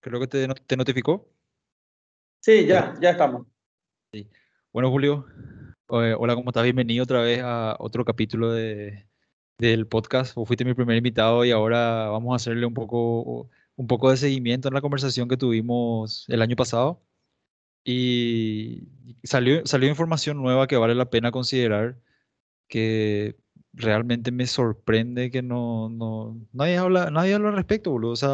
Creo 0.00 0.20
que 0.20 0.26
te, 0.26 0.46
te 0.48 0.76
notificó. 0.76 1.28
Sí, 2.40 2.66
ya, 2.66 2.94
ya 3.00 3.10
estamos. 3.10 3.46
Sí. 4.12 4.28
Bueno, 4.72 4.90
Julio, 4.90 5.26
eh, 5.90 6.14
hola, 6.16 6.34
¿cómo 6.36 6.50
estás? 6.50 6.62
Bienvenido 6.62 7.02
otra 7.02 7.20
vez 7.20 7.40
a 7.42 7.76
otro 7.80 8.04
capítulo 8.04 8.52
de, 8.52 9.08
del 9.58 9.88
podcast. 9.88 10.36
Vos 10.36 10.46
fuiste 10.46 10.64
mi 10.64 10.74
primer 10.74 10.96
invitado 10.96 11.44
y 11.44 11.50
ahora 11.50 12.08
vamos 12.10 12.32
a 12.32 12.36
hacerle 12.36 12.64
un 12.64 12.74
poco, 12.74 13.50
un 13.74 13.86
poco 13.88 14.10
de 14.10 14.16
seguimiento 14.16 14.68
en 14.68 14.74
la 14.74 14.80
conversación 14.80 15.28
que 15.28 15.36
tuvimos 15.36 16.26
el 16.28 16.42
año 16.42 16.54
pasado. 16.54 17.02
Y 17.84 18.88
salió, 19.24 19.66
salió 19.66 19.88
información 19.88 20.36
nueva 20.36 20.68
que 20.68 20.76
vale 20.76 20.94
la 20.94 21.10
pena 21.10 21.32
considerar, 21.32 21.98
que 22.68 23.36
realmente 23.78 24.32
me 24.32 24.46
sorprende 24.46 25.30
que 25.30 25.42
no, 25.42 25.88
no 25.88 26.36
nadie 26.52 26.76
habla, 26.78 27.10
nadie 27.10 27.34
habla 27.34 27.50
al 27.50 27.56
respecto, 27.56 27.90
boludo. 27.92 28.12
O 28.12 28.16
sea, 28.16 28.28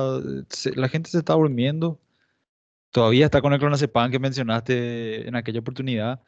la 0.75 0.89
gente 0.89 1.11
se 1.11 1.19
está 1.19 1.35
durmiendo. 1.35 2.01
Todavía 2.91 3.27
está 3.27 3.43
con 3.43 3.53
el 3.53 3.59
clonazepam 3.61 4.11
que 4.11 4.19
mencionaste 4.19 5.29
en 5.29 5.37
aquella 5.37 5.61
oportunidad. 5.61 6.23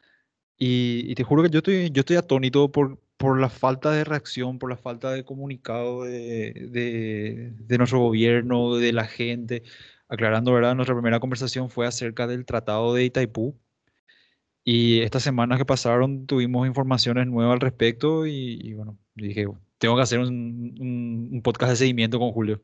Y, 0.57 1.15
te 1.15 1.23
juro 1.23 1.43
que 1.43 1.49
yo 1.49 1.59
estoy, 1.59 1.91
yo 1.91 2.01
estoy 2.01 2.17
atónito 2.17 2.71
por, 2.71 2.99
por 3.17 3.39
la 3.39 3.49
falta 3.49 3.91
de 3.91 4.03
reacción, 4.03 4.59
por 4.59 4.69
la 4.69 4.77
falta 4.77 5.11
de 5.11 5.25
comunicado 5.25 6.03
de, 6.03 6.53
de, 6.71 7.53
de 7.57 7.77
nuestro 7.77 7.99
gobierno, 7.99 8.75
de 8.77 8.93
la 8.93 9.05
gente. 9.05 9.63
Aclarando, 10.09 10.53
¿verdad? 10.53 10.75
Nuestra 10.75 10.95
primera 10.95 11.19
conversación 11.19 11.69
fue 11.69 11.87
acerca 11.87 12.27
del 12.27 12.45
Tratado 12.45 12.93
de 12.93 13.05
Itaipú. 13.05 13.57
Y 14.69 15.01
estas 15.01 15.23
semanas 15.23 15.57
que 15.57 15.63
pasaron 15.63 16.27
tuvimos 16.27 16.67
informaciones 16.67 17.25
nuevas 17.25 17.53
al 17.53 17.61
respecto 17.61 18.25
y, 18.25 18.73
bueno, 18.73 18.97
dije, 19.15 19.47
tengo 19.77 19.95
que 19.95 20.01
hacer 20.01 20.19
un, 20.19 21.29
un, 21.31 21.41
podcast 21.41 21.69
de 21.69 21.75
seguimiento 21.77 22.19
con 22.19 22.33
Julio. 22.33 22.61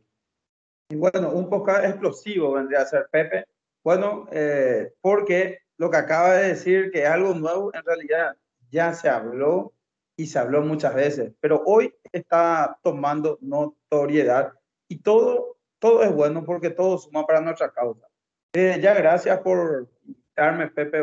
Y 0.89 0.97
bueno, 0.97 1.31
un 1.31 1.49
podcast 1.49 1.85
explosivo 1.85 2.52
vendría 2.52 2.81
a 2.81 2.85
ser 2.88 3.08
Pepe. 3.09 3.45
Bueno, 3.85 4.27
eh, 4.34 4.91
porque 4.99 5.59
lo 5.77 5.89
que 5.89 5.95
acaba 5.95 6.33
de 6.33 6.50
decir 6.50 6.92
que 6.92 7.03
es 7.03 7.08
algo 7.08 7.33
nuevo, 7.36 7.73
en 7.73 7.86
realidad 7.86 8.36
ya 8.70 8.92
se 8.94 9.08
habló 9.08 9.72
y 10.17 10.25
se 10.25 10.39
habló 10.39 10.61
muchas 10.61 10.94
veces, 10.95 11.31
pero 11.39 11.64
hoy 11.66 11.95
está 12.11 12.80
tomando 12.83 13.38
notoriedad 13.39 14.52
y 14.89 14.97
todo, 14.97 15.55
todo 15.80 16.03
es 16.03 16.11
bueno 16.11 16.44
porque 16.44 16.70
todo 16.70 16.97
suma 16.97 17.25
para 17.25 17.39
nuestra 17.39 17.72
causa. 17.72 18.05
Eh, 18.52 18.77
ya 18.81 18.94
gracias 18.94 19.39
por 19.39 19.88
darme, 20.36 20.67
Pepe, 20.67 21.02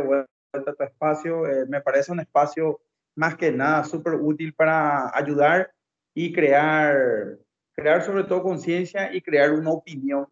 a 0.52 0.74
tu 0.74 0.82
espacio. 0.82 1.46
Eh, 1.46 1.66
me 1.66 1.80
parece 1.80 2.12
un 2.12 2.20
espacio 2.20 2.80
más 3.14 3.36
que 3.36 3.52
nada 3.52 3.84
súper 3.84 4.14
útil 4.14 4.54
para 4.54 5.16
ayudar 5.16 5.72
y 6.14 6.32
crear, 6.32 7.38
crear 7.72 8.02
sobre 8.02 8.24
todo 8.24 8.42
conciencia 8.42 9.14
y 9.14 9.20
crear 9.20 9.52
una 9.52 9.70
opinión. 9.70 10.26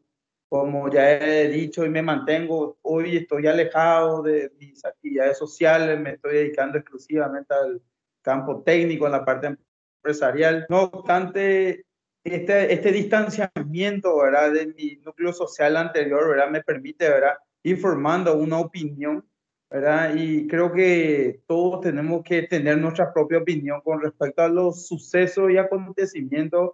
Como 0.49 0.91
ya 0.91 1.11
he 1.11 1.49
dicho 1.49 1.85
y 1.85 1.91
me 1.91 2.01
mantengo, 2.01 2.79
hoy 2.83 3.19
estoy 3.19 3.47
alejado 3.47 4.23
de 4.23 4.51
mis 4.59 4.83
actividades 4.85 5.37
sociales, 5.37 6.01
me 6.01 6.13
estoy 6.13 6.37
dedicando 6.37 6.79
exclusivamente 6.79 7.55
al 7.55 7.83
campo 8.23 8.63
técnico, 8.63 9.07
en 9.07 9.13
la 9.13 9.25
parte 9.27 9.59
empresarial. 9.99 10.65
No 10.71 10.85
obstante, 10.85 11.85
este, 12.25 12.73
este 12.73 12.93
distanciamiento 12.93 14.17
¿verdad? 14.19 14.53
de 14.53 14.67
mi 14.69 14.97
núcleo 15.05 15.35
social 15.35 15.77
anterior 15.77 16.27
¿verdad? 16.29 16.51
me 16.51 16.63
permite 16.63 17.09
¿verdad? 17.09 17.37
ir 17.63 17.79
formando 17.79 18.35
una 18.35 18.59
opinión 18.59 19.28
¿verdad? 19.71 20.15
Y 20.15 20.47
creo 20.47 20.73
que 20.73 21.43
todos 21.47 21.81
tenemos 21.83 22.23
que 22.23 22.43
tener 22.43 22.79
nuestra 22.79 23.13
propia 23.13 23.39
opinión 23.39 23.81
con 23.83 24.01
respecto 24.01 24.43
a 24.43 24.49
los 24.49 24.87
sucesos 24.87 25.51
y 25.51 25.59
acontecimientos 25.59 26.73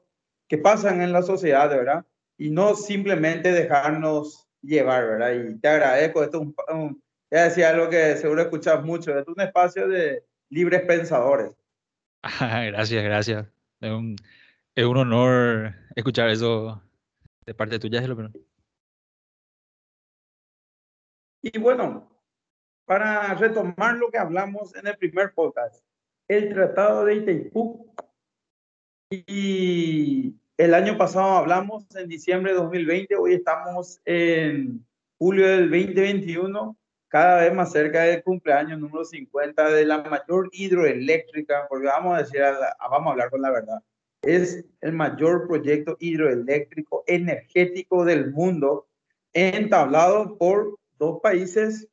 que 0.48 0.58
pasan 0.58 1.00
en 1.00 1.12
la 1.12 1.22
sociedad, 1.22 1.68
¿verdad? 1.68 2.04
Y 2.36 2.50
no 2.50 2.74
simplemente 2.74 3.52
dejarnos 3.52 4.48
llevar, 4.62 5.06
¿verdad? 5.06 5.32
Y 5.32 5.58
te 5.58 5.68
agradezco, 5.68 6.22
esto 6.22 6.40
un, 6.40 7.02
ya 7.30 7.44
decía 7.44 7.70
algo 7.70 7.88
que 7.88 8.16
seguro 8.16 8.42
escuchas 8.42 8.84
mucho, 8.84 9.16
esto 9.16 9.32
es 9.32 9.36
un 9.36 9.42
espacio 9.42 9.88
de 9.88 10.24
libres 10.50 10.82
pensadores. 10.82 11.52
gracias, 12.40 13.04
gracias. 13.04 13.46
Es 13.80 13.90
un, 13.90 14.16
es 14.74 14.84
un 14.84 14.96
honor 14.96 15.74
escuchar 15.96 16.30
eso 16.30 16.82
de 17.44 17.54
parte 17.54 17.78
tuya, 17.78 18.02
pero... 18.02 18.30
Y 21.42 21.58
bueno, 21.58 22.13
para 22.84 23.34
retomar 23.34 23.96
lo 23.96 24.10
que 24.10 24.18
hablamos 24.18 24.74
en 24.74 24.86
el 24.86 24.96
primer 24.96 25.32
podcast, 25.32 25.84
el 26.28 26.52
Tratado 26.52 27.04
de 27.04 27.16
Itaipú. 27.16 27.90
Y 29.10 30.34
el 30.56 30.74
año 30.74 30.98
pasado 30.98 31.36
hablamos 31.36 31.86
en 31.96 32.08
diciembre 32.08 32.52
de 32.52 32.58
2020, 32.58 33.16
hoy 33.16 33.34
estamos 33.34 34.00
en 34.04 34.84
julio 35.18 35.46
del 35.46 35.70
2021, 35.70 36.76
cada 37.08 37.42
vez 37.42 37.54
más 37.54 37.72
cerca 37.72 38.02
del 38.02 38.22
cumpleaños 38.22 38.78
número 38.78 39.04
50 39.04 39.70
de 39.70 39.84
la 39.84 40.02
mayor 40.02 40.50
hidroeléctrica, 40.52 41.66
porque 41.68 41.86
vamos 41.86 42.16
a 42.16 42.22
decir, 42.22 42.40
vamos 42.80 43.08
a 43.08 43.10
hablar 43.12 43.30
con 43.30 43.42
la 43.42 43.50
verdad, 43.50 43.82
es 44.22 44.64
el 44.80 44.92
mayor 44.92 45.46
proyecto 45.46 45.96
hidroeléctrico 46.00 47.04
energético 47.06 48.04
del 48.04 48.32
mundo, 48.32 48.88
entablado 49.32 50.36
por 50.38 50.78
dos 50.98 51.20
países 51.20 51.88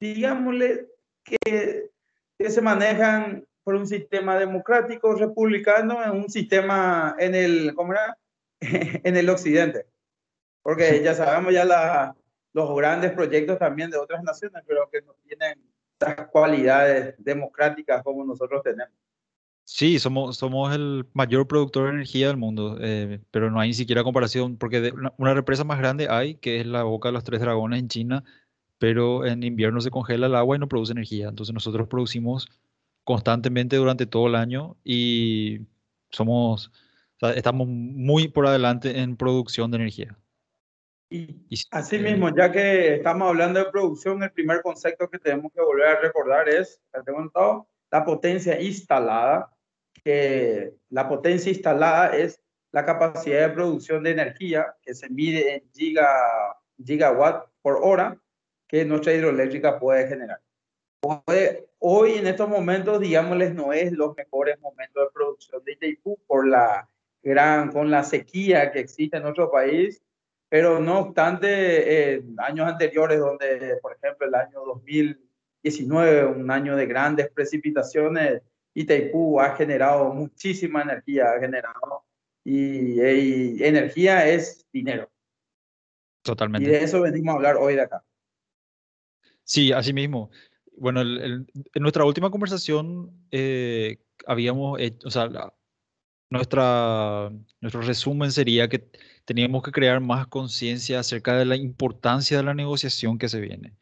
digámosle, 0.00 0.88
que, 1.22 1.90
que 2.38 2.50
se 2.50 2.60
manejan 2.60 3.46
por 3.62 3.74
un 3.74 3.86
sistema 3.86 4.38
democrático, 4.38 5.14
republicano, 5.14 6.02
en 6.02 6.10
un 6.12 6.30
sistema 6.30 7.14
en 7.18 7.34
el, 7.34 7.74
¿cómo 7.74 7.92
era? 7.92 8.18
en 8.60 9.16
el 9.16 9.28
occidente. 9.28 9.86
Porque 10.62 11.02
ya 11.02 11.14
sabemos 11.14 11.52
ya 11.52 11.64
la, 11.64 12.16
los 12.52 12.76
grandes 12.76 13.12
proyectos 13.12 13.58
también 13.58 13.90
de 13.90 13.98
otras 13.98 14.22
naciones, 14.22 14.62
pero 14.66 14.88
que 14.90 15.02
no 15.02 15.14
tienen 15.26 15.62
estas 15.92 16.28
cualidades 16.28 17.14
democráticas 17.18 18.02
como 18.02 18.24
nosotros 18.24 18.62
tenemos. 18.62 18.94
Sí, 19.64 20.00
somos, 20.00 20.36
somos 20.36 20.74
el 20.74 21.06
mayor 21.12 21.46
productor 21.46 21.84
de 21.84 21.90
energía 21.90 22.26
del 22.26 22.36
mundo, 22.36 22.76
eh, 22.80 23.20
pero 23.30 23.50
no 23.52 23.60
hay 23.60 23.68
ni 23.68 23.74
siquiera 23.74 24.02
comparación, 24.02 24.56
porque 24.56 24.90
una, 24.92 25.12
una, 25.16 25.32
represa 25.32 25.62
más 25.62 25.78
grande 25.78 26.08
hay, 26.10 26.34
que 26.34 26.60
es 26.60 26.66
la 26.66 26.82
Boca 26.82 27.08
de 27.08 27.12
los 27.12 27.22
Tres 27.22 27.40
Dragones 27.40 27.78
en 27.78 27.88
China, 27.88 28.24
pero 28.80 29.26
en 29.26 29.42
invierno 29.42 29.82
se 29.82 29.90
congela 29.90 30.26
el 30.26 30.34
agua 30.34 30.56
y 30.56 30.58
no 30.58 30.66
produce 30.66 30.92
energía. 30.92 31.28
Entonces 31.28 31.52
nosotros 31.52 31.86
producimos 31.86 32.48
constantemente 33.04 33.76
durante 33.76 34.06
todo 34.06 34.26
el 34.26 34.34
año 34.34 34.78
y 34.82 35.66
somos, 36.10 36.72
estamos 37.36 37.68
muy 37.68 38.28
por 38.28 38.46
adelante 38.46 39.00
en 39.00 39.18
producción 39.18 39.70
de 39.70 39.76
energía. 39.76 40.16
Y, 41.10 41.44
así 41.72 41.98
mismo, 41.98 42.34
ya 42.34 42.50
que 42.50 42.94
estamos 42.94 43.28
hablando 43.28 43.58
de 43.58 43.70
producción, 43.70 44.22
el 44.22 44.32
primer 44.32 44.62
concepto 44.62 45.10
que 45.10 45.18
tenemos 45.18 45.52
que 45.52 45.60
volver 45.60 45.88
a 45.88 46.00
recordar 46.00 46.48
es, 46.48 46.80
la 47.90 48.04
potencia 48.04 48.58
instalada, 48.62 49.50
que 50.02 50.72
la 50.88 51.06
potencia 51.06 51.52
instalada 51.52 52.16
es 52.16 52.40
la 52.72 52.86
capacidad 52.86 53.46
de 53.46 53.54
producción 53.54 54.04
de 54.04 54.12
energía 54.12 54.74
que 54.80 54.94
se 54.94 55.10
mide 55.10 55.56
en 55.56 55.70
giga, 55.72 56.08
gigawatt 56.82 57.44
por 57.60 57.80
hora 57.82 58.18
que 58.70 58.84
nuestra 58.84 59.12
hidroeléctrica 59.12 59.80
puede 59.80 60.06
generar. 60.06 60.40
Hoy, 61.80 62.12
en 62.12 62.26
estos 62.28 62.48
momentos, 62.48 63.00
digámosles, 63.00 63.52
no 63.52 63.72
es 63.72 63.90
los 63.90 64.16
mejores 64.16 64.60
momentos 64.60 65.02
de 65.02 65.10
producción 65.12 65.64
de 65.64 65.72
Itaipú 65.72 66.16
por 66.26 66.46
la 66.46 66.88
gran, 67.20 67.72
con 67.72 67.90
la 67.90 68.04
sequía 68.04 68.70
que 68.70 68.78
existe 68.78 69.16
en 69.16 69.24
nuestro 69.24 69.50
país, 69.50 70.00
pero 70.48 70.78
no 70.78 71.00
obstante, 71.00 72.14
en 72.14 72.36
años 72.38 72.68
anteriores, 72.68 73.18
donde, 73.18 73.76
por 73.82 73.96
ejemplo, 73.96 74.28
el 74.28 74.34
año 74.36 74.60
2019, 74.64 76.26
un 76.26 76.50
año 76.50 76.76
de 76.76 76.86
grandes 76.86 77.28
precipitaciones, 77.30 78.42
Itaipú 78.74 79.40
ha 79.40 79.56
generado 79.56 80.14
muchísima 80.14 80.82
energía, 80.82 81.32
ha 81.32 81.40
generado, 81.40 82.04
y, 82.44 83.00
y 83.00 83.64
energía 83.64 84.28
es 84.28 84.64
dinero. 84.72 85.10
Totalmente. 86.22 86.68
Y 86.68 86.72
de 86.72 86.84
eso 86.84 87.00
venimos 87.00 87.32
a 87.32 87.36
hablar 87.36 87.56
hoy 87.56 87.74
de 87.74 87.82
acá. 87.82 88.04
Sí, 89.50 89.72
así 89.72 89.92
mismo. 89.92 90.30
Bueno, 90.78 91.02
en 91.02 91.46
nuestra 91.74 92.04
última 92.04 92.30
conversación 92.30 93.10
eh, 93.32 93.98
habíamos 94.26 94.78
hecho, 94.80 95.08
o 95.08 95.10
sea, 95.10 95.28
nuestra, 96.30 97.30
nuestro 97.60 97.82
resumen 97.82 98.30
sería 98.32 98.68
que 98.68 98.78
teníamos 99.24 99.64
que 99.64 99.72
crear 99.72 100.00
más 100.00 100.28
conciencia 100.28 101.00
acerca 101.00 101.36
de 101.36 101.46
la 101.46 101.56
importancia 101.56 102.36
de 102.36 102.44
la 102.44 102.54
negociación 102.54 103.18
que 103.18 103.28
se 103.28 103.40
viene, 103.40 103.74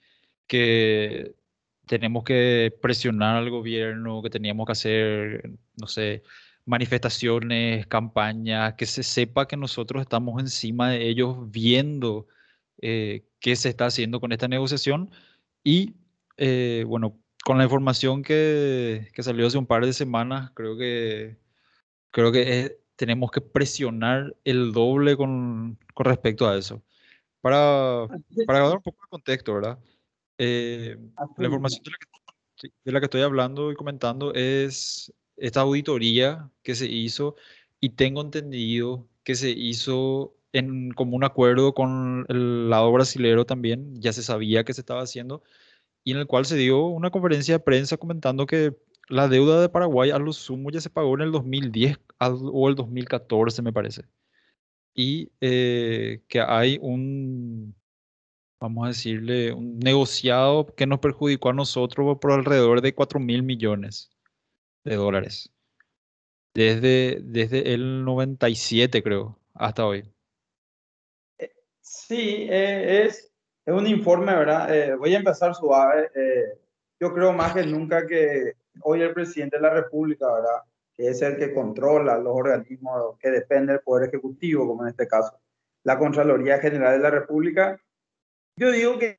que 0.47 1.35
tenemos 1.87 2.25
que 2.25 2.75
presionar 2.83 3.37
al 3.37 3.51
gobierno, 3.51 4.23
que 4.23 4.31
teníamos 4.31 4.67
que 4.67 4.73
hacer, 4.73 5.51
no 5.77 5.87
sé, 5.87 6.23
manifestaciones, 6.65 7.87
campañas, 7.89 8.75
que 8.75 8.87
se 8.87 9.03
sepa 9.03 9.49
que 9.49 9.57
nosotros 9.59 10.03
estamos 10.03 10.41
encima 10.41 10.91
de 10.93 11.09
ellos 11.09 11.51
viendo 11.51 12.27
eh, 12.81 13.27
qué 13.41 13.57
se 13.57 13.69
está 13.71 13.87
haciendo 13.87 14.21
con 14.21 14.33
esta 14.33 14.49
negociación 14.49 15.11
y 15.65 15.95
eh, 16.37 16.85
bueno, 16.87 17.19
con 17.45 17.59
la 17.59 17.65
información 17.65 18.23
que, 18.23 19.09
que, 19.13 19.23
salió 19.23 19.47
hace 19.47 19.59
un 19.59 19.67
par 19.67 19.85
de 19.85 19.93
semanas, 19.93 20.53
creo 20.55 20.77
que, 20.77 21.39
creo 22.11 22.33
que 22.33 22.79
tenemos 22.97 23.31
que 23.31 23.41
presionar 23.41 24.37
el 24.45 24.73
doble 24.73 25.17
con, 25.17 25.79
con 25.95 26.07
respecto 26.07 26.49
a 26.49 26.57
eso. 26.57 26.83
para, 27.41 28.07
para 28.47 28.61
dar 28.61 28.77
un 28.77 28.83
poco 28.83 29.03
de 29.03 29.09
contexto, 29.09 29.55
¿verdad? 29.55 29.79
Eh, 30.39 30.97
la 31.37 31.47
información 31.47 31.83
de 31.83 31.91
la, 31.91 31.97
que, 32.57 32.69
de 32.85 32.93
la 32.93 33.01
que 33.01 33.07
estoy 33.07 33.23
hablando 33.23 33.73
y 33.73 33.75
comentando 33.75 34.33
es 34.35 35.13
esta 35.37 35.61
auditoría 35.61 36.51
que 36.63 36.75
se 36.75 36.87
hizo 36.87 37.37
y 37.81 37.91
tengo 37.91 38.21
entendido 38.21 39.09
que 39.25 39.35
se 39.35 39.51
hizo 39.51 40.38
en 40.53 40.91
como 40.93 41.17
un 41.17 41.25
acuerdo 41.25 41.75
con 41.75 42.27
el 42.29 42.71
lado 42.71 42.93
brasilero 42.93 43.45
también, 43.47 44.01
ya 44.01 44.13
se 44.13 44.23
sabía 44.23 44.65
que 44.65 44.75
se 44.75 44.81
estaba 44.83 45.03
haciendo, 45.03 45.43
y 46.05 46.13
en 46.13 46.19
el 46.19 46.27
cual 46.27 46.47
se 46.47 46.57
dio 46.57 46.87
una 46.87 47.11
conferencia 47.11 47.55
de 47.55 47.61
prensa 47.61 47.97
comentando 47.97 48.47
que 48.47 48.77
la 49.09 49.29
deuda 49.29 49.61
de 49.61 49.69
Paraguay 49.69 50.11
a 50.11 50.19
lo 50.19 50.33
sumo 50.33 50.71
ya 50.71 50.81
se 50.81 50.91
pagó 50.91 51.15
en 51.15 51.23
el 51.23 51.33
2010 51.33 51.99
o 52.19 52.69
el 52.69 52.75
2014, 52.75 53.63
me 53.63 53.73
parece. 53.73 54.05
Y 54.95 55.31
eh, 55.41 56.23
que 56.29 56.41
hay 56.41 56.79
un, 56.83 57.75
vamos 58.61 58.85
a 58.85 58.89
decirle, 58.89 59.53
un 59.53 59.79
negociado 59.79 60.67
que 60.67 60.87
nos 60.87 61.01
perjudicó 61.01 61.51
a 61.51 61.55
nosotros 61.55 62.19
por 62.21 62.33
alrededor 62.33 62.81
de 62.83 62.95
4 62.95 63.21
mil 63.21 63.43
millones 63.43 64.11
de 64.85 64.97
dólares. 64.97 65.51
Desde, 66.55 67.21
desde 67.23 67.75
el 67.75 68.05
97, 68.05 69.03
creo, 69.03 69.39
hasta 69.55 69.87
hoy. 69.87 70.05
Sí, 71.89 72.47
eh, 72.51 73.07
es, 73.07 73.33
es, 73.65 73.75
un 73.75 73.87
informe, 73.87 74.35
¿verdad? 74.35 74.75
Eh, 74.75 74.95
voy 74.95 75.15
a 75.15 75.19
empezar 75.19 75.55
suave. 75.55 76.11
Eh, 76.15 76.59
yo 77.01 77.15
creo 77.15 77.33
más 77.33 77.55
que 77.55 77.65
nunca 77.65 78.07
que 78.07 78.53
hoy 78.83 79.01
el 79.01 79.15
presidente 79.15 79.57
de 79.57 79.63
la 79.63 79.71
República, 79.71 80.31
¿verdad? 80.31 80.63
Que 80.95 81.09
es 81.09 81.23
el 81.23 81.39
que 81.39 81.55
controla 81.55 82.19
los 82.19 82.37
organismos 82.37 83.19
que 83.19 83.31
dependen 83.31 83.69
del 83.69 83.81
Poder 83.81 84.09
Ejecutivo, 84.09 84.67
como 84.67 84.83
en 84.83 84.91
este 84.91 85.09
caso, 85.09 85.41
la 85.83 85.99
Contraloría 85.99 86.59
General 86.59 86.93
de 86.93 87.03
la 87.03 87.11
República. 87.11 87.81
Yo 88.57 88.71
digo 88.71 88.99
que 88.99 89.19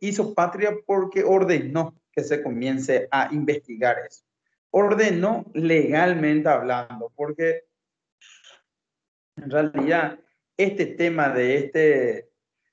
hizo 0.00 0.32
patria 0.32 0.76
porque 0.86 1.24
ordenó 1.24 2.00
que 2.12 2.22
se 2.22 2.40
comience 2.40 3.08
a 3.10 3.34
investigar 3.34 3.98
eso. 3.98 4.24
Ordenó 4.70 5.44
legalmente 5.54 6.48
hablando, 6.48 7.10
porque 7.16 7.64
en 9.36 9.50
realidad 9.50 10.20
este 10.56 10.86
tema 10.86 11.28
de 11.28 11.56
este, 11.56 12.30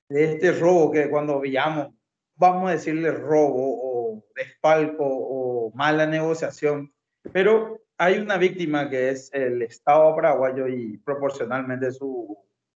de 0.09 0.24
este 0.24 0.51
robo 0.53 0.91
que 0.91 1.09
cuando 1.09 1.39
veamos, 1.39 1.94
vamos 2.35 2.69
a 2.69 2.74
decirle 2.74 3.12
robo 3.12 3.80
o 3.81 4.25
desfalco 4.35 5.06
o 5.06 5.71
mala 5.75 6.06
negociación, 6.06 6.94
pero 7.31 7.81
hay 7.97 8.19
una 8.19 8.38
víctima 8.38 8.89
que 8.89 9.09
es 9.09 9.31
el 9.33 9.62
Estado 9.62 10.15
paraguayo 10.15 10.68
y 10.68 10.97
proporcionalmente 10.97 11.91
su, 11.91 12.38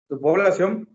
su 0.08 0.20
población. 0.20 0.88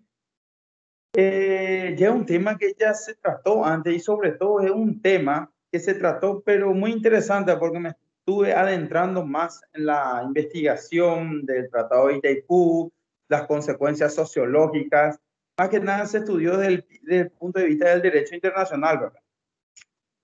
Eh, 1.14 1.96
ya 1.98 2.10
es 2.10 2.14
un 2.14 2.26
tema 2.26 2.58
que 2.58 2.74
ya 2.78 2.94
se 2.94 3.16
trató 3.16 3.66
antes 3.66 3.96
y 3.96 4.00
sobre 4.00 4.34
todo 4.34 4.60
es 4.62 4.70
un 4.70 5.02
tema 5.02 5.52
que 5.72 5.80
se 5.80 5.96
trató, 5.96 6.42
pero 6.46 6.74
muy 6.74 6.92
interesante 6.92 7.56
porque 7.58 7.80
me 7.80 7.96
estuve 8.20 8.54
adentrando 8.54 9.26
más 9.26 9.62
en 9.74 9.88
la 9.88 10.22
investigación 10.26 11.46
del 11.46 11.70
Tratado 11.70 12.08
de 12.08 12.18
Itaipú, 12.18 12.92
las 13.30 13.48
consecuencias 13.48 14.14
sociológicas. 14.14 15.20
Más 15.58 15.70
que 15.70 15.80
nada 15.80 16.06
se 16.06 16.18
estudió 16.18 16.58
desde 16.58 16.84
el, 17.08 17.31
punto 17.31 17.60
de 17.60 17.68
vista 17.68 17.90
del 17.90 18.02
derecho 18.02 18.36
internacional, 18.36 19.00
¿verdad? 19.00 19.22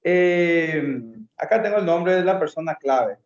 Eh, 0.04 1.02
acá 1.38 1.62
tengo 1.62 1.78
el 1.78 1.86
nombre 1.86 2.16
de 2.16 2.26
la 2.26 2.40
persona 2.40 2.76
clave. 2.76 3.18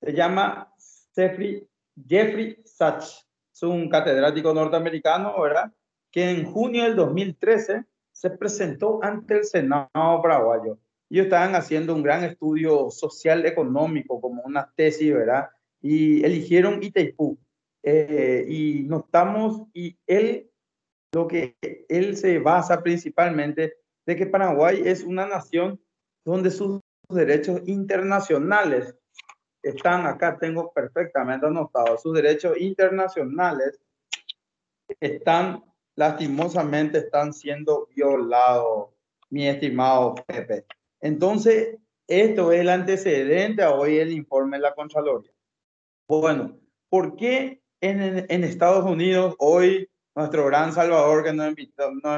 Se 0.00 0.12
llama 0.12 0.72
Jeffrey, 1.14 1.66
Jeffrey 2.06 2.60
Sachs. 2.64 3.26
Es 3.52 3.62
un 3.62 3.88
catedrático 3.88 4.54
norteamericano, 4.54 5.40
¿verdad? 5.40 5.72
Que 6.10 6.30
en 6.30 6.44
junio 6.44 6.84
del 6.84 6.96
2013 6.96 7.84
se 8.12 8.30
presentó 8.30 9.00
ante 9.02 9.38
el 9.38 9.44
Senado 9.44 9.88
paraguayo. 10.22 10.78
Ellos 11.10 11.24
estaban 11.24 11.54
haciendo 11.54 11.94
un 11.94 12.02
gran 12.02 12.24
estudio 12.24 12.90
social 12.90 13.44
económico 13.44 14.20
como 14.20 14.42
una 14.42 14.72
tesis, 14.74 15.12
¿verdad? 15.12 15.50
Y 15.82 16.24
eligieron 16.24 16.82
Itaipú 16.82 17.38
eh, 17.82 18.44
y 18.48 18.82
notamos, 18.84 19.68
y 19.72 19.98
él, 20.06 20.50
lo 21.12 21.26
que 21.26 21.56
él 21.88 22.16
se 22.16 22.38
basa 22.38 22.82
principalmente, 22.82 23.74
de 24.06 24.16
que 24.16 24.26
Paraguay 24.26 24.82
es 24.84 25.02
una 25.04 25.26
nación 25.26 25.80
donde 26.24 26.50
sus 26.50 26.80
derechos 27.08 27.62
internacionales 27.66 28.94
están 29.62 30.06
acá, 30.06 30.38
tengo 30.38 30.72
perfectamente 30.72 31.46
anotado, 31.46 31.98
sus 31.98 32.14
derechos 32.14 32.58
internacionales 32.58 33.78
están 35.00 35.62
lastimosamente 36.00 36.98
están 36.98 37.34
siendo 37.34 37.86
violados, 37.94 38.88
mi 39.28 39.46
estimado 39.46 40.14
Pepe. 40.26 40.64
Entonces, 41.00 41.76
esto 42.08 42.52
es 42.52 42.60
el 42.60 42.70
antecedente 42.70 43.62
a 43.62 43.72
hoy 43.72 43.98
el 43.98 44.12
informe 44.12 44.56
de 44.56 44.62
la 44.62 44.74
Contraloría. 44.74 45.32
Bueno, 46.08 46.58
¿por 46.88 47.16
qué 47.16 47.59
en, 47.80 48.44
Estados 48.44 48.84
Unidos, 48.84 49.34
hoy 49.38 49.88
nuestro 50.14 50.46
gran 50.46 50.72
Salvador 50.72 51.24
que 51.24 51.32
nos, 51.32 51.54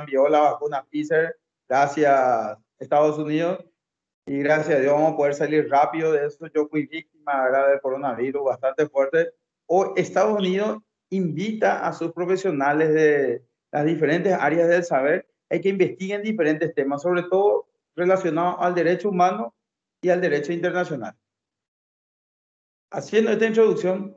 envió 0.00 0.28
la 0.28 0.40
vacuna 0.40 0.84
Pfizer, 0.84 1.36
gracias 1.68 2.58
Estados 2.78 3.18
Unidos, 3.18 3.64
y 4.26 4.38
gracias 4.38 4.78
a 4.78 4.80
Dios 4.80 4.92
vamos 4.92 5.14
a 5.14 5.16
poder 5.16 5.34
salir 5.34 5.68
rápido 5.68 6.12
de 6.12 6.26
eso. 6.26 6.46
Yo 6.54 6.68
fui 6.68 6.86
víctima 6.86 7.48
del 7.68 7.80
coronavirus 7.80 8.44
bastante 8.44 8.88
fuerte. 8.88 9.32
Hoy 9.66 9.90
Estados 9.96 10.38
Unidos 10.38 10.78
invita 11.10 11.86
a 11.86 11.92
sus 11.92 12.12
profesionales 12.12 12.94
de 12.94 13.44
las 13.72 13.84
diferentes 13.84 14.32
áreas 14.32 14.68
del 14.68 14.84
saber 14.84 15.26
hay 15.52 15.60
que 15.60 15.68
investiguen 15.68 16.22
diferentes 16.22 16.74
temas, 16.74 17.02
sobre 17.02 17.24
todo 17.24 17.68
relacionados 17.94 18.56
al 18.60 18.74
derecho 18.74 19.10
humano 19.10 19.54
y 20.00 20.08
al 20.08 20.18
derecho 20.18 20.50
internacional. 20.50 21.14
Haciendo 22.90 23.30
esta 23.30 23.46
introducción, 23.46 24.16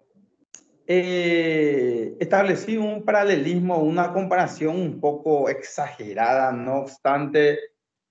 eh, 0.88 2.16
establecí 2.20 2.78
un 2.78 3.04
paralelismo, 3.04 3.80
una 3.80 4.14
comparación 4.14 4.76
un 4.76 5.00
poco 5.00 5.50
exagerada, 5.50 6.52
no 6.52 6.82
obstante, 6.82 7.60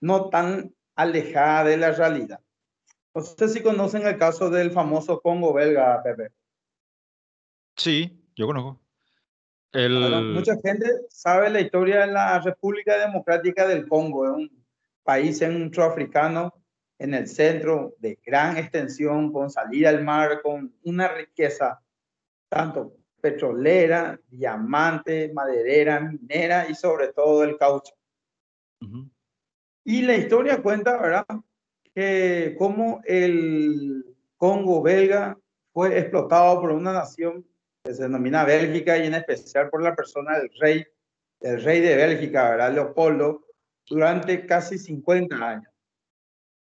no 0.00 0.28
tan 0.28 0.74
alejada 0.96 1.64
de 1.64 1.76
la 1.76 1.92
realidad. 1.92 2.40
No 3.14 3.22
sé 3.22 3.48
si 3.48 3.62
conocen 3.62 4.06
el 4.06 4.18
caso 4.18 4.50
del 4.50 4.72
famoso 4.72 5.20
Congo 5.20 5.52
belga, 5.52 6.02
Pepe. 6.02 6.32
Sí, 7.76 8.20
yo 8.34 8.46
conozco. 8.46 8.80
mucha 9.72 10.56
gente 10.62 10.86
sabe 11.08 11.50
la 11.50 11.60
historia 11.60 12.00
de 12.00 12.12
la 12.12 12.40
República 12.40 12.98
Democrática 12.98 13.68
del 13.68 13.86
Congo, 13.88 14.26
es 14.26 14.32
un 14.32 14.64
país 15.04 15.38
centroafricano 15.38 16.52
en 16.98 17.14
el 17.14 17.28
centro 17.28 17.94
de 17.98 18.18
gran 18.24 18.56
extensión, 18.56 19.32
con 19.32 19.50
salida 19.50 19.90
al 19.90 20.02
mar, 20.02 20.42
con 20.42 20.74
una 20.82 21.08
riqueza 21.08 21.83
tanto 22.48 22.96
petrolera, 23.20 24.20
diamante, 24.28 25.32
maderera, 25.32 26.00
minera 26.00 26.68
y 26.68 26.74
sobre 26.74 27.12
todo 27.12 27.42
el 27.42 27.56
caucho. 27.56 27.94
Y 29.82 30.02
la 30.02 30.14
historia 30.16 30.62
cuenta, 30.62 31.00
¿verdad? 31.00 31.26
Que 31.94 32.54
como 32.58 33.00
el 33.04 34.04
Congo 34.36 34.82
belga 34.82 35.38
fue 35.72 35.98
explotado 35.98 36.60
por 36.60 36.72
una 36.72 36.92
nación 36.92 37.46
que 37.82 37.94
se 37.94 38.02
denomina 38.02 38.44
Bélgica 38.44 38.98
y 38.98 39.06
en 39.06 39.14
especial 39.14 39.70
por 39.70 39.82
la 39.82 39.94
persona 39.94 40.38
del 40.38 40.50
rey, 40.60 40.86
el 41.40 41.62
rey 41.62 41.80
de 41.80 41.96
Bélgica, 41.96 42.50
¿verdad? 42.50 42.74
Leopoldo, 42.74 43.46
durante 43.88 44.44
casi 44.46 44.78
50 44.78 45.36
años. 45.36 45.72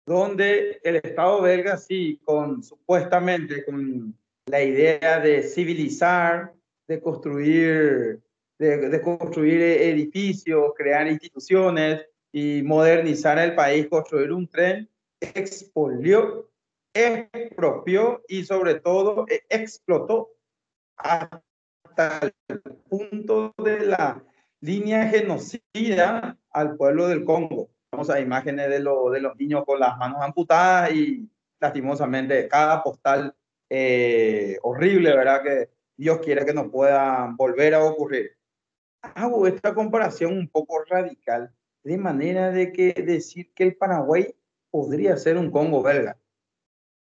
Donde 0.06 0.80
el 0.82 0.96
Estado 0.96 1.42
belga, 1.42 1.76
sí, 1.76 2.20
con 2.24 2.62
supuestamente 2.62 3.64
con 3.64 4.16
la 4.46 4.62
idea 4.62 5.20
de 5.20 5.42
civilizar, 5.42 6.52
de 6.88 7.00
construir, 7.00 8.20
de, 8.58 9.00
construir 9.02 9.60
edificios, 9.62 10.72
crear 10.76 11.06
instituciones 11.06 12.06
y 12.32 12.62
modernizar 12.62 13.38
el 13.38 13.54
país, 13.54 13.88
construir 13.88 14.32
un 14.32 14.48
tren, 14.48 14.88
expolió, 15.20 16.50
expropió 16.92 18.22
y 18.28 18.44
sobre 18.44 18.80
todo 18.80 19.26
e, 19.28 19.42
explotó 19.48 20.30
hasta 20.96 22.20
el 22.48 22.60
punto 22.88 23.54
de 23.58 23.86
la 23.86 24.22
línea 24.60 25.08
genocida 25.08 26.36
al 26.50 26.76
pueblo 26.76 27.08
del 27.08 27.24
Congo. 27.24 27.70
Vamos 27.92 28.10
a 28.10 28.20
imágenes 28.20 28.68
de, 28.68 28.80
lo, 28.80 29.10
de 29.10 29.20
los 29.20 29.36
niños 29.36 29.64
con 29.64 29.80
las 29.80 29.96
manos 29.98 30.20
amputadas 30.20 30.92
y 30.92 31.28
lastimosamente 31.60 32.48
cada 32.48 32.82
postal 32.82 33.34
eh, 33.70 34.58
horrible, 34.62 35.16
¿verdad? 35.16 35.42
Que 35.42 35.70
Dios 35.96 36.18
quiere 36.18 36.44
que 36.44 36.52
no 36.52 36.70
pueda 36.70 37.32
volver 37.36 37.74
a 37.74 37.84
ocurrir. 37.84 38.36
Hago 39.00 39.46
esta 39.46 39.72
comparación 39.72 40.36
un 40.36 40.48
poco 40.48 40.84
radical, 40.84 41.54
de 41.84 41.96
manera 41.96 42.50
de 42.50 42.72
que 42.72 42.92
decir 42.92 43.52
que 43.54 43.64
el 43.64 43.76
Paraguay 43.76 44.34
podría 44.70 45.16
ser 45.16 45.38
un 45.38 45.50
Congo 45.50 45.82
belga. 45.82 46.18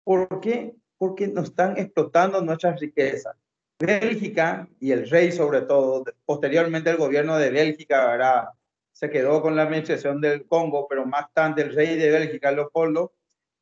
¿Por 0.03 0.39
qué? 0.41 0.75
Porque 0.97 1.27
nos 1.27 1.50
están 1.50 1.77
explotando 1.77 2.41
nuestras 2.41 2.79
riquezas. 2.79 3.36
Bélgica 3.79 4.67
y 4.79 4.91
el 4.91 5.09
rey 5.09 5.31
sobre 5.31 5.62
todo, 5.62 6.03
posteriormente 6.25 6.89
el 6.89 6.97
gobierno 6.97 7.38
de 7.38 7.51
Bélgica 7.51 8.07
¿verdad? 8.07 8.50
se 8.91 9.09
quedó 9.12 9.41
con 9.41 9.55
la 9.55 9.63
administración 9.63 10.19
del 10.19 10.47
Congo, 10.47 10.88
pero 10.89 11.05
más 11.05 11.31
tarde 11.31 11.62
el 11.62 11.75
rey 11.75 11.95
de 11.97 12.09
Bélgica, 12.09 12.51
Leopoldo, 12.51 13.13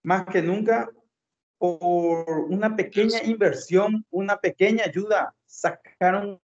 más 0.03 0.25
que 0.25 0.41
nunca 0.41 0.89
por 1.57 2.29
una 2.50 2.75
pequeña 2.75 3.24
inversión, 3.24 4.05
una 4.09 4.38
pequeña 4.38 4.85
ayuda, 4.85 5.33
sacaron 5.45 6.39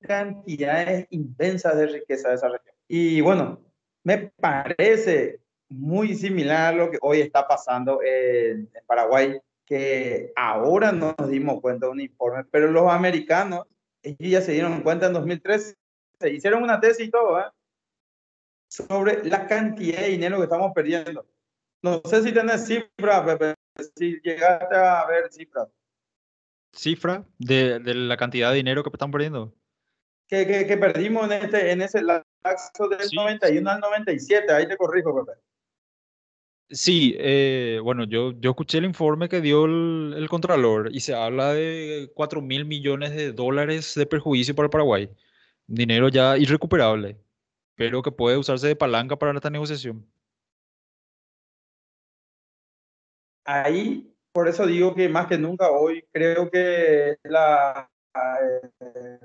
cantidades 0.00 1.06
inmensas 1.10 1.76
de 1.76 1.86
riqueza 1.86 2.28
de 2.28 2.34
esa 2.34 2.48
región. 2.48 2.74
Y 2.88 3.20
bueno, 3.20 3.60
me 4.04 4.32
parece 4.40 5.40
muy 5.68 6.14
similar 6.14 6.74
a 6.74 6.76
lo 6.76 6.90
que 6.90 6.98
hoy 7.00 7.20
está 7.20 7.46
pasando 7.46 8.00
en, 8.02 8.70
en 8.74 8.86
Paraguay, 8.86 9.40
que 9.64 10.32
ahora 10.36 10.92
nos 10.92 11.14
dimos 11.28 11.60
cuenta 11.60 11.86
de 11.86 11.92
un 11.92 12.00
informe, 12.00 12.44
pero 12.50 12.70
los 12.70 12.90
americanos, 12.90 13.66
ellos 14.02 14.30
ya 14.30 14.40
se 14.42 14.52
dieron 14.52 14.82
cuenta 14.82 15.06
en 15.06 15.14
2013, 15.14 15.76
se 16.20 16.30
hicieron 16.30 16.62
una 16.62 16.80
tesis 16.80 17.06
y 17.06 17.10
todo, 17.10 17.40
¿eh? 17.40 17.44
sobre 18.68 19.22
la 19.24 19.46
cantidad 19.46 20.00
de 20.00 20.08
dinero 20.08 20.38
que 20.38 20.44
estamos 20.44 20.72
perdiendo. 20.74 21.26
No 21.82 22.00
sé 22.04 22.22
si 22.22 22.32
tenés 22.32 22.66
cifras, 22.66 23.22
Pepe, 23.22 23.54
si 23.96 24.20
llegaste 24.22 24.76
a 24.76 25.06
ver 25.06 25.32
cifras. 25.32 25.68
¿Cifra 26.72 27.24
de, 27.38 27.78
de 27.80 27.94
la 27.94 28.16
cantidad 28.16 28.50
de 28.50 28.56
dinero 28.56 28.82
que 28.82 28.90
están 28.92 29.10
perdiendo? 29.10 29.54
Que, 30.26 30.46
que, 30.46 30.66
que 30.66 30.76
perdimos 30.78 31.30
en, 31.30 31.32
este, 31.32 31.70
en 31.70 31.82
ese 31.82 32.02
lapso 32.02 32.88
del 32.88 33.08
sí. 33.08 33.16
91 33.16 33.70
al 33.70 33.80
97, 33.80 34.52
ahí 34.52 34.66
te 34.66 34.76
corrijo, 34.76 35.24
Pepe. 35.24 35.38
Sí, 36.70 37.14
eh, 37.18 37.80
bueno, 37.82 38.04
yo, 38.04 38.32
yo 38.40 38.50
escuché 38.50 38.78
el 38.78 38.86
informe 38.86 39.28
que 39.28 39.42
dio 39.42 39.66
el, 39.66 40.14
el 40.16 40.28
Contralor 40.30 40.88
y 40.90 41.00
se 41.00 41.14
habla 41.14 41.52
de 41.52 42.10
4 42.14 42.40
mil 42.40 42.64
millones 42.64 43.14
de 43.14 43.32
dólares 43.32 43.94
de 43.94 44.06
perjuicio 44.06 44.54
para 44.54 44.70
Paraguay. 44.70 45.10
Dinero 45.66 46.08
ya 46.08 46.38
irrecuperable, 46.38 47.20
pero 47.74 48.00
que 48.00 48.10
puede 48.10 48.38
usarse 48.38 48.68
de 48.68 48.76
palanca 48.76 49.18
para 49.18 49.34
esta 49.34 49.50
negociación. 49.50 50.10
Ahí, 53.44 54.14
por 54.32 54.48
eso 54.48 54.66
digo 54.66 54.94
que 54.94 55.08
más 55.08 55.26
que 55.26 55.38
nunca 55.38 55.70
hoy 55.70 56.04
creo 56.12 56.50
que 56.50 57.16
la 57.24 57.88
eh, 58.14 59.20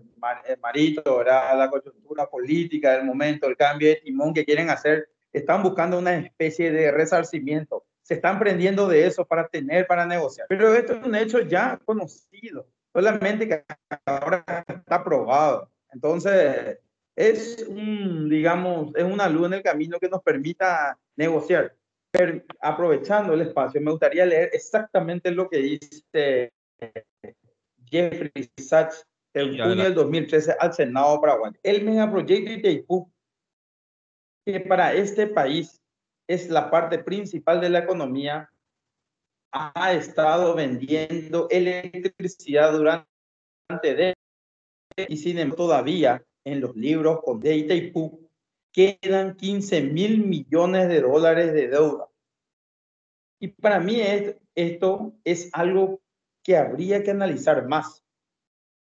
Marito, 0.62 1.18
¿verdad? 1.18 1.58
la 1.58 1.70
coyuntura 1.70 2.26
política 2.28 2.94
del 2.94 3.06
momento, 3.06 3.48
el 3.48 3.58
cambio 3.58 3.90
de 3.90 3.98
timón 3.98 4.34
que 4.34 4.46
quieren 4.46 4.70
hacer 4.70 5.10
están 5.34 5.62
buscando 5.62 6.00
una 6.00 6.18
especie 6.18 6.72
de 6.72 6.92
resarcimiento. 6.92 7.86
Se 8.02 8.16
están 8.16 8.40
prendiendo 8.40 8.88
de 8.88 9.06
eso 9.06 9.26
para 9.26 9.48
tener, 9.48 9.86
para 9.86 10.06
negociar. 10.06 10.48
Pero 10.48 10.74
esto 10.74 10.94
es 10.94 11.06
un 11.06 11.16
hecho 11.16 11.42
ya 11.42 11.78
conocido, 11.84 12.68
solamente 12.94 13.48
que 13.48 13.66
ahora 14.06 14.46
está 14.68 15.04
probado. 15.04 15.70
Entonces, 15.92 16.80
es 17.16 17.66
un, 17.68 18.30
digamos, 18.30 18.96
es 18.96 19.04
una 19.04 19.28
luz 19.28 19.48
en 19.48 19.54
el 19.56 19.64
camino 19.64 20.00
que 20.00 20.08
nos 20.08 20.22
permita 20.22 20.98
negociar. 21.16 21.76
Pero 22.18 22.42
aprovechando 22.62 23.34
el 23.34 23.42
espacio, 23.42 23.80
me 23.80 23.92
gustaría 23.92 24.26
leer 24.26 24.50
exactamente 24.54 25.32
lo 25.32 25.50
que 25.50 25.58
dice 25.58 26.52
Jeffrey 27.86 28.32
Sachs 28.58 29.06
en 29.34 29.50
junio 29.50 29.84
del 29.84 29.94
2013 29.94 30.56
al 30.60 30.74
Senado 30.74 31.22
paraguayo. 31.22 31.60
El 31.62 31.86
megaproyecto 31.86 32.52
Itaipú 32.52 33.12
que 34.48 34.62
para 34.62 34.94
este 34.94 35.28
país 35.28 35.82
es 36.26 36.50
la 36.50 36.72
parte 36.72 37.00
principal 37.00 37.60
de 37.60 37.70
la 37.70 37.80
economía, 37.80 38.50
ha 39.52 39.92
estado 39.92 40.56
vendiendo 40.56 41.48
electricidad 41.50 42.72
durante 42.72 43.06
de 43.84 44.14
y 45.10 45.18
sin 45.18 45.38
embargo 45.38 45.66
todavía 45.66 46.24
en 46.46 46.62
los 46.62 46.76
libros 46.78 47.20
con 47.26 47.42
de 47.42 47.58
Itaipú 47.58 48.30
quedan 48.72 49.36
15 49.36 49.82
mil 49.82 50.26
millones 50.26 50.88
de 50.88 51.02
dólares 51.02 51.52
de 51.52 51.68
deuda. 51.68 52.07
Y 53.40 53.50
para 53.50 53.80
mí 53.80 54.02
esto 54.56 55.14
es 55.24 55.50
algo 55.54 56.02
que 56.44 56.58
habría 56.58 57.04
que 57.04 57.12
analizar 57.12 57.68
más. 57.68 58.04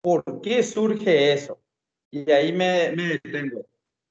¿Por 0.02 0.42
qué 0.42 0.64
surge 0.64 1.34
eso? 1.34 1.62
Y 2.12 2.30
ahí 2.32 2.54
me, 2.54 2.92
me 2.96 3.20
detengo. 3.24 3.66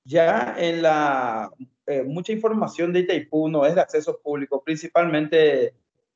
Ya 0.04 0.54
en 0.58 0.82
la 0.82 1.50
eh, 1.86 2.02
mucha 2.02 2.32
información 2.32 2.92
de 2.92 3.00
Itaipú 3.00 3.48
no 3.48 3.66
es 3.66 3.74
de 3.74 3.82
acceso 3.82 4.18
público, 4.20 4.62
principalmente 4.62 5.74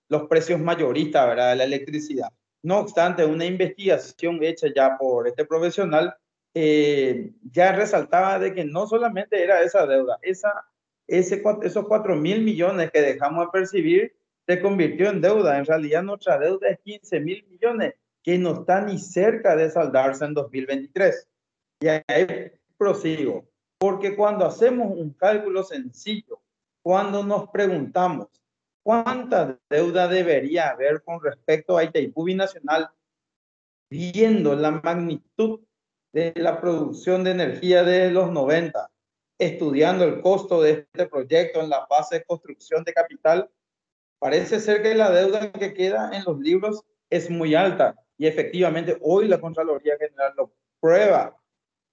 los 0.08 0.26
precios 0.26 0.58
mayoristas 0.58 1.26
¿verdad? 1.26 1.50
de 1.50 1.56
la 1.56 1.64
electricidad. 1.64 2.30
No 2.62 2.78
obstante, 2.78 3.24
una 3.24 3.44
investigación 3.44 4.42
hecha 4.42 4.68
ya 4.74 4.96
por 4.98 5.28
este 5.28 5.44
profesional 5.44 6.16
eh, 6.54 7.32
ya 7.52 7.72
resaltaba 7.72 8.38
de 8.38 8.54
que 8.54 8.64
no 8.64 8.86
solamente 8.86 9.42
era 9.42 9.62
esa 9.62 9.86
deuda, 9.86 10.18
esa, 10.22 10.66
ese, 11.06 11.42
esos 11.62 11.86
4 11.86 12.16
mil 12.16 12.42
millones 12.42 12.90
que 12.90 13.02
dejamos 13.02 13.46
de 13.46 13.52
percibir 13.52 14.16
se 14.48 14.62
convirtió 14.62 15.10
en 15.10 15.20
deuda. 15.20 15.58
En 15.58 15.66
realidad 15.66 16.02
nuestra 16.02 16.38
deuda 16.38 16.68
es 16.68 16.78
15 16.80 17.20
mil 17.20 17.46
millones 17.50 17.94
que 18.22 18.38
no 18.38 18.60
está 18.60 18.80
ni 18.80 18.98
cerca 18.98 19.54
de 19.54 19.70
saldarse 19.70 20.24
en 20.24 20.32
2023. 20.32 21.28
Y 21.80 21.88
ahí 21.88 22.52
prosigo. 22.78 23.46
Porque 23.78 24.16
cuando 24.16 24.46
hacemos 24.46 24.90
un 24.90 25.12
cálculo 25.12 25.62
sencillo, 25.62 26.40
cuando 26.82 27.22
nos 27.22 27.50
preguntamos 27.50 28.28
cuánta 28.82 29.58
deuda 29.68 30.08
debería 30.08 30.70
haber 30.70 31.02
con 31.02 31.22
respecto 31.22 31.76
a 31.76 31.84
Itaipú 31.84 32.24
Binacional, 32.24 32.88
viendo 33.90 34.56
la 34.56 34.70
magnitud 34.70 35.60
de 36.12 36.32
la 36.36 36.58
producción 36.58 37.22
de 37.22 37.32
energía 37.32 37.84
de 37.84 38.10
los 38.10 38.32
90, 38.32 38.90
estudiando 39.38 40.04
el 40.04 40.22
costo 40.22 40.62
de 40.62 40.86
este 40.92 41.06
proyecto 41.06 41.60
en 41.60 41.68
la 41.68 41.86
fase 41.86 42.16
de 42.16 42.24
construcción 42.24 42.82
de 42.82 42.94
capital, 42.94 43.50
parece 44.18 44.60
ser 44.60 44.82
que 44.82 44.94
la 44.94 45.10
deuda 45.10 45.52
que 45.52 45.74
queda 45.74 46.10
en 46.12 46.24
los 46.24 46.38
libros 46.38 46.84
es 47.10 47.30
muy 47.30 47.54
alta 47.54 47.94
y 48.18 48.26
efectivamente 48.26 48.98
hoy 49.00 49.28
la 49.28 49.40
Contraloría 49.40 49.96
General 49.96 50.34
lo 50.36 50.52
prueba. 50.80 51.36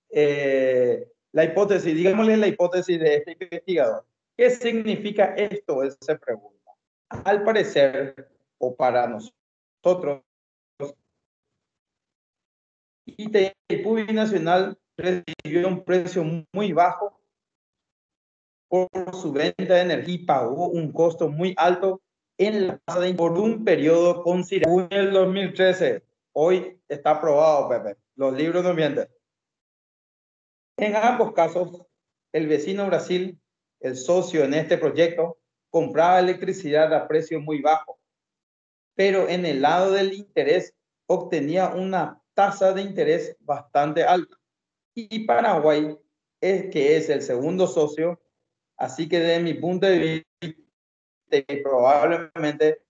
Eh, 0.10 1.08
la 1.32 1.44
hipótesis, 1.44 1.94
digámosle 1.94 2.38
la 2.38 2.48
hipótesis 2.48 3.00
de 3.00 3.16
este 3.16 3.38
investigador. 3.40 4.06
¿Qué 4.36 4.50
significa 4.50 5.36
esto? 5.36 5.84
Él 5.84 5.94
se 6.00 6.16
pregunta. 6.18 6.72
Al 7.10 7.44
parecer, 7.44 8.30
o 8.58 8.76
para 8.76 9.08
nosotros, 9.08 10.22
Itaipú 13.06 13.98
Nacional 14.12 14.78
recibió 14.98 15.68
un 15.68 15.84
precio 15.84 16.24
muy 16.54 16.74
bajo 16.74 17.22
por 18.68 18.90
su 19.14 19.32
venta 19.32 19.76
de 19.76 19.82
energía 19.82 20.16
y 20.16 20.26
pagó 20.26 20.70
un 20.70 20.92
costo 20.92 21.30
muy 21.30 21.54
alto 21.58 22.02
en 22.38 22.68
la 22.68 22.80
por 23.16 23.34
un 23.34 23.64
periodo 23.64 24.24
considerable. 24.24 24.88
En 24.92 25.08
el 25.08 25.14
2013, 25.14 26.04
hoy 26.34 26.80
está 26.88 27.12
aprobado, 27.12 27.70
Pepe. 27.70 27.98
Los 28.16 28.34
libros 28.34 28.64
no 28.64 28.74
mienten. 28.74 29.08
En 30.78 30.96
ambos 30.96 31.34
casos, 31.34 31.86
el 32.34 32.48
vecino 32.48 32.86
Brasil, 32.88 33.40
el 33.80 33.96
socio 33.96 34.44
en 34.44 34.54
este 34.54 34.78
proyecto, 34.78 35.38
compraba 35.70 36.20
electricidad 36.20 36.94
a 36.94 37.08
precio 37.08 37.40
muy 37.40 37.62
bajo, 37.62 38.00
pero 38.96 39.28
en 39.28 39.46
el 39.46 39.62
lado 39.62 39.92
del 39.92 40.14
interés 40.14 40.74
obtenía 41.08 41.70
una 41.70 42.22
tasa 42.34 42.74
de 42.74 42.82
interés 42.82 43.36
bastante 43.40 44.04
alta. 44.04 44.38
Y 44.94 45.26
Paraguay 45.26 45.98
es 46.42 46.70
que 46.72 46.98
es 46.98 47.10
el 47.10 47.22
segundo 47.22 47.68
socio, 47.68 48.22
así 48.78 49.08
que 49.08 49.20
desde 49.20 49.44
mi 49.44 49.54
punto 49.54 49.88
de 49.88 50.26
vista, 50.42 50.65
probablemente 51.64 52.82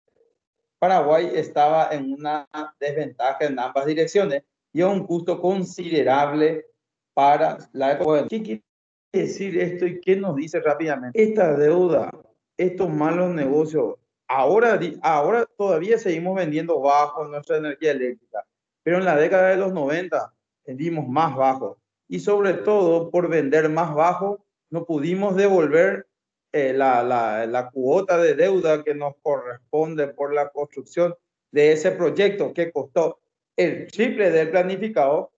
Paraguay 0.79 1.31
estaba 1.33 1.89
en 1.91 2.13
una 2.13 2.47
desventaja 2.79 3.45
en 3.45 3.59
ambas 3.59 3.85
direcciones 3.85 4.43
y 4.73 4.81
a 4.81 4.87
un 4.87 5.07
costo 5.07 5.41
considerable 5.41 6.65
para 7.13 7.57
la 7.71 7.93
época. 7.93 8.27
¿Qué 8.27 8.43
quiere 8.43 8.63
decir 9.11 9.57
esto 9.57 9.85
y 9.85 9.99
qué 10.01 10.15
nos 10.15 10.35
dice 10.35 10.59
rápidamente? 10.59 11.21
Esta 11.21 11.55
deuda, 11.55 12.11
estos 12.57 12.89
malos 12.89 13.33
negocios, 13.33 13.95
ahora, 14.27 14.79
ahora 15.01 15.45
todavía 15.57 15.97
seguimos 15.97 16.35
vendiendo 16.35 16.79
bajo 16.81 17.25
nuestra 17.25 17.57
energía 17.57 17.91
eléctrica, 17.91 18.45
pero 18.83 18.97
en 18.97 19.05
la 19.05 19.15
década 19.15 19.49
de 19.49 19.57
los 19.57 19.73
90 19.73 20.33
vendimos 20.65 21.07
más 21.07 21.35
bajo 21.35 21.77
y 22.07 22.19
sobre 22.19 22.53
todo 22.53 23.09
por 23.09 23.29
vender 23.29 23.69
más 23.69 23.93
bajo 23.95 24.45
no 24.69 24.85
pudimos 24.85 25.35
devolver 25.35 26.07
eh, 26.55 26.71
la, 26.71 27.03
la, 27.03 27.45
la 27.45 27.69
cuota 27.69 28.17
de 28.17 28.33
deuda 28.33 28.81
que 28.81 28.95
nos 28.95 29.15
corresponde 29.21 30.07
por 30.07 30.33
la 30.33 30.49
construcción 30.51 31.13
de 31.51 31.73
ese 31.73 31.91
proyecto 31.91 32.53
que 32.53 32.71
costó 32.71 33.19
el 33.57 33.87
triple 33.91 34.31
del 34.31 34.51
planificado 34.51 35.33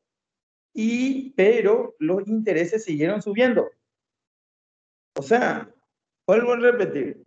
y, 0.76 1.32
pero 1.32 1.96
los 1.98 2.28
intereses 2.28 2.84
siguieron 2.84 3.24
subiendo. 3.24 3.68
O 5.18 5.24
sea, 5.24 5.74
vuelvo 6.28 6.54
a 6.54 6.58
repetir, 6.58 7.26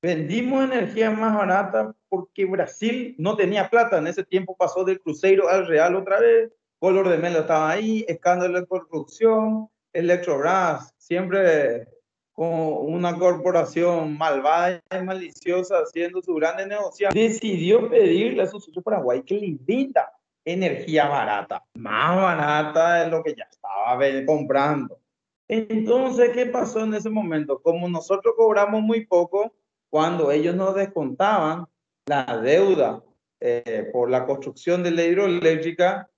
Vendimos 0.00 0.62
energía 0.62 1.10
más 1.10 1.34
barata 1.34 1.92
porque 2.08 2.44
Brasil 2.44 3.16
no 3.18 3.34
tenía 3.34 3.68
plata. 3.68 3.98
En 3.98 4.06
ese 4.06 4.22
tiempo 4.22 4.56
pasó 4.56 4.84
del 4.84 5.00
Cruzeiro 5.00 5.48
al 5.48 5.66
Real 5.66 5.96
otra 5.96 6.20
vez. 6.20 6.52
Color 6.78 7.08
de 7.08 7.18
Melo 7.18 7.40
estaba 7.40 7.68
ahí, 7.68 8.04
escándalo 8.06 8.60
de 8.60 8.66
corrupción, 8.68 9.68
Electrobras, 9.92 10.94
siempre 10.98 11.88
con 12.36 12.48
una 12.48 13.18
corporación 13.18 14.16
malvada 14.18 14.82
y 14.90 15.02
maliciosa 15.02 15.78
haciendo 15.78 16.20
su 16.20 16.34
grande 16.34 16.66
negocio, 16.66 17.08
decidió 17.12 17.88
pedirle 17.88 18.42
a 18.42 18.46
su 18.46 18.60
socio 18.60 18.82
Paraguay 18.82 19.22
que 19.22 19.36
le 19.36 19.46
invita 19.46 20.12
energía 20.44 21.08
barata, 21.08 21.64
más 21.74 22.14
barata 22.14 23.04
de 23.04 23.10
lo 23.10 23.22
que 23.22 23.34
ya 23.34 23.44
estaba 23.50 23.98
comprando. 24.26 25.00
Entonces, 25.48 26.30
¿qué 26.34 26.44
pasó 26.44 26.80
en 26.84 26.92
ese 26.92 27.08
momento? 27.08 27.62
Como 27.62 27.88
nosotros 27.88 28.34
cobramos 28.36 28.82
muy 28.82 29.06
poco, 29.06 29.54
cuando 29.88 30.30
ellos 30.30 30.54
nos 30.54 30.74
descontaban 30.74 31.66
la 32.06 32.38
deuda 32.38 33.02
eh, 33.40 33.88
por 33.94 34.10
la 34.10 34.26
construcción 34.26 34.82
de 34.82 34.90
la 34.90 35.04
hidroeléctrica 35.04 36.10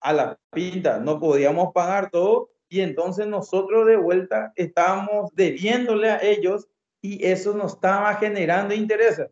a 0.00 0.12
la 0.14 0.38
pinta, 0.50 0.98
no 0.98 1.20
podíamos 1.20 1.74
pagar 1.74 2.10
todo 2.10 2.48
y 2.68 2.80
entonces 2.80 3.26
nosotros 3.26 3.86
de 3.86 3.96
vuelta 3.96 4.52
estábamos 4.56 5.34
debiéndole 5.34 6.10
a 6.10 6.22
ellos 6.22 6.68
y 7.00 7.26
eso 7.26 7.54
nos 7.54 7.74
estaba 7.74 8.14
generando 8.14 8.74
intereses. 8.74 9.30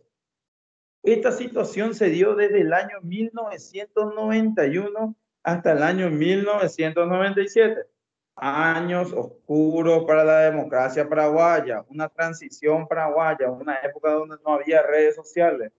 Esta 1.02 1.32
situación 1.32 1.94
se 1.94 2.10
dio 2.10 2.34
desde 2.34 2.60
el 2.62 2.72
año 2.72 3.00
1991 3.02 5.14
hasta 5.42 5.72
el 5.72 5.82
año 5.82 6.10
1997 6.10 7.86
años 8.36 9.12
oscuros 9.14 10.04
para 10.04 10.22
la 10.22 10.40
democracia 10.40 11.08
paraguaya, 11.08 11.84
una 11.88 12.08
transición 12.08 12.86
paraguaya, 12.86 13.50
una 13.50 13.76
época 13.76 14.10
donde 14.10 14.36
no 14.44 14.54
había 14.54 14.82
redes 14.82 15.14
sociales, 15.14 15.72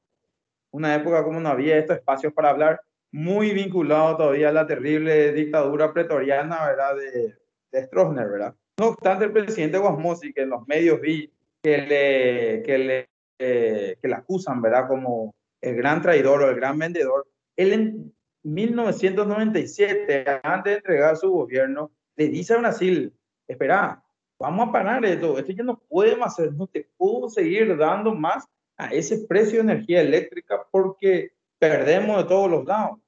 una 0.71 0.95
época 0.95 1.23
como 1.23 1.39
no 1.39 1.49
había 1.49 1.77
estos 1.77 1.97
espacios 1.97 2.33
para 2.33 2.49
hablar, 2.49 2.81
muy 3.11 3.51
vinculado 3.51 4.17
todavía 4.17 4.49
a 4.49 4.53
la 4.53 4.65
terrible 4.65 5.31
dictadura 5.33 5.93
pretoriana, 5.93 6.65
¿verdad? 6.65 6.95
De, 6.95 7.35
de 7.79 7.85
Stroessner, 7.85 8.27
¿verdad? 8.27 8.55
No 8.79 8.89
obstante, 8.89 9.25
el 9.25 9.31
presidente 9.31 9.77
Guasmosi, 9.77 10.33
que 10.33 10.41
en 10.41 10.49
los 10.49 10.67
medios 10.67 11.01
vi 11.01 11.31
que 11.61 11.77
le, 11.77 12.63
que 12.63 12.77
le, 12.77 13.09
eh, 13.39 13.97
que 14.01 14.07
le 14.07 14.15
acusan, 14.15 14.61
¿verdad? 14.61 14.87
Como 14.87 15.33
el 15.61 15.75
gran 15.75 16.01
traidor 16.01 16.43
o 16.43 16.49
el 16.49 16.55
gran 16.55 16.77
vendedor, 16.77 17.27
él 17.55 17.73
en 17.73 18.13
1997, 18.43 20.25
antes 20.43 20.73
de 20.73 20.77
entregar 20.77 21.17
su 21.17 21.31
gobierno, 21.31 21.91
le 22.15 22.27
dice 22.29 22.53
a 22.53 22.57
Brasil, 22.57 23.13
espera, 23.47 24.03
vamos 24.39 24.69
a 24.69 24.71
parar 24.71 25.03
esto, 25.05 25.37
esto 25.37 25.51
ya 25.51 25.63
no 25.63 25.79
podemos 25.79 26.27
hacer, 26.27 26.53
no 26.53 26.67
te 26.67 26.87
puedo 26.97 27.29
seguir 27.29 27.75
dando 27.77 28.13
más 28.13 28.45
a 28.77 28.87
ese 28.93 29.25
precio 29.25 29.55
de 29.55 29.71
energía 29.71 30.01
eléctrica 30.01 30.65
porque 30.71 31.31
perdemos 31.59 32.17
de 32.17 32.23
todos 32.25 32.49
los 32.49 32.65
lados. 32.65 32.99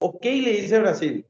Ok, 0.00 0.24
le 0.24 0.52
dice 0.52 0.78
Brasil, 0.78 1.26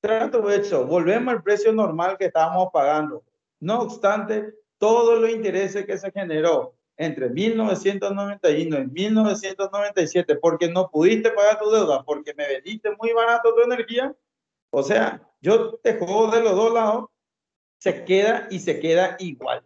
trato 0.00 0.50
hecho, 0.50 0.86
volvemos 0.86 1.34
al 1.34 1.42
precio 1.42 1.72
normal 1.72 2.16
que 2.18 2.26
estábamos 2.26 2.68
pagando. 2.72 3.22
No 3.60 3.80
obstante, 3.80 4.54
todos 4.78 5.20
los 5.20 5.30
intereses 5.30 5.84
que 5.84 5.98
se 5.98 6.10
generó 6.10 6.74
entre 6.96 7.30
1991 7.30 8.78
y 8.78 8.86
1997 8.86 10.36
porque 10.36 10.68
no 10.68 10.90
pudiste 10.90 11.30
pagar 11.30 11.58
tu 11.58 11.70
deuda, 11.70 12.02
porque 12.04 12.34
me 12.34 12.46
vendiste 12.46 12.90
muy 12.96 13.12
barato 13.12 13.54
tu 13.54 13.62
energía, 13.62 14.14
o 14.70 14.82
sea, 14.82 15.26
yo 15.40 15.76
te 15.76 15.98
juego 15.98 16.30
de 16.30 16.42
los 16.42 16.54
dos 16.54 16.72
lados, 16.72 17.06
se 17.78 18.04
queda 18.04 18.46
y 18.50 18.58
se 18.58 18.78
queda 18.80 19.16
igual. 19.18 19.64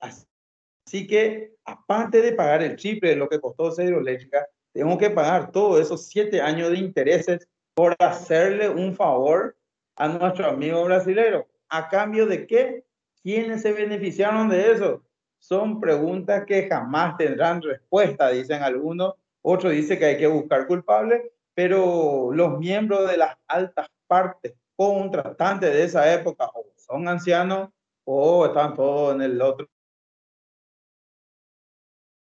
Así 0.00 1.06
que, 1.06 1.54
aparte 1.64 2.20
de 2.20 2.32
pagar 2.32 2.62
el 2.62 2.76
triple 2.76 3.10
de 3.10 3.16
lo 3.16 3.28
que 3.28 3.40
costó 3.40 3.68
esa 3.68 3.82
hidroeléctrica, 3.82 4.46
tengo 4.72 4.98
que 4.98 5.10
pagar 5.10 5.50
todos 5.50 5.80
esos 5.80 6.06
siete 6.06 6.40
años 6.40 6.70
de 6.70 6.78
intereses 6.78 7.48
por 7.74 7.96
hacerle 7.98 8.68
un 8.68 8.94
favor 8.94 9.56
a 9.96 10.08
nuestro 10.08 10.50
amigo 10.50 10.84
brasileño. 10.84 11.46
¿A 11.68 11.88
cambio 11.88 12.26
de 12.26 12.46
qué? 12.46 12.84
¿Quiénes 13.22 13.62
se 13.62 13.72
beneficiaron 13.72 14.48
de 14.48 14.72
eso? 14.72 15.02
Son 15.38 15.80
preguntas 15.80 16.44
que 16.46 16.68
jamás 16.68 17.16
tendrán 17.16 17.62
respuesta, 17.62 18.28
dicen 18.28 18.62
algunos. 18.62 19.14
Otros 19.42 19.72
dicen 19.72 19.98
que 19.98 20.04
hay 20.04 20.18
que 20.18 20.26
buscar 20.26 20.66
culpables, 20.66 21.22
pero 21.54 22.30
los 22.32 22.58
miembros 22.58 23.08
de 23.10 23.16
las 23.16 23.36
altas 23.46 23.88
partes 24.06 24.54
contratantes 24.76 25.72
de 25.72 25.84
esa 25.84 26.12
época 26.12 26.50
o 26.54 26.66
son 26.76 27.08
ancianos 27.08 27.70
o 28.04 28.46
están 28.46 28.74
todos 28.74 29.14
en 29.14 29.22
el 29.22 29.40
otro. 29.40 29.68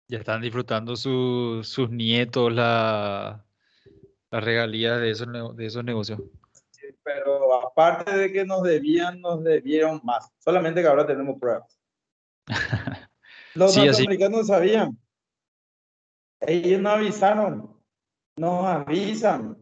Ya 0.08 0.18
están 0.18 0.42
disfrutando 0.42 0.94
sus 0.94 1.90
nietos 1.90 2.52
la, 2.52 3.46
la 4.30 4.40
regalías 4.40 5.00
de 5.00 5.10
esos, 5.10 5.56
de 5.56 5.66
esos 5.66 5.84
negocios. 5.84 6.20
Pero 7.04 7.54
aparte 7.54 8.16
de 8.16 8.32
que 8.32 8.44
nos 8.44 8.62
debían, 8.62 9.20
nos 9.20 9.42
debieron 9.42 10.00
más. 10.04 10.30
Solamente 10.38 10.82
que 10.82 10.88
ahora 10.88 11.06
tenemos 11.06 11.38
pruebas. 11.38 11.78
Los 13.54 13.74
sí, 13.74 13.84
norteamericanos 13.84 14.46
sabían. 14.46 14.98
Ellos 16.40 16.80
no 16.80 16.90
avisaron. 16.90 17.76
Nos 18.36 18.64
avisan. 18.64 19.56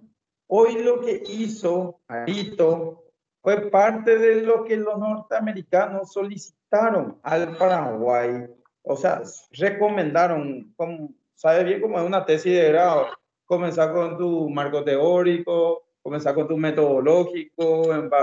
Hoy 0.46 0.82
lo 0.82 1.00
que 1.00 1.22
hizo 1.26 2.00
Arito 2.08 3.04
fue 3.42 3.70
parte 3.70 4.18
de 4.18 4.42
lo 4.42 4.64
que 4.64 4.76
los 4.76 4.98
norteamericanos 4.98 6.12
solicitaron 6.12 7.18
al 7.22 7.56
Paraguay. 7.56 8.46
O 8.82 8.96
sea, 8.96 9.22
recomendaron, 9.52 10.72
como, 10.76 11.10
sabe 11.34 11.64
bien 11.64 11.80
como 11.80 11.98
es 11.98 12.04
una 12.04 12.24
tesis 12.24 12.52
de 12.52 12.68
grado, 12.68 13.06
comenzar 13.44 13.92
con 13.92 14.16
tu 14.16 14.48
marco 14.50 14.84
teórico, 14.84 15.84
comenzar 16.02 16.34
con 16.34 16.48
tu 16.48 16.56
metodológico, 16.56 17.82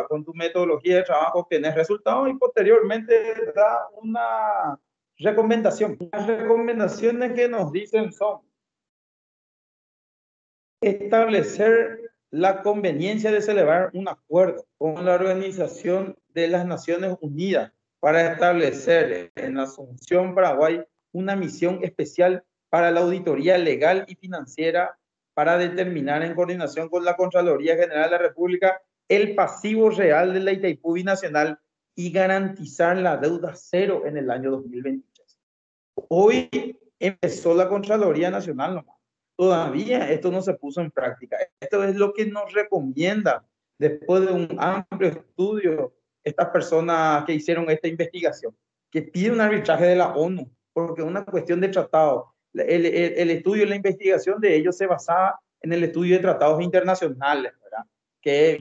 con 0.09 0.25
tu 0.25 0.33
metodología 0.33 0.97
de 0.97 1.03
trabajo, 1.03 1.39
obtener 1.39 1.75
resultados 1.75 2.29
y 2.29 2.33
posteriormente 2.33 3.51
da 3.55 3.87
una 4.01 4.79
recomendación. 5.17 5.97
Las 6.11 6.27
recomendaciones 6.27 7.33
que 7.33 7.47
nos 7.47 7.71
dicen 7.71 8.11
son 8.11 8.41
establecer 10.81 12.11
la 12.29 12.61
conveniencia 12.61 13.31
de 13.31 13.41
celebrar 13.41 13.89
un 13.93 14.07
acuerdo 14.09 14.65
con 14.77 15.05
la 15.05 15.15
Organización 15.15 16.17
de 16.29 16.47
las 16.47 16.65
Naciones 16.65 17.15
Unidas 17.21 17.71
para 17.99 18.33
establecer 18.33 19.31
en 19.35 19.57
Asunción, 19.57 20.35
Paraguay, 20.35 20.83
una 21.13 21.35
misión 21.35 21.79
especial 21.83 22.43
para 22.69 22.91
la 22.91 22.99
auditoría 22.99 23.57
legal 23.57 24.05
y 24.07 24.15
financiera 24.15 24.99
para 25.37 25.55
determinar 25.59 26.23
en 26.23 26.33
coordinación 26.33 26.89
con 26.89 27.05
la 27.05 27.15
Contraloría 27.15 27.75
General 27.75 28.05
de 28.05 28.09
la 28.09 28.23
República 28.23 28.81
el 29.07 29.35
pasivo 29.35 29.91
real 29.91 30.33
de 30.33 30.39
la 30.39 30.51
Itaipú 30.51 30.93
Binacional 30.93 31.59
y 31.93 32.11
garantizar 32.11 32.97
la 32.97 33.17
deuda 33.17 33.53
cero 33.53 34.01
en 34.07 34.17
el 34.17 34.31
año 34.31 34.49
2023. 34.49 35.37
Hoy 36.09 36.79
empezó 36.97 37.53
la 37.53 37.69
Contraloría 37.69 38.31
Nacional 38.31 38.73
nomás 38.73 38.97
Todavía 39.35 40.09
esto 40.09 40.31
no 40.31 40.41
se 40.41 40.55
puso 40.55 40.81
en 40.81 40.89
práctica. 40.89 41.37
Esto 41.59 41.83
es 41.83 41.95
lo 41.95 42.13
que 42.13 42.25
nos 42.25 42.51
recomienda 42.51 43.45
después 43.77 44.25
de 44.25 44.33
un 44.33 44.57
amplio 44.57 45.09
estudio 45.09 45.93
estas 46.23 46.49
personas 46.49 47.25
que 47.25 47.33
hicieron 47.33 47.69
esta 47.69 47.87
investigación, 47.87 48.57
que 48.89 49.03
pide 49.03 49.29
un 49.29 49.41
arbitraje 49.41 49.85
de 49.85 49.97
la 49.97 50.15
ONU, 50.15 50.49
porque 50.73 51.03
es 51.03 51.07
una 51.07 51.23
cuestión 51.23 51.61
de 51.61 51.67
tratado. 51.67 52.33
El, 52.59 52.85
el, 52.85 53.29
estudio 53.29 53.63
y 53.63 53.67
la 53.67 53.75
investigación 53.75 54.39
de 54.39 54.55
ellos 54.55 54.77
se 54.77 54.87
basaba 54.87 55.39
en 55.61 55.73
el 55.73 55.83
estudio 55.83 56.15
de 56.15 56.21
tratados 56.21 56.61
internacionales, 56.61 57.53
¿verdad? 57.63 57.85
Que 58.21 58.59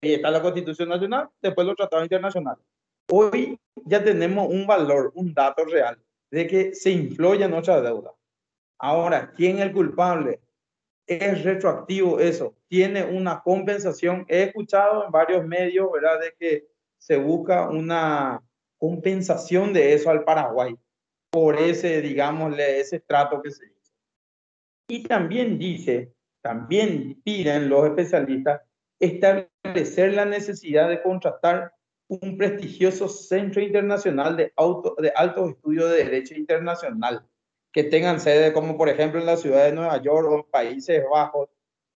está 0.00 0.30
la 0.30 0.42
Constitución 0.42 0.88
Nacional, 0.88 1.28
después 1.40 1.66
los 1.66 1.76
tratados 1.76 2.04
internacionales. 2.04 2.64
Hoy 3.10 3.58
ya 3.84 4.02
tenemos 4.02 4.48
un 4.48 4.66
valor, 4.66 5.12
un 5.14 5.32
dato 5.32 5.64
real 5.64 5.98
de 6.30 6.46
que 6.46 6.74
se 6.74 6.90
influye 6.90 7.48
nuestra 7.48 7.80
deuda. 7.80 8.12
Ahora, 8.78 9.32
¿quién 9.34 9.58
es 9.58 9.62
el 9.62 9.72
culpable? 9.72 10.40
Es 11.06 11.42
retroactivo 11.42 12.20
eso. 12.20 12.54
Tiene 12.68 13.04
una 13.04 13.42
compensación. 13.42 14.26
He 14.28 14.42
escuchado 14.42 15.06
en 15.06 15.10
varios 15.10 15.44
medios, 15.46 15.90
¿verdad?, 15.90 16.20
de 16.20 16.34
que 16.38 16.68
se 16.98 17.16
busca 17.16 17.68
una 17.70 18.42
compensación 18.76 19.72
de 19.72 19.94
eso 19.94 20.10
al 20.10 20.24
Paraguay 20.24 20.76
por 21.30 21.56
ese, 21.56 22.00
digámosle, 22.00 22.80
ese 22.80 23.00
trato 23.00 23.42
que 23.42 23.50
se 23.50 23.66
hizo. 23.66 23.92
Y 24.88 25.02
también 25.02 25.58
dice, 25.58 26.14
también 26.42 27.20
piden 27.22 27.68
los 27.68 27.86
especialistas 27.86 28.62
establecer 29.00 30.14
la 30.14 30.24
necesidad 30.24 30.88
de 30.88 31.02
contratar 31.02 31.72
un 32.08 32.38
prestigioso 32.38 33.08
centro 33.08 33.60
internacional 33.60 34.36
de, 34.36 34.52
auto, 34.56 34.96
de 34.98 35.12
altos 35.14 35.50
estudios 35.50 35.90
de 35.90 36.04
derecho 36.04 36.34
internacional 36.34 37.26
que 37.70 37.84
tengan 37.84 38.18
sede, 38.18 38.52
como 38.52 38.78
por 38.78 38.88
ejemplo 38.88 39.20
en 39.20 39.26
la 39.26 39.36
ciudad 39.36 39.64
de 39.64 39.72
Nueva 39.72 40.00
York 40.02 40.26
o 40.30 40.36
en 40.36 40.44
Países 40.44 41.04
Bajos, 41.10 41.50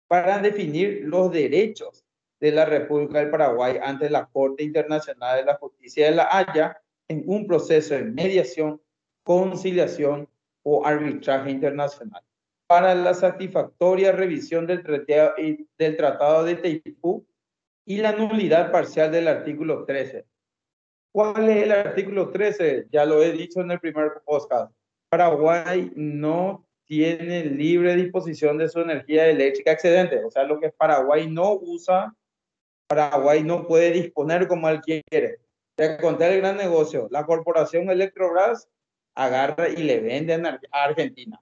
para 0.07 0.39
definir 0.39 1.03
los 1.05 1.31
derechos 1.31 2.03
de 2.41 2.51
la 2.51 2.65
República 2.65 3.19
del 3.19 3.29
Paraguay 3.29 3.77
ante 3.81 4.09
la 4.09 4.25
Corte 4.25 4.63
Internacional 4.63 5.37
de 5.37 5.45
la 5.45 5.55
Justicia 5.55 6.07
de 6.07 6.15
la 6.15 6.27
Haya 6.29 6.81
en 7.07 7.23
un 7.25 7.47
proceso 7.47 7.93
de 7.93 8.03
mediación 8.03 8.81
conciliación 9.23 10.27
o 10.63 10.86
arbitraje 10.86 11.51
internacional 11.51 12.21
para 12.67 12.95
la 12.95 13.13
satisfactoria 13.13 14.13
revisión 14.13 14.65
del 14.65 14.81
tratado, 14.84 15.34
del 15.77 15.97
tratado 15.97 16.43
de 16.45 16.55
Teipú 16.55 17.25
y 17.86 17.97
la 17.97 18.13
nulidad 18.13 18.71
parcial 18.71 19.12
del 19.12 19.27
artículo 19.27 19.84
13. 19.84 20.25
¿Cuál 21.13 21.49
es 21.49 21.63
el 21.63 21.71
artículo 21.73 22.29
13? 22.29 22.88
Ya 22.89 23.05
lo 23.05 23.21
he 23.21 23.34
dicho 23.34 23.60
en 23.60 23.71
el 23.71 23.79
primer 23.81 24.21
podcast. 24.23 24.73
Paraguay 25.10 25.91
no 25.95 26.65
tiene 26.86 27.43
libre 27.43 27.95
disposición 27.97 28.57
de 28.57 28.69
su 28.69 28.79
energía 28.79 29.27
eléctrica 29.27 29.73
excedente. 29.73 30.23
O 30.23 30.31
sea, 30.31 30.43
lo 30.43 30.60
que 30.60 30.69
Paraguay 30.69 31.29
no 31.29 31.53
usa, 31.53 32.15
Paraguay 32.88 33.43
no 33.43 33.67
puede 33.67 33.91
disponer 33.91 34.47
como 34.47 34.69
él 34.69 34.79
quiere. 34.79 35.39
Te 35.75 35.97
conté 35.97 36.34
el 36.34 36.39
gran 36.39 36.55
negocio. 36.55 37.10
La 37.12 37.25
corporación 37.25 37.89
Electrobras 37.89 38.69
agarra 39.15 39.69
y 39.69 39.84
le 39.84 40.00
vende 40.00 40.34
a 40.34 40.84
Argentina. 40.84 41.41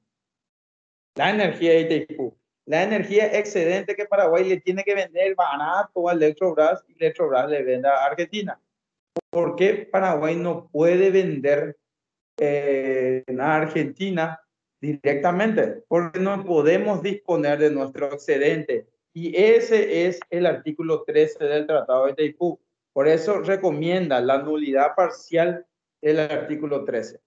La 1.15 1.31
energía 1.31 1.71
de 1.71 1.81
Itaipú. 1.81 2.37
La 2.65 2.83
energía 2.83 3.35
excedente 3.37 3.95
que 3.95 4.05
Paraguay 4.05 4.47
le 4.47 4.61
tiene 4.61 4.83
que 4.83 4.93
vender 4.93 5.33
barato 5.35 6.07
a 6.07 6.13
Electrobras 6.13 6.83
y 6.87 6.93
Electrobras 6.93 7.49
le 7.49 7.63
vende 7.63 7.89
a 7.89 8.05
Argentina. 8.05 8.61
¿Por 9.31 9.55
qué 9.55 9.89
Paraguay 9.91 10.35
no 10.35 10.69
puede 10.69 11.09
vender 11.09 11.77
eh, 12.37 13.23
en 13.25 13.41
Argentina 13.41 14.39
directamente? 14.79 15.83
Porque 15.87 16.19
no 16.19 16.45
podemos 16.45 17.01
disponer 17.01 17.57
de 17.57 17.71
nuestro 17.71 18.13
excedente. 18.13 18.87
Y 19.13 19.35
ese 19.35 20.05
es 20.05 20.19
el 20.29 20.45
artículo 20.45 21.03
13 21.03 21.43
del 21.45 21.65
Tratado 21.65 22.05
de 22.05 22.11
Itaipú. 22.11 22.59
Por 22.93 23.07
eso 23.07 23.39
recomienda 23.39 24.21
la 24.21 24.43
nulidad 24.43 24.95
parcial 24.95 25.65
del 26.01 26.19
artículo 26.19 26.85
13. 26.85 27.19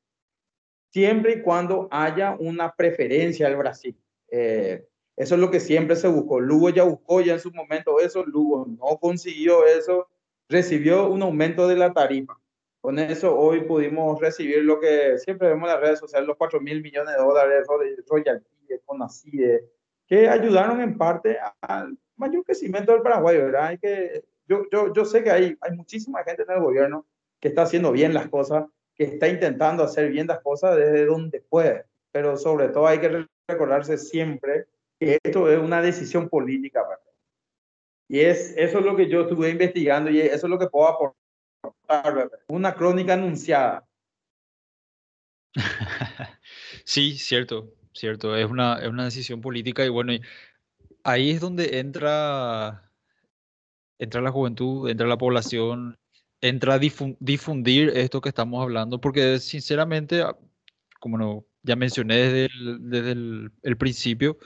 Siempre 0.93 1.33
y 1.33 1.43
cuando 1.43 1.89
haya 1.91 2.37
una 2.39 2.73
preferencia 2.73 3.47
al 3.47 3.57
Brasil. 3.57 3.97
Eh, 4.29 4.87
eso 5.17 5.35
es 5.35 5.41
lo 5.41 5.51
que 5.51 5.61
siempre 5.61 5.97
se 5.97 6.09
buscó. 6.09 6.41
Lugo 6.41 6.71
ya 6.71 6.85
buscó 6.85 7.21
ya 7.21 7.35
en 7.35 7.41
su 7.41 7.51
momento 7.51 7.99
eso, 8.01 8.25
Lugo 8.25 8.67
no 8.67 8.99
consiguió 8.99 9.67
eso 9.67 10.09
recibió 10.53 11.09
un 11.09 11.23
aumento 11.23 11.67
de 11.67 11.77
la 11.77 11.93
tarifa. 11.93 12.39
Con 12.81 12.99
eso 12.99 13.37
hoy 13.37 13.63
pudimos 13.63 14.21
recibir 14.21 14.63
lo 14.65 14.79
que 14.79 15.19
siempre 15.19 15.49
vemos 15.49 15.69
en 15.69 15.75
las 15.75 15.81
redes 15.81 15.99
sociales, 15.99 16.29
los 16.29 16.37
4 16.37 16.61
mil 16.61 16.83
millones 16.83 17.15
de 17.15 17.23
dólares 17.23 17.67
royalties, 18.09 18.81
con 18.85 19.03
ACIDE, 19.03 19.65
que 20.07 20.29
ayudaron 20.29 20.81
en 20.81 20.99
parte 20.99 21.39
al 21.61 21.97
mayor 22.17 22.45
crecimiento 22.45 22.93
del 22.93 23.03
Paraguay, 23.03 23.37
¿verdad? 23.39 23.67
Hay 23.67 23.79
que, 23.79 24.25
yo, 24.47 24.65
yo, 24.71 24.93
yo 24.93 25.05
sé 25.05 25.23
que 25.23 25.31
hay, 25.31 25.57
hay 25.61 25.77
muchísima 25.77 26.23
gente 26.25 26.43
en 26.43 26.51
el 26.51 26.61
gobierno 26.61 27.07
que 27.41 27.49
está 27.49 27.63
haciendo 27.63 27.93
bien 27.93 28.15
las 28.15 28.29
cosas, 28.29 28.67
que 29.03 29.15
está 29.15 29.29
intentando 29.29 29.83
hacer 29.83 30.11
bien 30.11 30.29
las 30.29 30.41
cosas 30.41 30.77
desde 30.77 31.07
donde 31.07 31.41
puede, 31.41 31.87
pero 32.13 32.37
sobre 32.37 32.69
todo 32.69 32.87
hay 32.87 33.01
que 33.01 33.27
recordarse 33.49 33.99
siempre 33.99 34.67
que 34.99 35.19
esto 35.23 35.51
es 35.51 35.59
una 35.59 35.83
decisión 35.83 36.29
política, 36.29 36.83
¿verdad? 36.83 37.03
Y 38.09 38.21
es, 38.21 38.55
eso 38.57 38.79
es 38.79 38.85
lo 38.85 38.95
que 38.95 39.09
yo 39.09 39.23
estuve 39.23 39.51
investigando 39.51 40.11
y 40.11 40.21
eso 40.21 40.47
es 40.47 40.51
lo 40.51 40.59
que 40.59 40.69
puedo 40.69 40.87
aportar. 40.87 42.31
Una 42.49 42.75
crónica 42.75 43.15
anunciada. 43.15 43.87
Sí, 46.85 47.17
cierto, 47.17 47.73
cierto. 47.93 48.35
Es 48.37 48.51
una, 48.51 48.81
es 48.81 48.89
una 48.89 49.05
decisión 49.05 49.41
política 49.41 49.85
y 49.85 49.89
bueno, 49.89 50.13
ahí 51.05 51.31
es 51.31 51.41
donde 51.41 51.79
entra, 51.79 52.91
entra 53.99 54.21
la 54.21 54.33
juventud, 54.33 54.91
entra 54.91 55.07
la 55.07 55.17
población, 55.17 55.97
entra 56.43 56.75
a 56.75 56.79
difundir 56.79 57.91
esto 57.95 58.21
que 58.21 58.29
estamos 58.29 58.63
hablando, 58.63 59.01
porque 59.01 59.39
sinceramente, 59.41 60.23
ah, 60.23 60.37
como 61.01 61.19
no, 61.19 61.47
ya 61.63 61.77
mencioné 61.77 62.17
desde 62.17 62.49
desde 62.81 63.13
el 63.63 63.77
principio, 63.79 64.39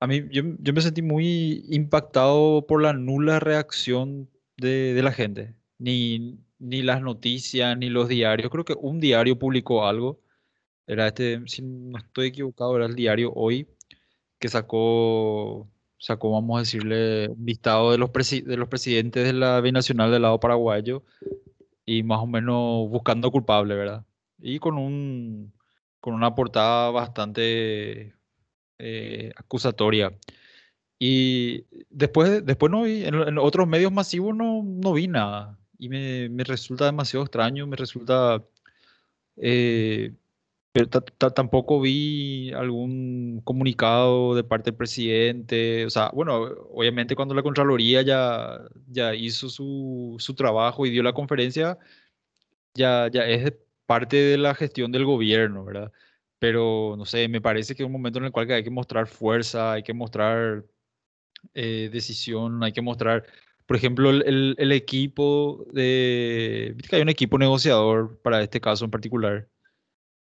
a 0.00 0.06
mí, 0.06 0.26
yo, 0.30 0.42
yo, 0.58 0.72
me 0.72 0.80
sentí 0.80 1.02
muy 1.02 1.64
impactado 1.68 2.66
por 2.66 2.82
la 2.82 2.94
nula 2.94 3.38
reacción 3.38 4.30
de, 4.56 4.94
de, 4.94 5.02
la 5.02 5.12
gente. 5.12 5.54
Ni, 5.78 6.38
ni 6.58 6.82
las 6.82 7.02
noticias, 7.02 7.76
ni 7.78 7.90
los 7.90 8.08
diarios. 8.08 8.50
Creo 8.50 8.64
que 8.64 8.74
un 8.80 9.00
diario 9.00 9.38
publicó 9.38 9.86
algo. 9.86 10.20
Era 10.86 11.08
este, 11.08 11.42
si 11.46 11.62
no 11.62 11.98
estoy 11.98 12.28
equivocado, 12.28 12.76
era 12.76 12.86
el 12.86 12.94
diario 12.96 13.32
Hoy, 13.34 13.68
que 14.38 14.48
sacó, 14.48 15.68
sacó 16.00 16.32
vamos 16.32 16.56
a 16.56 16.60
decirle, 16.60 17.28
un 17.28 17.46
listado 17.46 17.92
de 17.92 17.98
los, 17.98 18.10
de 18.12 18.56
los 18.56 18.68
presidentes 18.68 19.24
de 19.24 19.32
la 19.34 19.60
binacional 19.60 20.10
del 20.10 20.22
lado 20.22 20.40
paraguayo 20.40 21.04
y 21.86 22.02
más 22.02 22.20
o 22.20 22.26
menos 22.26 22.88
buscando 22.88 23.30
culpable, 23.30 23.74
¿verdad? 23.76 24.04
Y 24.38 24.58
con 24.58 24.78
un 24.78 25.52
con 26.00 26.14
una 26.14 26.34
portada 26.34 26.90
bastante 26.90 28.14
eh, 28.78 29.32
acusatoria. 29.36 30.12
Y 30.98 31.66
después, 31.90 32.44
después 32.44 32.72
no 32.72 32.82
vi, 32.84 33.04
en, 33.04 33.38
otros 33.38 33.68
medios 33.68 33.92
masivos 33.92 34.34
no, 34.34 34.62
no 34.64 34.92
vi 34.94 35.08
nada. 35.08 35.58
Y 35.78 35.88
me, 35.88 36.28
me 36.30 36.44
resulta 36.44 36.86
demasiado 36.86 37.24
extraño, 37.24 37.66
me 37.66 37.76
resulta... 37.76 38.42
Eh, 39.36 40.14
pero 40.72 40.88
tampoco 41.32 41.80
vi 41.80 42.52
algún 42.52 43.40
comunicado 43.44 44.34
de 44.34 44.44
parte 44.44 44.70
del 44.70 44.76
presidente. 44.78 45.86
O 45.86 45.90
sea, 45.90 46.10
bueno, 46.14 46.36
obviamente 46.70 47.16
cuando 47.16 47.34
la 47.34 47.42
Contraloría 47.42 48.02
ya, 48.02 48.60
ya 48.88 49.14
hizo 49.14 49.48
su, 49.48 50.16
su 50.18 50.34
trabajo 50.34 50.86
y 50.86 50.90
dio 50.90 51.02
la 51.02 51.12
conferencia, 51.12 51.78
ya, 52.74 53.08
ya 53.12 53.26
es 53.26 53.52
parte 53.86 54.16
de 54.16 54.38
la 54.38 54.54
gestión 54.54 54.92
del 54.92 55.04
gobierno, 55.04 55.64
¿verdad? 55.64 55.92
pero 56.40 56.96
no 56.98 57.06
sé, 57.06 57.28
me 57.28 57.40
parece 57.42 57.76
que 57.76 57.82
es 57.84 57.86
un 57.86 57.92
momento 57.92 58.18
en 58.18 58.26
el 58.26 58.32
cual 58.32 58.50
hay 58.50 58.64
que 58.64 58.70
mostrar 58.70 59.06
fuerza, 59.08 59.74
hay 59.74 59.82
que 59.84 59.94
mostrar 59.94 60.64
eh, 61.54 61.90
decisión, 61.92 62.64
hay 62.64 62.72
que 62.72 62.82
mostrar, 62.82 63.26
por 63.66 63.76
ejemplo, 63.76 64.10
el, 64.10 64.56
el, 64.58 64.72
equipo 64.72 65.66
de... 65.72 66.76
que 66.88 66.96
hay 66.96 67.02
un 67.02 67.10
equipo 67.10 67.38
negociador 67.38 68.20
para 68.22 68.42
este 68.42 68.60
caso 68.60 68.86
en 68.86 68.90
particular. 68.90 69.48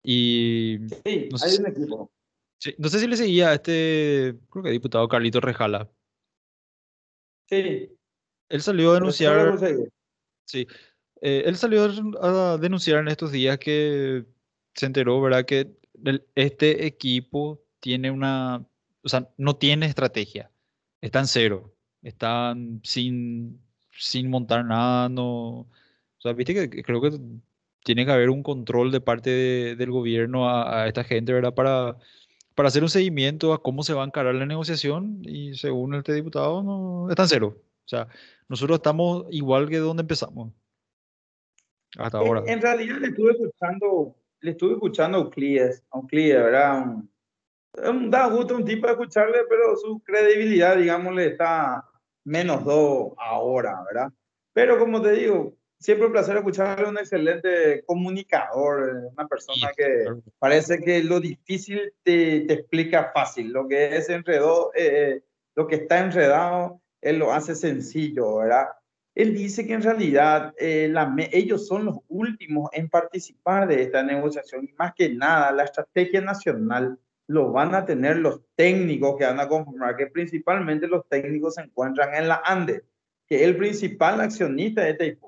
Y... 0.03 0.79
Sí, 1.05 1.29
no 1.31 1.37
sé, 1.37 1.49
hay 1.49 1.57
un 1.57 1.67
equipo. 1.67 2.11
no 2.77 2.89
sé 2.89 2.99
si 2.99 3.07
le 3.07 3.17
seguía 3.17 3.49
a 3.49 3.53
este, 3.55 4.35
creo 4.49 4.63
que 4.63 4.71
diputado 4.71 5.07
Carlito 5.07 5.39
Rejala. 5.39 5.89
Sí. 7.49 7.89
Él 8.49 8.61
salió 8.61 8.91
a 8.91 8.95
denunciar... 8.95 9.57
Sí. 10.45 10.67
Eh, 11.21 11.43
él 11.45 11.57
salió 11.57 11.89
a 12.21 12.57
denunciar 12.57 12.99
en 12.99 13.07
estos 13.07 13.31
días 13.31 13.57
que 13.57 14.25
se 14.75 14.85
enteró, 14.85 15.19
¿verdad? 15.19 15.45
Que 15.45 15.75
este 16.35 16.85
equipo 16.85 17.63
tiene 17.79 18.11
una, 18.11 18.65
o 19.01 19.09
sea, 19.09 19.29
no 19.37 19.55
tiene 19.55 19.87
estrategia, 19.87 20.51
están 21.01 21.27
cero, 21.27 21.73
están 22.03 22.81
sin, 22.83 23.59
sin 23.91 24.29
montar 24.29 24.63
nada, 24.63 25.09
no, 25.09 25.61
o 25.61 25.67
sea, 26.19 26.33
viste 26.33 26.53
que 26.53 26.83
creo 26.83 27.01
que 27.01 27.17
tiene 27.83 28.05
que 28.05 28.11
haber 28.11 28.29
un 28.29 28.43
control 28.43 28.91
de 28.91 29.01
parte 29.01 29.75
del 29.75 29.91
gobierno 29.91 30.49
a, 30.49 30.87
esta 30.87 31.03
gente, 31.03 31.33
¿verdad? 31.33 31.53
Para, 31.53 31.97
para 32.55 32.67
hacer 32.67 32.83
un 32.83 32.89
seguimiento 32.89 33.53
a 33.53 33.61
cómo 33.61 33.83
se 33.83 33.93
va 33.93 34.03
a 34.03 34.07
encarar 34.07 34.35
la 34.35 34.45
negociación 34.45 35.21
y 35.23 35.55
según 35.55 35.95
este 35.95 36.13
diputado, 36.13 36.63
no, 36.63 37.09
están 37.09 37.27
cero. 37.27 37.55
O 37.57 37.87
sea, 37.87 38.07
nosotros 38.49 38.77
estamos 38.77 39.25
igual 39.29 39.69
que 39.69 39.77
donde 39.77 40.01
empezamos. 40.01 40.51
Hasta 41.97 42.17
ahora. 42.17 42.43
En, 42.45 42.61
realidad 42.61 42.97
le 42.97 43.07
estuve 43.07 43.31
escuchando 43.31 44.15
le 44.41 44.51
estuve 44.51 44.73
escuchando 44.73 45.17
a 45.17 45.21
Euclides, 45.21 45.83
a 45.91 45.97
Euclides, 45.97 46.43
¿verdad? 46.43 46.85
Un, 47.89 48.09
da 48.09 48.27
gusto 48.27 48.55
un 48.55 48.65
tipo 48.65 48.87
de 48.87 48.93
escucharle, 48.93 49.39
pero 49.49 49.75
su 49.75 49.99
credibilidad, 49.99 50.77
le 50.77 51.27
está 51.27 51.85
menos 52.23 52.63
dos 52.63 53.13
ahora, 53.17 53.83
¿verdad? 53.91 54.11
Pero 54.53 54.79
como 54.79 55.01
te 55.01 55.11
digo, 55.11 55.55
siempre 55.79 56.07
un 56.07 56.11
placer 56.11 56.37
escucharle, 56.37 56.87
un 56.87 56.97
excelente 56.97 57.83
comunicador, 57.85 59.09
una 59.13 59.27
persona 59.27 59.71
que 59.75 60.05
parece 60.39 60.79
que 60.79 61.03
lo 61.03 61.19
difícil 61.19 61.93
te, 62.03 62.41
te 62.41 62.53
explica 62.53 63.11
fácil, 63.13 63.51
lo 63.51 63.67
que 63.67 63.95
es 63.95 64.09
enredado, 64.09 64.71
eh, 64.75 65.21
lo 65.55 65.67
que 65.67 65.75
está 65.75 65.99
enredado, 65.99 66.81
él 67.01 67.19
lo 67.19 67.31
hace 67.31 67.55
sencillo, 67.55 68.37
¿verdad? 68.37 68.67
Él 69.15 69.33
dice 69.33 69.65
que 69.65 69.73
en 69.73 69.81
realidad 69.81 70.53
eh, 70.59 70.93
ellos 71.31 71.65
son 71.65 71.85
los 71.85 71.97
últimos 72.07 72.69
en 72.73 72.87
participar 72.87 73.67
de 73.67 73.81
esta 73.81 74.03
negociación 74.03 74.65
y 74.65 74.73
más 74.73 74.93
que 74.93 75.09
nada 75.09 75.51
la 75.51 75.63
estrategia 75.63 76.21
nacional 76.21 76.99
lo 77.25 77.51
van 77.51 77.73
a 77.73 77.85
tener 77.85 78.17
los 78.17 78.41
técnicos 78.55 79.17
que 79.17 79.25
van 79.25 79.39
a 79.39 79.47
conformar, 79.47 79.97
que 79.97 80.07
principalmente 80.07 80.87
los 80.87 81.07
técnicos 81.09 81.55
se 81.55 81.61
encuentran 81.61 82.13
en 82.13 82.27
la 82.27 82.41
ANDE, 82.45 82.83
que 83.27 83.37
es 83.37 83.41
el 83.41 83.57
principal 83.57 84.21
accionista 84.21 84.83
de 84.83 84.93
Taipú. 84.93 85.26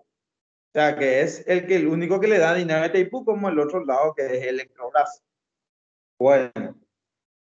O 0.70 0.72
sea, 0.74 0.96
que 0.96 1.22
es 1.22 1.44
el, 1.48 1.66
que, 1.66 1.78
el 1.78 1.88
único 1.88 2.20
que 2.20 2.28
le 2.28 2.38
da 2.38 2.54
dinero 2.54 2.84
a 2.84 2.92
Taipú, 2.92 3.26
como 3.26 3.50
el 3.50 3.60
otro 3.60 3.84
lado 3.84 4.14
que 4.14 4.26
es 4.26 4.46
Electrobras. 4.46 5.24
Bueno, 6.20 6.80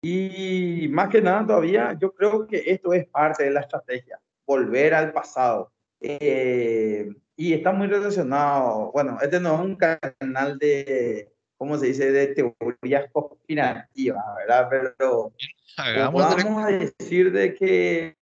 y 0.03 0.89
más 0.91 1.11
que 1.11 1.21
nada 1.21 1.47
todavía, 1.47 1.97
yo 2.01 2.13
creo 2.15 2.47
que 2.47 2.63
esto 2.67 2.93
es 2.93 3.07
parte 3.09 3.45
de 3.45 3.51
la 3.51 3.61
estrategia, 3.61 4.19
volver 4.47 4.95
al 4.95 5.13
pasado 5.13 5.73
eh, 6.01 7.13
y 7.37 7.53
está 7.53 7.73
muy 7.73 7.89
relacionado, 7.89 8.93
bueno, 8.93 9.19
este 9.21 9.41
no 9.41 9.57
es 9.57 9.61
un 9.61 9.77
canal 9.77 10.59
de, 10.59 11.31
¿cómo 11.57 11.77
se 11.77 11.87
dice?, 11.87 12.13
de 12.13 12.29
teorías 12.29 13.11
conspirativas, 13.13 14.25
¿verdad? 14.37 14.69
Pero 14.71 15.33
vamos 15.77 16.65
a 16.65 16.69
decir 16.69 17.33
de 17.33 17.55
que 17.55 18.17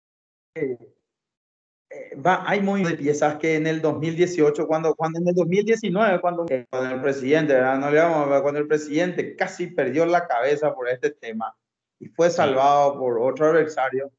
va, 2.25 2.43
hay 2.49 2.61
muy 2.61 2.83
de 2.83 2.95
piezas 2.95 3.37
que 3.37 3.55
en 3.55 3.67
el 3.67 3.81
2018, 3.81 4.67
cuando, 4.67 4.95
cuando 4.95 5.19
en 5.19 5.27
el 5.27 5.35
2019, 5.35 6.21
cuando, 6.21 6.45
cuando 6.69 6.95
el 6.95 7.01
presidente, 7.01 7.53
¿verdad? 7.53 7.77
No 7.77 7.91
le 7.91 7.99
vamos 7.99 8.41
cuando 8.41 8.59
el 8.59 8.67
presidente 8.67 9.35
casi 9.35 9.67
perdió 9.67 10.05
la 10.05 10.27
cabeza 10.27 10.73
por 10.73 10.89
este 10.89 11.11
tema 11.11 11.55
y 11.99 12.07
fue 12.07 12.29
salvado 12.29 12.97
por 12.99 13.19
otro 13.19 13.47
adversario, 13.47 14.11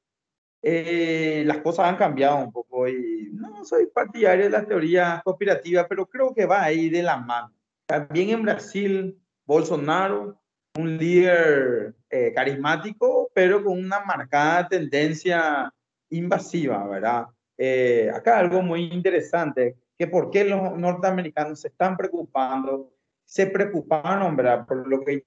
eh, 0.62 1.44
las 1.46 1.58
cosas 1.58 1.86
han 1.86 1.96
cambiado 1.96 2.36
un 2.38 2.52
poco 2.52 2.88
y 2.88 3.30
no 3.32 3.64
soy 3.64 3.86
partidario 3.86 4.44
de 4.44 4.50
las 4.50 4.66
teorías 4.66 5.22
conspirativas, 5.22 5.86
pero 5.88 6.06
creo 6.06 6.34
que 6.34 6.46
va 6.46 6.62
ahí 6.62 6.90
de 6.90 7.02
la 7.02 7.16
mano. 7.16 7.52
También 7.86 8.30
en 8.30 8.42
Brasil, 8.42 9.18
Bolsonaro, 9.44 10.40
un 10.76 10.98
líder 10.98 11.94
eh, 12.10 12.32
carismático, 12.34 13.30
pero 13.34 13.62
con 13.62 13.78
una 13.78 14.00
marcada 14.00 14.68
tendencia 14.68 15.72
invasiva, 16.10 16.86
¿verdad? 16.86 17.28
Eh, 17.58 18.08
acá 18.14 18.38
algo 18.38 18.62
muy 18.62 18.84
interesante, 18.84 19.76
que 19.98 20.06
por 20.06 20.30
qué 20.30 20.44
los 20.44 20.78
norteamericanos 20.78 21.60
se 21.60 21.68
están 21.68 21.96
preocupando, 21.96 22.94
se 23.24 23.48
preocuparon, 23.48 24.36
¿verdad? 24.36 24.64
Por 24.64 24.86
lo 24.86 25.00
que 25.00 25.24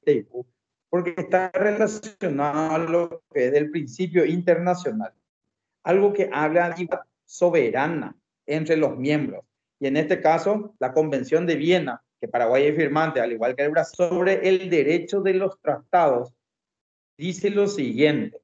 porque 0.89 1.13
está 1.15 1.49
relacionado 1.53 2.71
a 2.75 2.77
lo 2.77 3.23
que 3.33 3.47
es 3.47 3.51
del 3.51 3.69
principio 3.69 4.25
internacional, 4.25 5.13
algo 5.83 6.13
que 6.13 6.29
habla 6.33 6.69
de 6.69 6.89
soberana 7.25 8.17
entre 8.45 8.75
los 8.77 8.97
miembros. 8.97 9.45
Y 9.79 9.87
en 9.87 9.97
este 9.97 10.21
caso, 10.21 10.75
la 10.79 10.93
Convención 10.93 11.45
de 11.45 11.55
Viena, 11.55 12.03
que 12.19 12.27
Paraguay 12.27 12.67
es 12.67 12.75
firmante, 12.75 13.19
al 13.19 13.31
igual 13.31 13.55
que 13.55 13.63
el 13.63 13.71
Brasil, 13.71 13.95
sobre 13.95 14.47
el 14.47 14.69
derecho 14.69 15.21
de 15.21 15.33
los 15.33 15.59
tratados, 15.59 16.33
dice 17.17 17.49
lo 17.49 17.67
siguiente, 17.67 18.37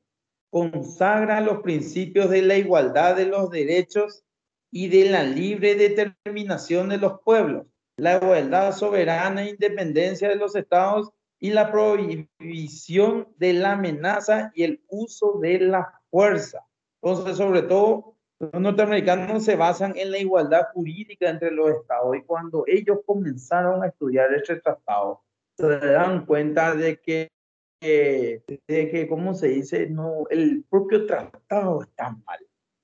consagra 0.57 1.39
los 1.39 1.61
principios 1.61 2.31
de 2.31 2.41
la 2.41 2.55
igualdad 2.55 3.15
de 3.15 3.27
los 3.27 3.51
derechos 3.51 4.23
y 4.71 4.87
de 4.87 5.09
la 5.09 5.23
libre 5.23 5.75
determinación 5.75 6.89
de 6.89 6.97
los 6.97 7.21
pueblos, 7.21 7.67
la 7.97 8.15
igualdad 8.15 8.73
soberana 8.73 9.43
e 9.43 9.51
independencia 9.51 10.29
de 10.29 10.35
los 10.35 10.55
estados 10.55 11.11
y 11.39 11.51
la 11.51 11.71
prohibición 11.71 13.27
de 13.37 13.53
la 13.53 13.73
amenaza 13.73 14.51
y 14.55 14.63
el 14.63 14.81
uso 14.87 15.37
de 15.39 15.59
la 15.59 16.01
fuerza. 16.09 16.65
Entonces, 17.03 17.37
sobre 17.37 17.61
todo, 17.61 18.15
los 18.39 18.59
norteamericanos 18.59 19.45
se 19.45 19.55
basan 19.55 19.93
en 19.95 20.11
la 20.11 20.17
igualdad 20.17 20.67
jurídica 20.73 21.29
entre 21.29 21.51
los 21.51 21.69
estados 21.69 22.15
y 22.17 22.23
cuando 22.23 22.63
ellos 22.65 22.99
comenzaron 23.05 23.83
a 23.83 23.87
estudiar 23.87 24.33
este 24.33 24.55
tratado, 24.55 25.21
se 25.55 25.67
dan 25.67 26.25
cuenta 26.25 26.73
de 26.73 26.99
que, 26.99 27.29
de 27.79 28.41
que 28.67 29.07
¿cómo 29.07 29.33
se 29.33 29.49
dice? 29.49 29.87
No, 29.87 30.25
el 30.29 30.63
propio 30.69 31.05
tratado 31.05 31.83
está 31.83 32.11
mal 32.25 32.39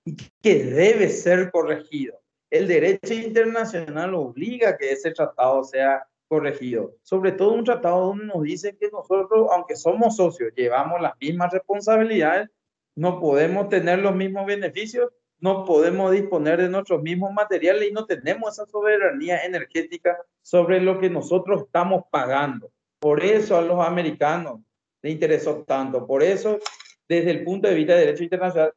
y 0.06 0.15
que 0.15 0.63
debe 0.65 1.10
ser 1.10 1.51
corregido. 1.51 2.19
El 2.49 2.67
derecho 2.67 3.13
internacional 3.13 4.13
obliga 4.13 4.69
a 4.69 4.77
que 4.77 4.91
ese 4.91 5.12
tratado 5.12 5.63
sea 5.63 6.06
corregido. 6.27 6.95
Sobre 7.01 7.32
todo 7.32 7.53
un 7.53 7.63
tratado 7.63 8.08
donde 8.08 8.25
nos 8.25 8.43
dice 8.43 8.77
que 8.77 8.89
nosotros, 8.91 9.47
aunque 9.51 9.75
somos 9.75 10.17
socios, 10.17 10.53
llevamos 10.56 11.01
las 11.01 11.13
mismas 11.19 11.51
responsabilidades, 11.51 12.49
no 12.95 13.19
podemos 13.19 13.69
tener 13.69 13.99
los 13.99 14.15
mismos 14.15 14.45
beneficios, 14.45 15.10
no 15.39 15.65
podemos 15.65 16.12
disponer 16.12 16.62
de 16.62 16.69
nuestros 16.69 17.01
mismos 17.01 17.34
materiales 17.34 17.89
y 17.89 17.91
no 17.91 18.06
tenemos 18.06 18.53
esa 18.53 18.65
soberanía 18.65 19.39
energética 19.39 20.17
sobre 20.41 20.79
lo 20.79 20.99
que 20.99 21.10
nosotros 21.10 21.63
estamos 21.63 22.03
pagando. 22.12 22.71
Por 22.99 23.23
eso 23.23 23.58
a 23.58 23.62
los 23.62 23.86
americanos 23.86 24.62
les 25.04 25.13
interesó 25.13 25.63
tanto. 25.63 26.08
Por 26.08 26.24
eso, 26.24 26.60
desde 27.08 27.32
el 27.32 27.44
punto 27.44 27.68
de 27.68 27.76
vista 27.76 27.94
de 27.94 28.06
derecho 28.06 28.24
internacional, 28.24 28.74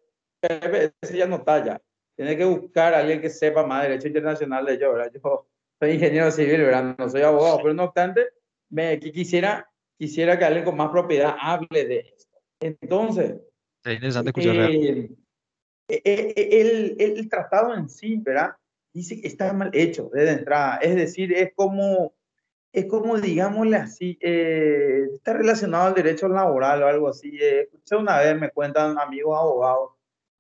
ese 1.01 1.17
ya 1.17 1.27
no 1.27 1.43
talla. 1.43 1.81
Tiene 2.17 2.37
que 2.37 2.45
buscar 2.45 2.95
a 2.95 2.99
alguien 2.99 3.21
que 3.21 3.31
sepa 3.31 3.67
más 3.67 3.83
de 3.83 3.91
derecho 3.91 4.09
internacional 4.09 4.65
de 4.67 4.79
yo, 4.79 4.93
¿verdad? 4.93 5.13
Yo 5.15 5.47
soy 5.79 5.91
ingeniero 5.93 6.31
civil, 6.31 6.63
¿verdad? 6.63 6.97
No 6.99 7.09
soy 7.09 7.23
abogado, 7.23 7.59
pero 7.59 7.75
no 7.75 7.85
obstante, 7.85 8.27
me 8.71 8.99
quisiera, 8.99 9.71
quisiera 9.99 10.39
que 10.39 10.45
alguien 10.45 10.65
con 10.65 10.77
más 10.77 10.91
propiedad 10.91 11.37
hable 11.41 11.85
de 11.85 11.99
esto. 12.17 12.39
Entonces, 12.61 13.37
es 13.85 13.95
interesante 13.95 14.31
escuchar. 14.31 14.71
Eh, 14.71 15.09
eh, 15.89 16.03
eh, 16.05 16.49
el, 16.61 16.97
el, 16.99 17.29
tratado 17.29 17.75
en 17.75 17.89
sí, 17.89 18.17
¿verdad? 18.17 18.57
Dice 18.93 19.21
que 19.21 19.29
está 19.29 19.53
mal 19.53 19.71
hecho 19.73 20.11
desde 20.13 20.33
entrada. 20.33 20.79
Es 20.79 20.97
decir, 20.97 21.33
es 21.33 21.53
como, 21.55 22.16
es 22.77 22.87
como 22.87 23.19
digámosle 23.19 23.77
así, 23.79 24.19
está 24.21 25.33
relacionado 25.33 25.87
al 25.87 25.95
derecho 25.95 26.29
laboral 26.29 26.83
o 26.83 26.87
algo 26.87 27.09
así. 27.09 27.39
escuché 27.41 27.97
una 27.97 28.19
vez, 28.21 28.39
me 28.39 28.51
cuentan 28.51 28.99
amigos 28.99 29.39
abogados, 29.39 29.93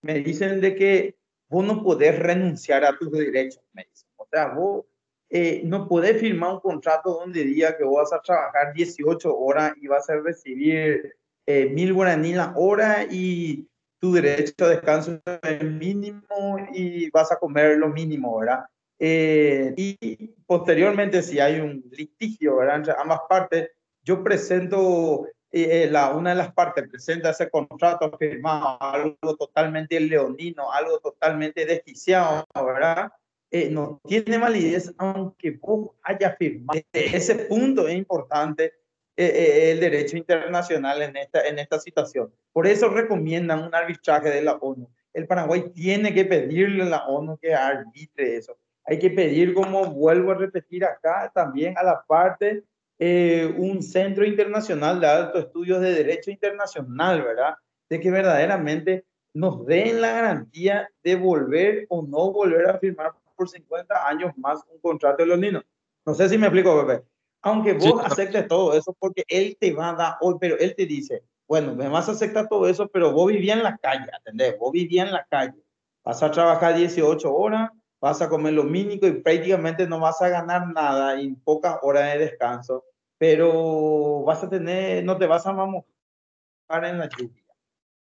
me 0.03 0.20
dicen 0.20 0.61
de 0.61 0.75
que 0.75 1.16
vos 1.49 1.64
no 1.64 1.83
podés 1.83 2.18
renunciar 2.18 2.85
a 2.85 2.99
tus 2.99 3.11
derechos, 3.11 3.62
me 3.72 3.85
dicen. 3.85 4.09
O 4.16 4.27
sea, 4.31 4.49
vos 4.49 4.85
eh, 5.31 5.62
no 5.64 5.88
podés 5.88 6.20
firmar 6.20 6.53
un 6.53 6.61
contrato 6.61 7.14
donde 7.14 7.42
diga 7.42 7.75
que 7.75 7.85
vas 7.85 8.12
a 8.12 8.20
trabajar 8.20 8.75
18 8.75 9.35
horas 9.35 9.72
y 9.81 9.87
vas 9.87 10.11
a 10.11 10.16
recibir 10.16 11.16
eh, 11.46 11.70
mil 11.70 11.94
guaraní 11.94 12.35
la 12.35 12.53
hora 12.55 13.07
y 13.11 13.66
tu 13.99 14.12
derecho 14.12 14.66
a 14.66 14.68
descanso 14.68 15.22
es 15.42 15.64
mínimo 15.64 16.59
y 16.75 17.09
vas 17.11 17.33
a 17.33 17.38
comer 17.38 17.79
lo 17.79 17.88
mínimo, 17.88 18.38
¿verdad? 18.40 18.66
Eh, 18.98 19.74
y 19.76 20.28
posteriormente, 20.46 21.22
si 21.22 21.38
hay 21.38 21.61
un 21.61 21.85
litigio 21.90 22.56
¿verdad? 22.56 22.76
entre 22.76 22.94
ambas 22.98 23.20
partes, 23.28 23.70
yo 24.02 24.22
presento, 24.22 25.26
la, 25.50 26.14
una 26.14 26.30
de 26.30 26.37
las 26.37 26.52
partes 26.52 26.88
presenta 26.88 27.30
ese 27.30 27.50
contrato 27.50 28.11
firmado, 28.18 28.78
algo 28.80 29.37
totalmente 29.37 29.98
leonino, 29.98 30.70
algo 30.72 31.00
totalmente 31.00 31.66
desquiciado, 31.66 32.44
¿verdad? 32.54 33.11
Eh, 33.50 33.70
no 33.70 34.00
tiene 34.04 34.38
validez 34.38 34.92
aunque 34.98 35.52
vos 35.52 35.90
haya 36.02 36.35
firmado. 36.37 36.80
Ese 36.92 37.35
punto 37.46 37.87
es 37.87 37.96
importante 37.96 38.74
eh, 39.16 39.24
eh, 39.24 39.70
el 39.70 39.80
derecho 39.80 40.16
internacional 40.16 41.00
en 41.02 41.16
esta, 41.16 41.46
en 41.46 41.59
esta 41.59 41.78
situación. 41.78 42.32
Por 42.52 42.66
eso 42.66 42.88
recomiendan 42.88 43.62
un 43.62 43.74
arbitraje 43.74 44.30
de 44.30 44.42
la 44.42 44.54
ONU. 44.54 44.90
El 45.12 45.26
Paraguay 45.26 45.70
tiene 45.72 46.12
que 46.12 46.24
pedirle 46.24 46.82
a 46.82 46.87
la 46.87 47.06
ONU 47.06 47.38
que 47.38 47.54
arbitre 47.54 48.37
eso. 48.37 48.59
Hay 48.87 48.99
que 48.99 49.11
pedir, 49.11 49.53
como 49.53 49.87
vuelvo 49.87 50.31
a 50.33 50.37
repetir 50.37 50.85
acá, 50.85 51.31
también 51.35 51.77
a 51.77 51.83
la 51.83 52.05
parte 52.07 52.64
un 52.99 53.83
centro 53.83 54.25
internacional 54.25 55.01
de 55.01 55.07
alto 55.07 55.38
estudios 55.38 55.81
de 55.81 55.92
derecho 55.92 56.31
internacional, 56.31 57.22
¿verdad? 57.22 57.55
De 57.90 58.01
que 58.01 58.11
verdaderamente 58.11 59.05
nos 59.35 59.66
den 59.66 60.01
la 60.01 60.12
garantía 60.12 60.88
de 61.03 61.16
volver 61.16 61.87
o 61.90 62.03
no 62.03 62.33
volver 62.33 62.70
a 62.70 62.79
firmar 62.79 63.12
por 63.35 63.49
50 63.49 64.09
años 64.09 64.33
más 64.38 64.61
un 64.72 64.81
contrato 64.81 65.22
de 65.22 65.27
los 65.27 65.38
niños. 65.38 65.62
No 66.07 66.14
sé 66.14 66.29
si 66.29 66.38
me 66.38 66.46
explico, 66.46 66.87
Pepe. 66.87 67.05
Aunque 67.42 67.75
vos 67.75 68.03
aceptes 68.03 68.49
todo 68.49 68.72
eso, 68.72 68.96
porque 68.99 69.25
él 69.29 69.57
te 69.61 69.72
va 69.72 69.90
a 69.90 69.94
dar 69.94 70.14
hoy, 70.22 70.37
pero 70.40 70.57
él 70.59 70.75
te 70.75 70.87
dice, 70.87 71.22
bueno, 71.46 71.75
me 71.75 71.88
vas 71.88 72.09
a 72.09 72.12
aceptar 72.12 72.49
todo 72.49 72.66
eso, 72.66 72.88
pero 72.88 73.12
vos 73.12 73.27
vivías 73.27 73.59
en 73.59 73.62
la 73.62 73.77
calle, 73.77 74.07
¿entendés? 74.16 74.59
Vos 74.59 74.72
vivías 74.72 75.07
en 75.07 75.12
la 75.12 75.27
calle. 75.29 75.62
Vas 76.03 76.22
a 76.22 76.31
trabajar 76.31 76.77
18 76.77 77.35
horas, 77.35 77.70
vas 78.07 78.23
a 78.23 78.29
comer 78.29 78.53
lo 78.53 78.62
mínimo 78.62 79.05
y 79.05 79.21
prácticamente 79.21 79.85
no 79.88 79.99
vas 79.99 80.23
a 80.23 80.29
ganar 80.29 80.69
nada 80.69 81.21
en 81.21 81.35
pocas 81.35 81.77
horas 81.83 82.12
de 82.12 82.21
descanso, 82.21 82.85
pero 83.19 84.23
vas 84.23 84.45
a 84.45 84.49
tener, 84.49 85.05
no 85.05 85.19
te 85.19 85.27
vas 85.27 85.45
a 85.45 85.53
mojar 85.53 86.85
en 86.85 86.99
la 86.99 87.09
lluvia. 87.09 87.42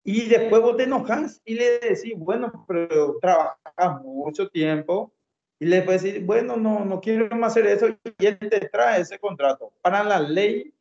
Y 0.03 0.27
después 0.29 0.61
vos 0.61 0.77
te 0.77 0.83
enojas 0.83 1.41
y 1.43 1.55
le 1.55 1.79
decís, 1.79 2.13
bueno, 2.15 2.65
pero 2.67 3.17
trabajas 3.19 4.03
mucho 4.03 4.47
tiempo, 4.49 5.11
y 5.59 5.65
le 5.65 5.81
puede 5.81 5.97
decir, 5.97 6.23
bueno, 6.23 6.55
no, 6.55 6.85
no 6.85 7.01
quiero 7.01 7.35
más 7.35 7.53
hacer 7.53 7.65
eso, 7.65 7.87
y 8.19 8.25
él 8.27 8.37
te 8.37 8.69
trae 8.69 9.01
ese 9.01 9.17
contrato. 9.17 9.73
Para 9.81 10.03
la 10.03 10.19
ley, 10.19 10.71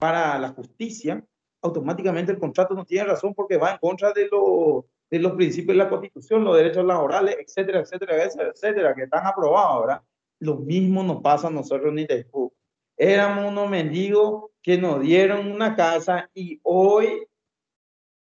para 0.00 0.36
la 0.40 0.48
justicia, 0.48 1.24
automáticamente 1.62 2.32
el 2.32 2.40
contrato 2.40 2.74
no 2.74 2.84
tiene 2.84 3.04
razón 3.04 3.32
porque 3.32 3.58
va 3.58 3.72
en 3.72 3.78
contra 3.78 4.12
de, 4.12 4.26
lo, 4.26 4.86
de 5.12 5.18
los 5.18 5.32
principios 5.32 5.76
de 5.76 5.84
la 5.84 5.90
Constitución, 5.90 6.42
los 6.42 6.56
derechos 6.56 6.86
laborales, 6.86 7.36
etcétera, 7.38 7.80
etcétera, 7.80 8.24
etcétera, 8.24 8.94
que 8.94 9.02
están 9.02 9.26
aprobados, 9.26 9.70
ahora 9.70 10.02
Lo 10.38 10.56
mismo 10.56 11.02
nos 11.02 11.20
pasa 11.20 11.48
a 11.48 11.50
nosotros 11.50 11.92
ni 11.92 12.06
después. 12.06 12.50
Éramos 12.96 13.52
unos 13.52 13.68
mendigos 13.68 14.50
que 14.62 14.78
nos 14.78 15.02
dieron 15.02 15.52
una 15.52 15.76
casa 15.76 16.30
y 16.32 16.58
hoy, 16.62 17.28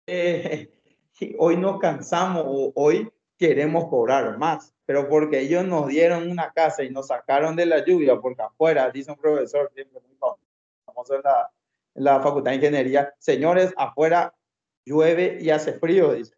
eh, 0.08 0.74
hoy 1.38 1.58
nos 1.58 1.80
cansamos 1.80 2.44
o 2.44 2.74
hoy 2.74 3.08
queremos 3.38 3.86
cobrar 3.86 4.36
más 4.40 4.74
pero 4.86 5.08
porque 5.08 5.40
ellos 5.40 5.64
nos 5.66 5.88
dieron 5.88 6.30
una 6.30 6.52
casa 6.52 6.84
y 6.84 6.90
nos 6.90 7.08
sacaron 7.08 7.56
de 7.56 7.66
la 7.66 7.86
lluvia, 7.86 8.20
porque 8.20 8.42
afuera, 8.42 8.92
dice 8.92 9.12
un 9.12 9.18
profesor 9.18 9.72
siempre 9.74 10.02
muy 10.02 10.18
famoso 10.86 11.16
en 11.16 11.22
en 11.96 12.04
la 12.04 12.20
Facultad 12.20 12.52
de 12.52 12.58
Ingeniería, 12.58 13.14
señores, 13.18 13.74
afuera 13.78 14.36
llueve 14.84 15.38
y 15.40 15.52
hace 15.52 15.72
frío, 15.72 16.12
dice. 16.12 16.34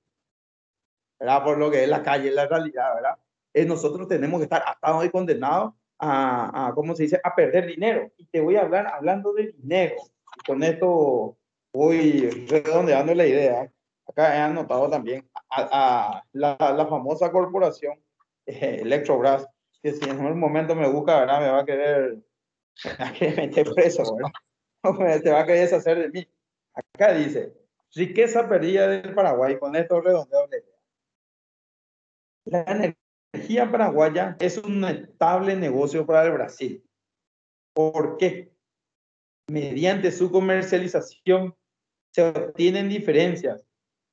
¿Verdad? 1.19 1.43
Por 1.43 1.58
lo 1.58 1.71
que 1.71 1.84
es 1.84 1.89
la 1.89 2.04
calle, 2.04 2.32
la 2.32 2.47
realidad, 2.47 2.95
¿verdad? 2.95 3.17
Eh, 3.54 3.65
nosotros 3.65 4.08
tenemos 4.08 4.39
que 4.39 4.43
estar 4.43 4.63
atados 4.67 5.06
y 5.06 5.10
condenados 5.10 5.73
a, 5.97 6.67
a, 6.67 6.73
¿cómo 6.73 6.95
se 6.95 7.04
dice?, 7.04 7.21
a 7.23 7.34
perder 7.34 7.67
dinero. 7.67 8.12
Y 8.17 8.25
te 8.25 8.41
voy 8.41 8.58
a 8.58 8.62
hablar 8.62 8.88
hablando 8.88 9.34
de 9.34 9.54
dinero. 9.54 9.95
Y 10.38 10.45
con 10.45 10.62
esto 10.63 11.38
voy 11.73 12.30
redondeando 12.49 13.13
la 13.13 13.25
idea. 13.25 13.71
Acá 14.08 14.36
he 14.36 14.39
anotado 14.39 14.89
también 14.89 15.28
a, 15.49 16.21
la, 16.34 16.58
la, 16.60 16.88
famosa 16.88 17.32
corporación 17.32 17.99
eh, 18.45 18.80
Electrobras, 18.82 19.47
que 19.82 19.93
si 19.93 20.08
en 20.08 20.19
un 20.19 20.39
momento 20.39 20.75
me 20.75 20.88
busca, 20.88 21.19
¿verdad? 21.19 21.41
Me 21.41 21.49
va 21.49 21.60
a 21.62 21.65
querer, 21.65 22.17
a 22.99 23.13
querer 23.13 23.38
meter 23.38 23.73
preso, 23.73 24.04
¿verdad? 24.15 24.32
Se 25.23 25.32
va 25.32 25.41
a 25.41 25.45
querer 25.45 25.62
deshacer 25.62 25.97
de 25.97 26.10
mí. 26.10 26.28
Acá 26.73 27.13
dice, 27.13 27.54
riqueza 27.95 28.47
perdida 28.47 28.88
del 28.88 29.13
Paraguay, 29.15 29.58
con 29.58 29.75
esto 29.75 30.01
redondeo 30.01 30.47
la 30.47 30.58
idea. 30.58 30.74
La 32.45 32.95
energía 33.34 33.71
paraguaya 33.71 34.38
es 34.39 34.58
un 34.58 34.84
estable 34.86 35.55
negocio 35.55 36.05
para 36.05 36.25
el 36.25 36.34
Brasil. 36.34 36.84
¿Por 37.73 38.17
qué? 38.17 38.53
Mediante 39.49 40.12
su 40.12 40.31
comercialización 40.31 41.55
se 42.13 42.21
obtienen 42.21 42.88
diferencias 42.88 43.65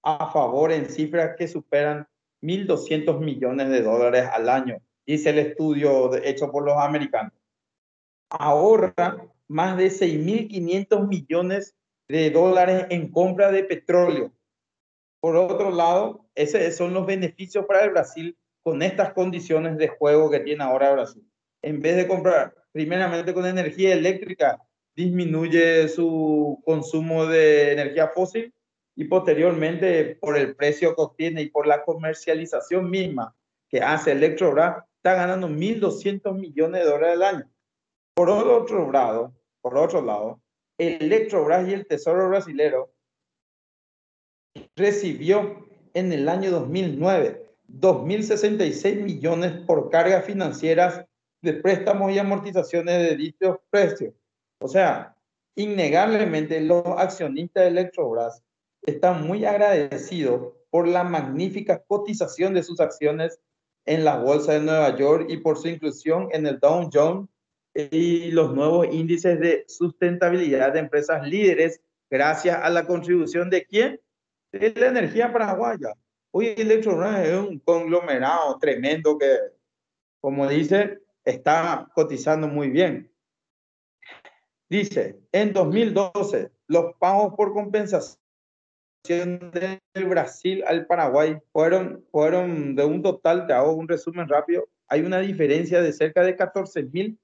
a 0.03 0.31
favor 0.33 0.73
en 0.73 0.87
cifras 0.89 1.37
que 1.37 1.47
superan 1.47 2.09
1.200 2.43 3.21
millones 3.21 3.69
de 3.69 3.83
dólares 3.83 4.29
al 4.33 4.49
año, 4.49 4.79
dice 5.07 5.31
el 5.31 5.39
estudio 5.39 6.15
hecho 6.17 6.51
por 6.51 6.65
los 6.65 6.77
americanos. 6.77 7.33
Ahorra 8.31 9.29
más 9.47 9.77
de 9.77 9.89
6.500 9.89 11.07
millones 11.07 11.77
de 12.09 12.31
dólares 12.31 12.87
en 12.91 13.11
compra 13.11 13.53
de 13.53 13.65
petróleo. 13.65 14.33
Por 15.21 15.37
otro 15.37 15.71
lado, 15.71 16.22
esos 16.35 16.77
son 16.77 16.95
los 16.95 17.07
beneficios 17.07 17.67
para 17.67 17.85
el 17.85 17.91
Brasil 17.91 18.37
con 18.63 18.83
estas 18.83 19.13
condiciones 19.13 19.77
de 19.77 19.89
juego 19.89 20.31
que 20.31 20.41
tiene 20.41 20.63
ahora 20.65 20.93
Brasil. 20.93 21.27
En 21.63 21.81
vez 21.81 21.97
de 21.97 22.07
comprar 22.07 22.55
primeramente 22.73 23.35
con 23.35 23.47
energía 23.47 23.93
eléctrica, 23.93 24.59
disminuye 24.95 25.89
su 25.89 26.61
consumo 26.65 27.27
de 27.27 27.73
energía 27.73 28.09
fósil 28.09 28.53
y 28.95 29.05
posteriormente 29.05 30.17
por 30.21 30.37
el 30.37 30.55
precio 30.55 30.95
que 30.95 31.03
obtiene 31.03 31.43
y 31.43 31.51
por 31.51 31.67
la 31.67 31.85
comercialización 31.85 32.91
misma 32.91 33.35
que 33.69 33.81
hace 33.81 34.13
Electrobras, 34.13 34.85
está 34.97 35.15
ganando 35.15 35.49
1.200 35.49 36.39
millones 36.39 36.85
de 36.85 36.91
dólares 36.91 37.17
al 37.17 37.23
año. 37.23 37.51
Por 38.15 38.29
otro 38.29 38.93
lado, 38.93 39.35
por 39.63 39.79
otro 39.79 40.03
lado, 40.03 40.43
Electrobras 40.79 41.67
y 41.69 41.73
el 41.73 41.87
Tesoro 41.87 42.29
brasilero 42.29 42.93
recibió 44.77 45.62
en 45.95 46.13
el 46.13 46.29
año 46.29 46.51
2009 46.51 47.43
2.066 47.69 49.03
millones 49.03 49.53
por 49.67 49.91
cargas 49.91 50.25
financieras 50.25 51.05
de 51.41 51.55
préstamos 51.55 52.13
y 52.13 52.19
amortizaciones 52.19 53.09
de 53.09 53.17
dichos 53.17 53.57
precios. 53.71 54.15
O 54.61 54.69
sea, 54.69 55.17
innegablemente 55.57 56.61
los 56.61 56.85
accionistas 56.99 57.65
de 57.65 57.71
Electrobras 57.71 58.43
están 58.83 59.27
muy 59.27 59.45
agradecidos 59.45 60.53
por 60.71 60.87
la 60.87 61.05
magnífica 61.05 61.83
cotización 61.87 62.55
de 62.55 62.63
sus 62.63 62.81
acciones 62.81 63.41
en 63.85 64.05
la 64.05 64.17
bolsa 64.17 64.53
de 64.53 64.61
Nueva 64.61 64.97
York 64.97 65.27
y 65.29 65.39
por 65.39 65.59
su 65.59 65.69
inclusión 65.69 66.29
en 66.33 66.47
el 66.47 66.59
Dow 66.61 66.89
Jones 66.93 67.29
y 67.75 68.31
los 68.31 68.55
nuevos 68.55 68.87
índices 68.93 69.41
de 69.41 69.65
sustentabilidad 69.67 70.73
de 70.73 70.81
empresas 70.81 71.27
líderes 71.27 71.81
gracias 72.11 72.59
a 72.63 72.71
la 72.71 72.87
contribución 72.87 73.51
de 73.51 73.65
quién? 73.65 74.01
De 74.53 74.73
la 74.77 74.89
energía 74.89 75.33
paraguaya. 75.33 75.95
Hoy 76.31 76.55
Electrobras 76.57 77.27
es 77.27 77.39
un 77.39 77.59
conglomerado 77.59 78.59
tremendo 78.59 79.17
que, 79.17 79.39
como 80.21 80.47
dice, 80.47 80.99
está 81.25 81.89
cotizando 81.95 82.49
muy 82.49 82.69
bien. 82.69 83.11
Dice, 84.69 85.21
en 85.33 85.55
2012, 85.55 86.51
los 86.69 86.95
pagos 86.99 87.33
por 87.35 87.55
compensación 87.55 88.19
del 89.05 90.09
Brasil 90.09 90.63
al 90.67 90.87
Paraguay 90.87 91.39
fueron, 91.51 92.05
fueron 92.11 92.75
de 92.75 92.85
un 92.85 93.03
total, 93.03 93.47
te 93.47 93.55
hago 93.55 93.73
un 93.73 93.89
resumen 93.89 94.29
rápido, 94.29 94.69
hay 94.87 95.01
una 95.01 95.21
diferencia 95.21 95.81
de 95.81 95.95
cerca 95.95 96.23
de 96.23 96.37
14 96.37 96.83
mil, 96.85 97.19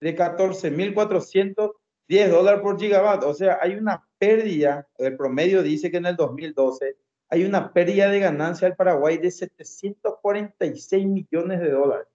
de 0.00 0.16
14.410 0.16 2.30
dólares 2.30 2.62
por 2.62 2.80
gigawatt. 2.80 3.22
O 3.24 3.34
sea, 3.34 3.58
hay 3.60 3.74
una 3.74 4.02
pérdida, 4.20 4.86
el 4.98 5.16
promedio 5.16 5.62
dice 5.62 5.90
que 5.90 5.96
en 5.96 6.06
el 6.06 6.14
2012 6.14 6.96
hay 7.30 7.44
una 7.44 7.72
pérdida 7.72 8.10
de 8.10 8.20
ganancia 8.20 8.68
al 8.68 8.76
Paraguay 8.76 9.16
de 9.16 9.30
746 9.30 11.06
millones 11.06 11.60
de 11.60 11.70
dólares 11.70 12.06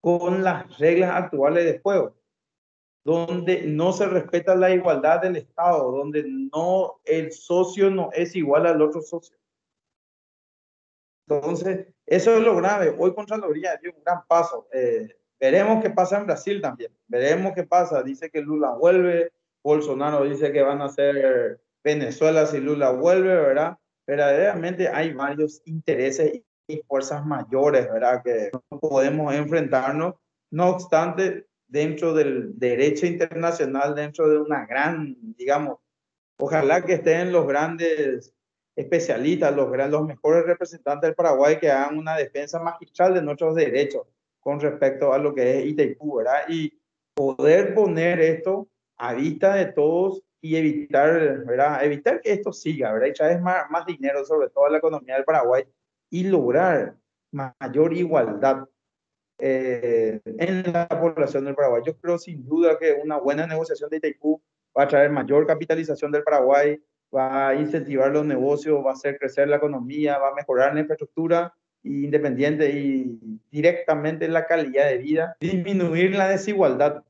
con 0.00 0.44
las 0.44 0.78
reglas 0.78 1.10
actuales 1.16 1.64
de 1.64 1.80
juego, 1.80 2.14
donde 3.04 3.62
no 3.62 3.92
se 3.92 4.06
respeta 4.06 4.54
la 4.54 4.70
igualdad 4.70 5.20
del 5.20 5.36
Estado, 5.36 5.90
donde 5.90 6.24
no 6.24 7.00
el 7.04 7.32
socio 7.32 7.90
no 7.90 8.10
es 8.12 8.36
igual 8.36 8.66
al 8.66 8.80
otro 8.80 9.02
socio. 9.02 9.36
Entonces, 11.26 11.88
eso 12.06 12.36
es 12.36 12.42
lo 12.42 12.56
grave. 12.56 12.94
Hoy 12.96 13.12
Contraloría 13.14 13.76
dio 13.76 13.92
un 13.92 14.02
gran 14.04 14.24
paso. 14.26 14.68
Eh, 14.72 15.08
veremos 15.38 15.82
qué 15.82 15.90
pasa 15.90 16.18
en 16.18 16.26
Brasil 16.26 16.60
también. 16.60 16.96
Veremos 17.06 17.52
qué 17.54 17.64
pasa. 17.64 18.02
Dice 18.02 18.30
que 18.30 18.40
Lula 18.40 18.70
vuelve. 18.70 19.32
Bolsonaro 19.68 20.24
dice 20.24 20.50
que 20.52 20.62
van 20.62 20.80
a 20.82 20.88
ser 20.88 21.60
Venezuela 21.84 22.46
si 22.46 22.58
Lula 22.58 22.90
vuelve, 22.90 23.34
¿verdad? 23.34 23.78
verdaderamente 24.08 24.88
hay 24.88 25.12
varios 25.12 25.60
intereses 25.66 26.40
y 26.66 26.78
fuerzas 26.88 27.24
mayores, 27.26 27.92
¿verdad? 27.92 28.22
Que 28.24 28.50
no 28.52 28.80
podemos 28.80 29.34
enfrentarnos. 29.34 30.14
No 30.50 30.70
obstante, 30.70 31.46
dentro 31.66 32.14
del 32.14 32.58
derecho 32.58 33.04
internacional, 33.04 33.94
dentro 33.94 34.26
de 34.30 34.38
una 34.38 34.64
gran, 34.64 35.14
digamos, 35.36 35.78
ojalá 36.38 36.82
que 36.82 36.94
estén 36.94 37.32
los 37.32 37.46
grandes 37.46 38.32
especialistas, 38.74 39.54
los, 39.54 39.68
los 39.90 40.06
mejores 40.06 40.46
representantes 40.46 41.08
del 41.08 41.14
Paraguay 41.14 41.58
que 41.58 41.70
hagan 41.70 41.98
una 41.98 42.16
defensa 42.16 42.58
magistral 42.60 43.12
de 43.12 43.22
nuestros 43.22 43.54
derechos 43.54 44.06
con 44.40 44.58
respecto 44.58 45.12
a 45.12 45.18
lo 45.18 45.34
que 45.34 45.58
es 45.58 45.66
Itaipú, 45.66 46.16
¿verdad? 46.16 46.44
Y 46.48 46.80
poder 47.14 47.74
poner 47.74 48.20
esto 48.20 48.68
a 48.98 49.14
vista 49.14 49.54
de 49.54 49.66
todos 49.66 50.22
y 50.40 50.56
evitar, 50.56 51.44
¿verdad? 51.44 51.84
Evitar 51.84 52.20
que 52.20 52.32
esto 52.32 52.52
siga, 52.52 52.92
¿verdad? 52.92 53.14
Traer 53.14 53.40
más, 53.40 53.70
más 53.70 53.86
dinero, 53.86 54.24
sobre 54.24 54.50
todo 54.50 54.66
a 54.66 54.70
la 54.70 54.78
economía 54.78 55.14
del 55.14 55.24
Paraguay, 55.24 55.64
y 56.10 56.24
lograr 56.24 56.96
mayor 57.30 57.92
igualdad 57.94 58.64
eh, 59.38 60.20
en 60.24 60.72
la 60.72 60.88
población 60.88 61.44
del 61.44 61.54
Paraguay. 61.54 61.82
Yo 61.84 61.96
creo 61.96 62.18
sin 62.18 62.44
duda 62.44 62.78
que 62.78 62.92
una 62.92 63.18
buena 63.18 63.46
negociación 63.46 63.90
de 63.90 63.98
Itaipú 63.98 64.40
va 64.76 64.84
a 64.84 64.88
traer 64.88 65.10
mayor 65.10 65.46
capitalización 65.46 66.10
del 66.10 66.22
Paraguay, 66.22 66.80
va 67.14 67.48
a 67.48 67.54
incentivar 67.54 68.10
los 68.10 68.24
negocios, 68.24 68.84
va 68.84 68.90
a 68.90 68.94
hacer 68.94 69.18
crecer 69.18 69.48
la 69.48 69.56
economía, 69.56 70.18
va 70.18 70.28
a 70.30 70.34
mejorar 70.34 70.74
la 70.74 70.80
infraestructura 70.80 71.54
independiente 71.84 72.70
y 72.70 73.18
directamente 73.50 74.28
la 74.28 74.46
calidad 74.46 74.88
de 74.88 74.98
vida, 74.98 75.36
disminuir 75.40 76.16
la 76.16 76.28
desigualdad 76.28 77.04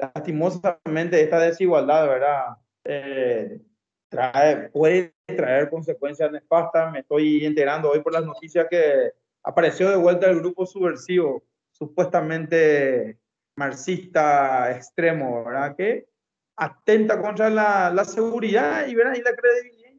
lastimosamente 0.00 1.20
esta 1.20 1.38
desigualdad, 1.38 2.08
¿verdad? 2.08 2.56
Eh, 2.84 3.60
trae, 4.08 4.68
puede 4.70 5.14
traer 5.26 5.68
consecuencias 5.68 6.30
nefastas. 6.32 6.92
Me 6.92 7.00
estoy 7.00 7.44
enterando 7.44 7.90
hoy 7.90 8.00
por 8.00 8.12
las 8.12 8.24
noticias 8.24 8.66
que 8.70 9.12
apareció 9.42 9.90
de 9.90 9.96
vuelta 9.96 10.28
el 10.30 10.40
grupo 10.40 10.66
subversivo, 10.66 11.42
supuestamente 11.70 13.18
marxista 13.56 14.74
extremo, 14.74 15.44
¿verdad? 15.44 15.76
Que 15.76 16.06
atenta 16.56 17.20
contra 17.20 17.50
la, 17.50 17.90
la 17.90 18.04
seguridad 18.04 18.86
y, 18.86 18.94
¿verdad? 18.94 19.14
y 19.14 19.22
la 19.22 19.34
credibilidad 19.34 19.90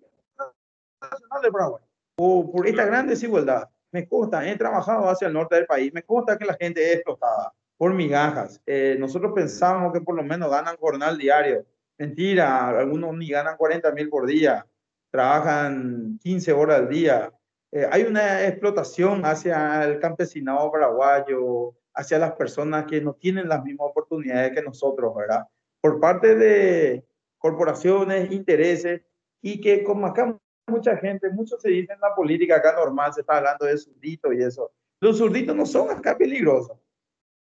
nacional 1.02 1.42
de 1.42 1.52
Paraguay. 1.52 1.84
Por, 2.16 2.52
por 2.52 2.68
esta 2.68 2.86
gran 2.86 3.08
desigualdad. 3.08 3.70
Me 3.92 4.08
consta, 4.08 4.48
he 4.48 4.56
trabajado 4.56 5.10
hacia 5.10 5.28
el 5.28 5.34
norte 5.34 5.56
del 5.56 5.66
país, 5.66 5.92
me 5.94 6.04
consta 6.04 6.38
que 6.38 6.46
la 6.46 6.54
gente 6.54 6.82
es 6.82 6.96
explotada 6.96 7.54
por 7.82 7.96
migajas. 7.96 8.62
Eh, 8.68 8.96
nosotros 9.00 9.32
pensamos 9.34 9.92
que 9.92 10.02
por 10.02 10.16
lo 10.16 10.22
menos 10.22 10.52
ganan 10.52 10.78
jornal 10.78 11.18
diario. 11.18 11.66
Mentira, 11.98 12.70
algunos 12.70 13.18
ni 13.18 13.28
ganan 13.28 13.58
40 13.58 13.92
mil 13.94 14.08
por 14.08 14.28
día, 14.28 14.68
trabajan 15.10 16.20
15 16.22 16.54
horas 16.54 16.82
al 16.82 16.90
día. 16.90 17.34
Eh, 17.72 17.88
hay 17.92 18.04
una 18.04 18.46
explotación 18.46 19.26
hacia 19.26 19.84
el 19.84 20.00
campesinado 20.00 20.72
paraguayo, 20.72 21.74
hacia 21.96 22.20
las 22.20 22.34
personas 22.34 22.86
que 22.86 23.02
no 23.02 23.16
tienen 23.16 23.50
las 23.50 23.64
mismas 23.64 23.88
oportunidades 23.90 24.52
que 24.52 24.62
nosotros, 24.62 25.16
¿verdad? 25.16 25.48
Por 25.82 26.00
parte 26.00 26.36
de 26.36 27.04
corporaciones, 27.40 28.32
intereses, 28.32 29.02
y 29.42 29.60
que 29.60 29.84
como 29.84 30.06
acá 30.06 30.38
mucha 30.68 30.98
gente, 30.98 31.32
muchos 31.32 31.60
se 31.60 31.70
dicen 31.70 31.96
en 31.96 32.02
la 32.02 32.14
política 32.14 32.58
acá 32.58 32.74
normal, 32.74 33.12
se 33.12 33.22
está 33.22 33.38
hablando 33.38 33.66
de 33.66 33.76
zurditos 33.76 34.32
y 34.36 34.44
eso. 34.44 34.72
Los 35.00 35.18
zurditos 35.18 35.56
no 35.56 35.66
son 35.66 35.90
acá 35.90 36.16
peligrosos. 36.16 36.78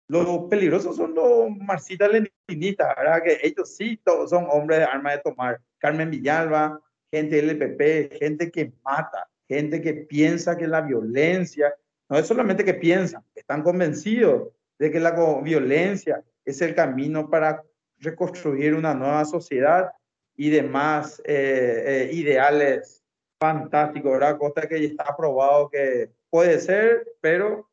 Los 0.08 0.48
peligrosos 0.48 0.96
son 0.96 1.14
los 1.14 1.50
marxistas 1.50 2.10
leninistas, 2.10 2.96
¿verdad? 2.96 3.22
Que 3.22 3.38
ellos 3.42 3.76
sí 3.76 4.00
todos 4.02 4.30
son 4.30 4.46
hombres 4.50 4.78
de 4.78 4.84
arma 4.84 5.12
de 5.12 5.18
tomar. 5.18 5.60
Carmen 5.78 6.10
Villalba, 6.10 6.80
gente 7.10 7.36
del 7.36 7.50
LPP, 7.50 8.18
gente 8.18 8.50
que 8.50 8.72
mata, 8.82 9.28
gente 9.46 9.82
que 9.82 9.92
piensa 9.94 10.56
que 10.56 10.66
la 10.66 10.80
violencia, 10.80 11.74
no 12.08 12.18
es 12.18 12.26
solamente 12.26 12.64
que 12.64 12.74
piensan, 12.74 13.22
están 13.34 13.62
convencidos 13.62 14.48
de 14.78 14.90
que 14.90 14.98
la 15.00 15.12
violencia 15.42 16.24
es 16.44 16.62
el 16.62 16.74
camino 16.74 17.28
para 17.28 17.62
reconstruir 17.98 18.74
una 18.74 18.94
nueva 18.94 19.24
sociedad 19.24 19.90
y 20.36 20.50
demás 20.50 21.20
eh, 21.26 21.84
eh, 21.86 22.10
ideales 22.14 23.04
fantásticos, 23.38 24.12
¿verdad? 24.12 24.38
Cosa 24.38 24.66
que 24.66 24.80
ya 24.80 24.88
está 24.88 25.16
probado 25.16 25.68
que 25.68 26.10
puede 26.30 26.58
ser, 26.60 27.06
pero 27.20 27.68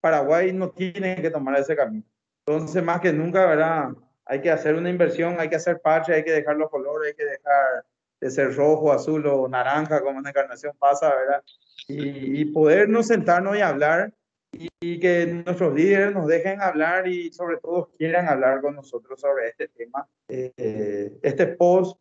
Paraguay 0.00 0.52
no 0.52 0.70
tiene 0.70 1.20
que 1.20 1.30
tomar 1.30 1.58
ese 1.58 1.76
camino. 1.76 2.04
Entonces, 2.46 2.82
más 2.82 3.00
que 3.00 3.12
nunca, 3.12 3.46
¿verdad? 3.46 3.90
Hay 4.24 4.40
que 4.40 4.50
hacer 4.50 4.74
una 4.74 4.90
inversión, 4.90 5.36
hay 5.38 5.48
que 5.48 5.56
hacer 5.56 5.80
parche, 5.80 6.14
hay 6.14 6.24
que 6.24 6.32
dejar 6.32 6.56
los 6.56 6.70
colores, 6.70 7.08
hay 7.08 7.16
que 7.16 7.24
dejar 7.24 7.84
de 8.20 8.30
ser 8.30 8.54
rojo, 8.54 8.92
azul 8.92 9.26
o 9.26 9.48
naranja, 9.48 10.00
como 10.02 10.20
en 10.20 10.26
encarnación 10.26 10.74
pasa, 10.78 11.14
¿verdad? 11.14 11.42
Y, 11.88 12.40
y 12.40 12.44
podernos 12.46 13.06
sentarnos 13.06 13.56
y 13.56 13.60
hablar 13.60 14.12
y, 14.52 14.98
que 14.98 15.26
nuestros 15.26 15.74
líderes 15.74 16.12
nos 16.12 16.26
dejen 16.26 16.60
hablar 16.60 17.06
y 17.06 17.32
sobre 17.32 17.58
todo 17.58 17.90
quieran 17.96 18.28
hablar 18.28 18.60
con 18.60 18.74
nosotros 18.74 19.20
sobre 19.20 19.48
este 19.48 19.68
tema. 19.68 20.08
Eh, 20.28 21.18
este 21.22 21.46
post, 21.46 21.98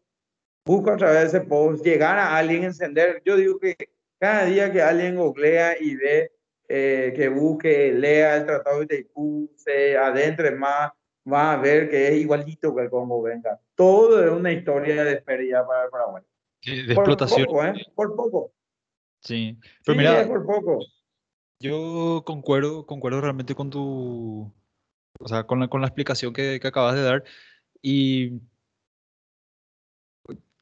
busco 0.66 0.92
a 0.92 0.98
través 0.98 1.32
de 1.32 1.38
ese 1.38 1.42
post 1.42 1.84
llegar 1.86 2.18
a 2.18 2.38
alguien, 2.38 2.64
encender. 2.64 3.22
Yo 3.26 3.36
digo 3.38 3.60
que 3.60 3.76
cada 4.20 4.46
día 4.46 4.72
que 4.72 4.82
alguien 4.82 5.16
googlea 5.16 5.76
y 5.80 5.96
ve, 5.96 6.32
eh, 6.70 7.14
que 7.16 7.30
busque, 7.30 7.92
lea 7.92 8.38
el 8.38 8.46
Tratado 8.46 8.80
de 8.80 8.86
Itaipú, 8.86 9.52
se 9.56 9.98
adentre 9.98 10.52
más, 10.52 10.92
va 11.32 11.54
a 11.54 11.58
ver 11.58 11.90
que 11.90 12.10
es 12.10 12.22
igualito 12.22 12.76
que 12.76 12.84
el 12.84 12.90
Congo 12.92 13.24
venga. 13.24 13.60
Todo 13.74 14.24
es 14.24 14.32
una 14.32 14.52
historia 14.52 15.04
de 15.04 15.18
pérdida 15.18 15.66
para 15.66 15.86
el 15.86 15.90
Paraguay. 15.90 16.24
Sí, 16.62 16.84
de 16.84 16.94
explotación. 16.94 17.48
Poco, 17.48 17.66
¿eh? 17.66 17.74
Por 17.96 18.16
poco. 18.16 18.54
Sí, 19.22 19.58
pero 19.84 19.98
mira, 19.98 20.28
por 20.28 20.46
poco. 20.46 20.80
Yo 21.60 22.22
concuerdo, 22.26 22.86
concuerdo 22.86 23.20
realmente 23.20 23.56
con 23.56 23.70
tu, 23.70 24.54
o 25.20 25.28
sea, 25.28 25.44
con 25.46 25.60
la, 25.60 25.68
con 25.68 25.82
la 25.82 25.88
explicación 25.88 26.34
que, 26.34 26.60
que 26.62 26.68
acabas 26.68 26.96
de 26.96 27.02
dar 27.02 27.24
y 27.82 28.40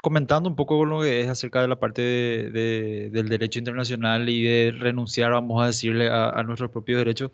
comentando 0.02 0.50
un 0.50 0.56
poco 0.56 0.86
lo 0.86 1.02
que 1.02 1.22
es 1.22 1.30
acerca 1.30 1.62
de 1.62 1.68
la 1.68 1.80
parte 1.80 2.02
de, 2.02 3.10
del 3.12 3.30
derecho 3.30 3.60
internacional 3.60 4.30
y 4.30 4.44
de 4.44 4.72
renunciar, 4.78 5.32
vamos 5.32 5.62
a 5.64 5.68
decirle, 5.68 6.10
a, 6.10 6.30
a 6.30 6.44
nuestros 6.44 6.72
propios 6.72 7.00
derechos. 7.00 7.32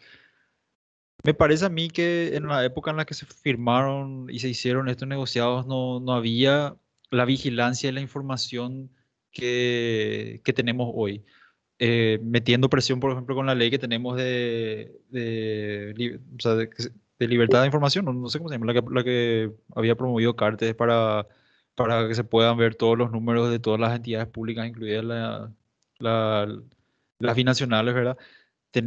Me 1.23 1.33
parece 1.33 1.65
a 1.65 1.69
mí 1.69 1.89
que 1.89 2.35
en 2.35 2.47
la 2.47 2.65
época 2.65 2.91
en 2.91 2.97
la 2.97 3.05
que 3.05 3.13
se 3.13 3.25
firmaron 3.25 4.27
y 4.29 4.39
se 4.39 4.49
hicieron 4.49 4.89
estos 4.89 5.07
negociados 5.07 5.65
no, 5.67 5.99
no 6.01 6.13
había 6.13 6.75
la 7.11 7.25
vigilancia 7.25 7.89
y 7.89 7.93
la 7.93 8.01
información 8.01 8.91
que, 9.31 10.41
que 10.43 10.53
tenemos 10.53 10.91
hoy. 10.93 11.25
Eh, 11.79 12.19
metiendo 12.23 12.69
presión, 12.69 12.99
por 12.99 13.11
ejemplo, 13.11 13.35
con 13.35 13.45
la 13.45 13.55
ley 13.55 13.69
que 13.71 13.79
tenemos 13.79 14.17
de, 14.17 15.01
de, 15.09 16.19
o 16.37 16.39
sea, 16.39 16.55
de, 16.55 16.69
libertad 17.19 17.61
de 17.61 17.67
información, 17.67 18.05
no, 18.05 18.29
sé 18.29 18.37
cómo 18.37 18.49
se 18.49 18.55
llama, 18.55 18.67
la 18.67 18.73
que, 18.73 18.81
la 18.91 19.03
que 19.03 19.51
había 19.75 19.95
promovido 19.95 20.35
Cartes 20.35 20.75
para, 20.75 21.27
para 21.75 22.07
que 22.07 22.15
se 22.15 22.23
puedan 22.23 22.57
ver 22.57 22.75
todos 22.75 22.97
los 22.97 23.11
números 23.11 23.49
de 23.51 23.59
todas 23.59 23.79
las 23.79 23.95
entidades 23.95 24.27
públicas, 24.27 24.67
incluidas 24.67 25.03
la, 25.05 25.51
la, 25.99 26.47
las 27.19 27.35
binacionales, 27.35 27.93
¿verdad? 27.93 28.17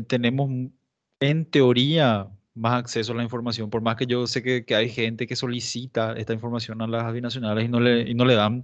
tenemos 0.09 0.51
en 1.21 1.47
teoría 1.47 2.29
más 2.55 2.75
acceso 2.75 3.13
a 3.13 3.17
la 3.17 3.23
información, 3.23 3.71
por 3.71 3.83
más 3.83 3.97
que 3.97 4.07
yo 4.07 4.27
sé 4.27 4.43
que, 4.43 4.65
que, 4.65 4.75
hay 4.75 4.89
gente 4.89 5.27
que 5.27 5.37
solicita 5.37 6.15
esta 6.15 6.33
información 6.33 6.83
a 6.83 6.87
las 6.89 7.13
binacionales 7.13 7.67
y 7.67 7.69
no 7.69 7.81
le, 7.81 8.03
y 8.03 8.15
no 8.15 8.25
le 8.25 8.35
dan. 8.35 8.63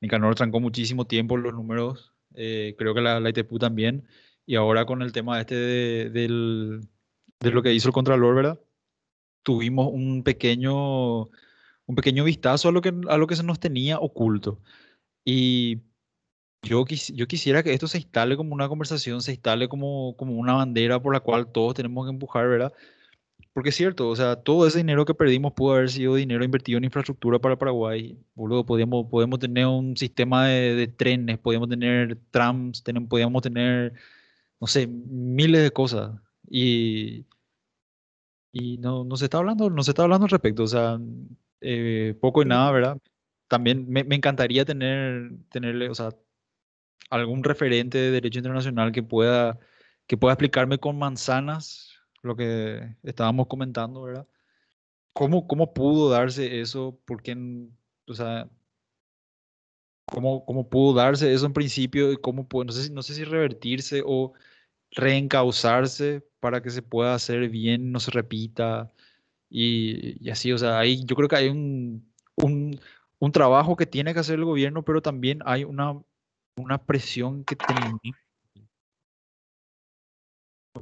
Nicanor 0.00 0.34
trancó 0.34 0.60
muchísimo 0.60 1.06
tiempo 1.06 1.36
los 1.36 1.54
números 1.54 2.12
eh, 2.34 2.74
creo 2.78 2.94
que 2.94 3.00
la, 3.00 3.20
la, 3.20 3.30
ITPU 3.30 3.58
también, 3.58 4.06
y 4.46 4.56
ahora 4.56 4.86
con 4.86 5.02
el 5.02 5.12
tema 5.12 5.40
este 5.40 5.54
de, 5.54 6.10
del, 6.10 6.80
de 7.40 7.50
lo 7.50 7.62
que 7.62 7.72
hizo 7.74 7.88
el 7.88 7.94
Contralor, 7.94 8.34
¿verdad? 8.34 8.60
Tuvimos 9.42 9.88
un 9.92 10.22
pequeño, 10.24 11.30
un 11.92 11.96
pequeño 11.96 12.24
vistazo 12.24 12.68
a 12.68 12.72
lo, 12.72 12.80
que, 12.82 12.92
a 13.08 13.18
lo 13.18 13.26
que 13.26 13.36
se 13.36 13.42
nos 13.44 13.60
tenía 13.60 13.98
oculto. 13.98 14.58
Y 15.24 15.82
yo, 16.62 16.84
quis, 16.84 17.12
yo 17.14 17.26
quisiera 17.28 17.62
que 17.62 17.74
esto 17.74 17.88
se 17.88 17.98
instale 17.98 18.36
como 18.36 18.54
una 18.54 18.68
conversación, 18.68 19.22
se 19.22 19.32
instale 19.32 19.68
como, 19.68 20.16
como 20.16 20.34
una 20.36 20.54
bandera 20.54 21.00
por 21.02 21.14
la 21.14 21.20
cual 21.20 21.52
todos 21.52 21.74
tenemos 21.74 22.06
que 22.06 22.12
empujar, 22.12 22.48
¿verdad? 22.48 22.72
Porque 23.52 23.70
es 23.70 23.76
cierto, 23.76 24.08
o 24.08 24.16
sea, 24.16 24.36
todo 24.36 24.66
ese 24.66 24.78
dinero 24.78 25.04
que 25.04 25.14
perdimos 25.14 25.52
pudo 25.52 25.74
haber 25.74 25.90
sido 25.90 26.14
dinero 26.16 26.44
invertido 26.44 26.78
en 26.78 26.84
infraestructura 26.84 27.38
para 27.38 27.58
Paraguay. 27.58 28.18
Boludo, 28.34 28.64
podíamos, 28.66 29.06
podemos 29.10 29.38
tener 29.38 29.66
un 29.66 29.96
sistema 29.96 30.46
de, 30.48 30.86
trenes, 30.88 31.38
podíamos 31.38 31.68
tener 31.68 32.18
trams, 32.30 32.82
tenemos, 32.82 33.08
podíamos 33.10 33.42
tener, 33.42 33.94
no 34.60 34.66
sé, 34.66 34.86
miles 34.86 35.62
de 35.62 35.70
cosas. 35.72 36.12
Y, 36.48 37.26
y 38.52 38.78
no, 38.78 39.04
no 39.04 39.16
se 39.16 39.26
está 39.26 39.38
hablando, 39.38 39.70
no 39.70 39.82
se 39.82 39.90
está 39.92 40.02
hablando 40.04 40.24
al 40.26 40.30
respecto, 40.30 40.64
o 40.64 40.66
sea, 40.66 40.98
eh, 41.62 42.16
poco 42.20 42.42
y 42.42 42.46
nada, 42.46 42.70
¿verdad? 42.72 42.98
También 43.48 43.86
me, 43.88 44.00
encantaría 44.00 44.64
tener, 44.64 45.32
tenerle, 45.50 45.88
o 45.90 45.94
sea, 45.94 46.10
algún 47.10 47.44
referente 47.44 47.98
de 47.98 48.10
derecho 48.12 48.38
internacional 48.38 48.92
que 48.92 49.02
pueda, 49.02 49.58
que 50.06 50.16
pueda 50.16 50.34
explicarme 50.34 50.78
con 50.78 50.98
manzanas 50.98 51.92
lo 52.22 52.36
que 52.36 52.96
estábamos 53.02 53.48
comentando, 53.48 54.02
¿verdad? 54.02 54.26
¿Cómo, 55.12 55.46
cómo 55.48 55.74
pudo 55.74 56.10
darse 56.10 56.60
eso? 56.60 56.98
¿Por 57.04 57.22
qué, 57.22 57.36
o 58.06 58.14
sea, 58.14 58.48
cómo, 60.06 60.44
cómo 60.44 60.68
pudo 60.68 60.94
darse 60.94 61.32
eso 61.32 61.46
en 61.46 61.52
principio 61.52 62.12
y 62.12 62.16
cómo 62.18 62.48
pudo, 62.48 62.64
no 62.64 62.72
sé, 62.72 62.90
no 62.90 63.02
sé 63.02 63.14
si 63.14 63.24
revertirse 63.24 64.02
o 64.06 64.32
reencauzarse 64.92 66.24
para 66.40 66.62
que 66.62 66.70
se 66.70 66.82
pueda 66.82 67.14
hacer 67.14 67.48
bien, 67.48 67.92
no 67.92 68.00
se 68.00 68.10
repita 68.10 68.92
y, 69.52 70.16
y 70.26 70.30
así, 70.30 70.52
o 70.52 70.58
sea, 70.58 70.78
ahí 70.78 71.04
yo 71.04 71.14
creo 71.14 71.28
que 71.28 71.36
hay 71.36 71.48
un, 71.48 72.10
un, 72.36 72.80
un, 73.18 73.32
trabajo 73.32 73.76
que 73.76 73.86
tiene 73.86 74.14
que 74.14 74.20
hacer 74.20 74.36
el 74.36 74.46
gobierno, 74.46 74.82
pero 74.82 75.02
también 75.02 75.40
hay 75.44 75.64
una, 75.64 76.00
una 76.56 76.78
presión 76.78 77.44
que 77.44 77.56
tenemos 77.56 78.00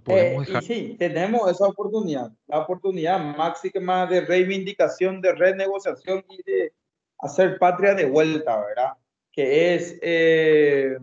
eh, 0.06 0.36
y 0.48 0.62
sí, 0.62 0.96
tenemos 0.98 1.50
esa 1.50 1.66
oportunidad, 1.66 2.30
la 2.46 2.60
oportunidad 2.60 3.18
máxima 3.36 4.06
de 4.06 4.20
reivindicación, 4.20 5.20
de 5.20 5.34
renegociación 5.34 6.24
y 6.28 6.42
de 6.44 6.72
hacer 7.18 7.58
patria 7.58 7.94
de 7.94 8.06
vuelta, 8.06 8.60
¿verdad? 8.60 8.92
Que 9.32 9.74
es, 9.74 9.98
eh, 10.00 10.96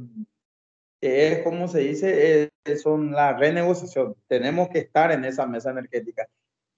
que 1.02 1.32
es 1.32 1.44
como 1.44 1.68
se 1.68 1.80
dice, 1.80 2.52
es, 2.64 2.82
son 2.82 3.12
la 3.12 3.34
renegociación. 3.34 4.16
Tenemos 4.28 4.70
que 4.70 4.80
estar 4.80 5.12
en 5.12 5.26
esa 5.26 5.46
mesa 5.46 5.72
energética. 5.72 6.28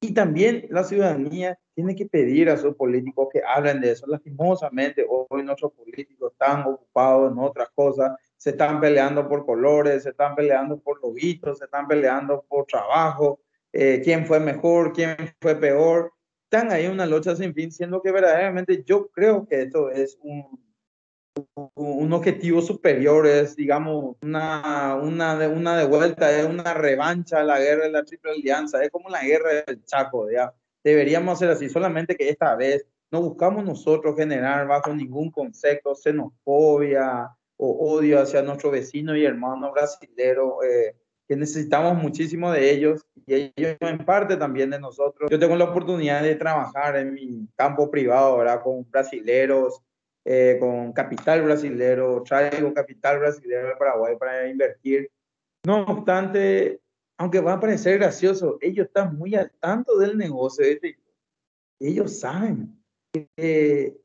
Y 0.02 0.14
también 0.14 0.66
la 0.70 0.84
ciudadanía 0.84 1.60
tiene 1.76 1.96
que 1.96 2.06
pedir 2.06 2.50
a 2.50 2.58
sus 2.58 2.76
políticos 2.76 3.28
que 3.32 3.42
hablen 3.46 3.82
de 3.82 3.92
eso. 3.92 4.08
Lastimosamente, 4.08 5.06
hoy 5.08 5.44
nuestros 5.44 5.74
políticos 5.74 6.32
están 6.32 6.62
ocupados 6.62 7.32
en 7.32 7.40
otras 7.40 7.70
cosas 7.76 8.14
se 8.40 8.52
están 8.52 8.80
peleando 8.80 9.28
por 9.28 9.46
colores, 9.46 10.04
se 10.04 10.12
están 10.12 10.34
peleando 10.34 10.80
por 10.80 11.02
lobitos, 11.02 11.58
se 11.58 11.66
están 11.66 11.88
peleando 11.90 12.46
por 12.48 12.66
trabajo, 12.66 13.42
eh, 13.74 14.00
quién 14.02 14.26
fue 14.26 14.40
mejor, 14.40 14.94
quién 14.94 15.18
fue 15.42 15.56
peor. 15.56 16.14
Están 16.46 16.72
ahí 16.72 16.88
una 16.88 17.06
lucha 17.06 17.36
sin 17.36 17.54
fin, 17.54 17.70
siendo 17.70 18.02
que 18.02 18.14
verdaderamente 18.14 18.82
yo 18.86 19.10
creo 19.10 19.46
que 19.46 19.64
esto 19.64 19.92
es 19.92 20.18
un, 20.22 20.69
un 21.76 22.14
objetivo 22.14 22.62
superior, 22.62 23.28
es 23.28 23.56
digamos 23.56 24.16
una, 24.22 24.96
una, 24.96 25.38
de, 25.38 25.48
una 25.48 25.78
de 25.78 25.86
vuelta, 25.86 26.32
es 26.38 26.46
una 26.46 26.74
revancha 26.74 27.44
la 27.44 27.60
guerra 27.60 27.84
de 27.84 27.92
la 27.92 28.04
Triple 28.04 28.32
Alianza, 28.32 28.84
es 28.84 28.90
como 28.90 29.10
la 29.10 29.24
guerra 29.24 29.64
del 29.66 29.84
Chaco, 29.86 30.30
¿ya? 30.32 30.54
Deberíamos 30.84 31.36
hacer 31.36 31.50
así, 31.50 31.70
solamente 31.70 32.16
que 32.16 32.30
esta 32.30 32.56
vez 32.56 32.86
no 33.12 33.22
buscamos 33.22 33.66
nosotros 33.66 34.16
generar 34.16 34.68
bajo 34.68 34.94
ningún 34.94 35.32
concepto 35.32 35.96
xenofobia, 35.96 37.36
o 37.62 37.94
odio 37.96 38.22
hacia 38.22 38.42
nuestro 38.42 38.72
vecino 38.72 39.16
y 39.16 39.26
hermano 39.26 39.72
brasilero, 39.72 40.64
eh, 40.64 40.96
que 41.28 41.36
necesitamos 41.36 42.02
muchísimo 42.02 42.52
de 42.52 42.72
ellos 42.72 43.06
y 43.28 43.52
ellos 43.56 43.78
en 43.82 44.06
parte 44.06 44.38
también 44.38 44.70
de 44.70 44.80
nosotros. 44.80 45.30
Yo 45.30 45.38
tengo 45.38 45.56
la 45.58 45.66
oportunidad 45.66 46.24
de 46.24 46.36
trabajar 46.36 46.96
en 46.96 47.14
mi 47.14 47.48
campo 47.56 47.92
privado, 47.92 48.38
¿verdad? 48.38 48.64
Con 48.64 48.90
brasileros, 48.90 49.82
eh, 50.26 50.58
con 50.60 50.94
capital 50.94 51.44
brasilero, 51.44 52.24
traigo 52.24 52.74
capital 52.74 53.20
brasilero 53.20 53.70
al 53.70 53.78
Paraguay 53.78 54.16
para 54.18 54.48
invertir. 54.48 55.10
No 55.66 55.84
obstante, 55.84 56.80
aunque 57.18 57.40
va 57.40 57.54
a 57.54 57.60
parecer 57.60 58.00
gracioso, 58.00 58.58
ellos 58.62 58.88
están 58.88 59.18
muy 59.18 59.36
al 59.36 59.52
tanto 59.60 59.98
del 59.98 60.18
negocio. 60.18 60.66
Este, 60.66 60.98
ellos 61.80 62.20
saben 62.20 62.82
que 63.12 63.98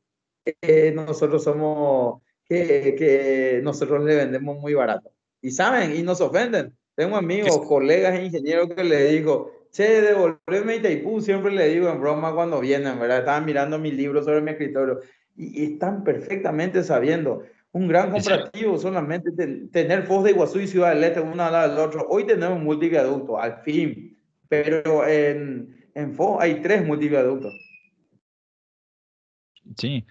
nosotros 0.93 1.43
somos 1.43 2.21
que, 2.45 2.95
que 2.97 3.61
nosotros 3.63 4.03
le 4.03 4.15
vendemos 4.15 4.57
muy 4.59 4.73
barato. 4.73 5.11
Y 5.41 5.51
saben, 5.51 5.95
y 5.95 6.01
nos 6.01 6.21
ofenden. 6.21 6.75
Tengo 6.95 7.17
amigos, 7.17 7.65
colegas 7.67 8.17
e 8.17 8.25
ingenieros 8.25 8.69
que 8.69 8.83
le 8.83 9.05
digo, 9.11 9.67
che, 9.71 10.01
devolverme 10.01 10.77
Itaipú, 10.77 11.19
siempre 11.21 11.51
le 11.51 11.67
digo 11.67 11.89
en 11.89 11.99
broma 11.99 12.33
cuando 12.33 12.61
vienen, 12.61 12.97
¿verdad? 12.99 13.19
Estaban 13.19 13.45
mirando 13.45 13.77
mis 13.77 13.93
libros 13.93 14.25
sobre 14.25 14.41
mi 14.41 14.51
escritorio 14.51 15.01
y, 15.35 15.73
están 15.73 16.03
perfectamente 16.03 16.83
sabiendo. 16.83 17.43
Un 17.71 17.87
gran 17.87 18.11
comparativo 18.11 18.77
solamente 18.77 19.31
tener 19.71 20.03
Foz 20.03 20.23
de 20.23 20.31
Iguazú 20.31 20.59
y 20.59 20.67
Ciudad 20.67 20.93
del 20.93 21.03
Este 21.03 21.19
una 21.19 21.47
al 21.47 21.53
lado 21.53 21.69
del 21.69 21.85
otro. 21.85 22.07
Hoy 22.09 22.25
tenemos 22.25 22.61
multiviaducto, 22.61 23.37
al 23.37 23.61
fin. 23.63 24.17
pero 24.47 25.05
en, 25.05 25.89
en 25.93 26.13
FO 26.13 26.39
hay 26.39 26.61
tres 26.61 26.85
multiviaductos. 26.85 27.53
Sí, 29.77 30.05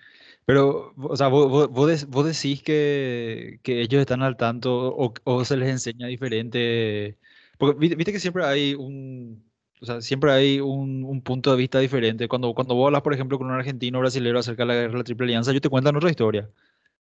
pero, 0.45 0.93
o 0.97 1.17
sea, 1.17 1.29
vos, 1.29 1.71
vos, 1.71 2.07
vos 2.09 2.27
decís 2.27 2.63
que, 2.63 3.61
que, 3.63 3.81
ellos 3.81 4.01
están 4.01 4.23
al 4.23 4.37
tanto 4.37 4.95
o, 4.95 5.15
o, 5.25 5.45
se 5.45 5.57
les 5.57 5.71
enseña 5.71 6.07
diferente. 6.07 7.17
Porque 7.57 7.79
viste 7.97 8.13
que 8.13 8.21
siempre 8.21 8.45
hay 8.45 8.75
un, 8.75 9.43
o 9.81 9.87
sea, 9.87 10.01
siempre 10.01 10.33
hay 10.33 10.61
un, 10.61 11.05
un, 11.05 11.21
punto 11.23 11.51
de 11.51 11.57
vista 11.57 11.79
diferente. 11.79 12.29
Cuando, 12.29 12.55
cuando 12.55 12.75
vos 12.75 12.87
hablas, 12.87 13.03
por 13.03 13.13
ejemplo, 13.13 13.39
con 13.39 13.49
un 13.49 13.55
argentino 13.55 13.99
o 13.99 14.01
brasilero 14.01 14.39
acerca 14.39 14.63
de 14.63 14.67
la 14.67 14.75
guerra 14.75 14.93
de 14.93 14.99
la 14.99 15.05
Triple 15.05 15.27
Alianza, 15.27 15.51
ellos 15.51 15.63
te 15.63 15.69
cuentan 15.69 15.97
otra 15.97 16.11
historia. 16.11 16.51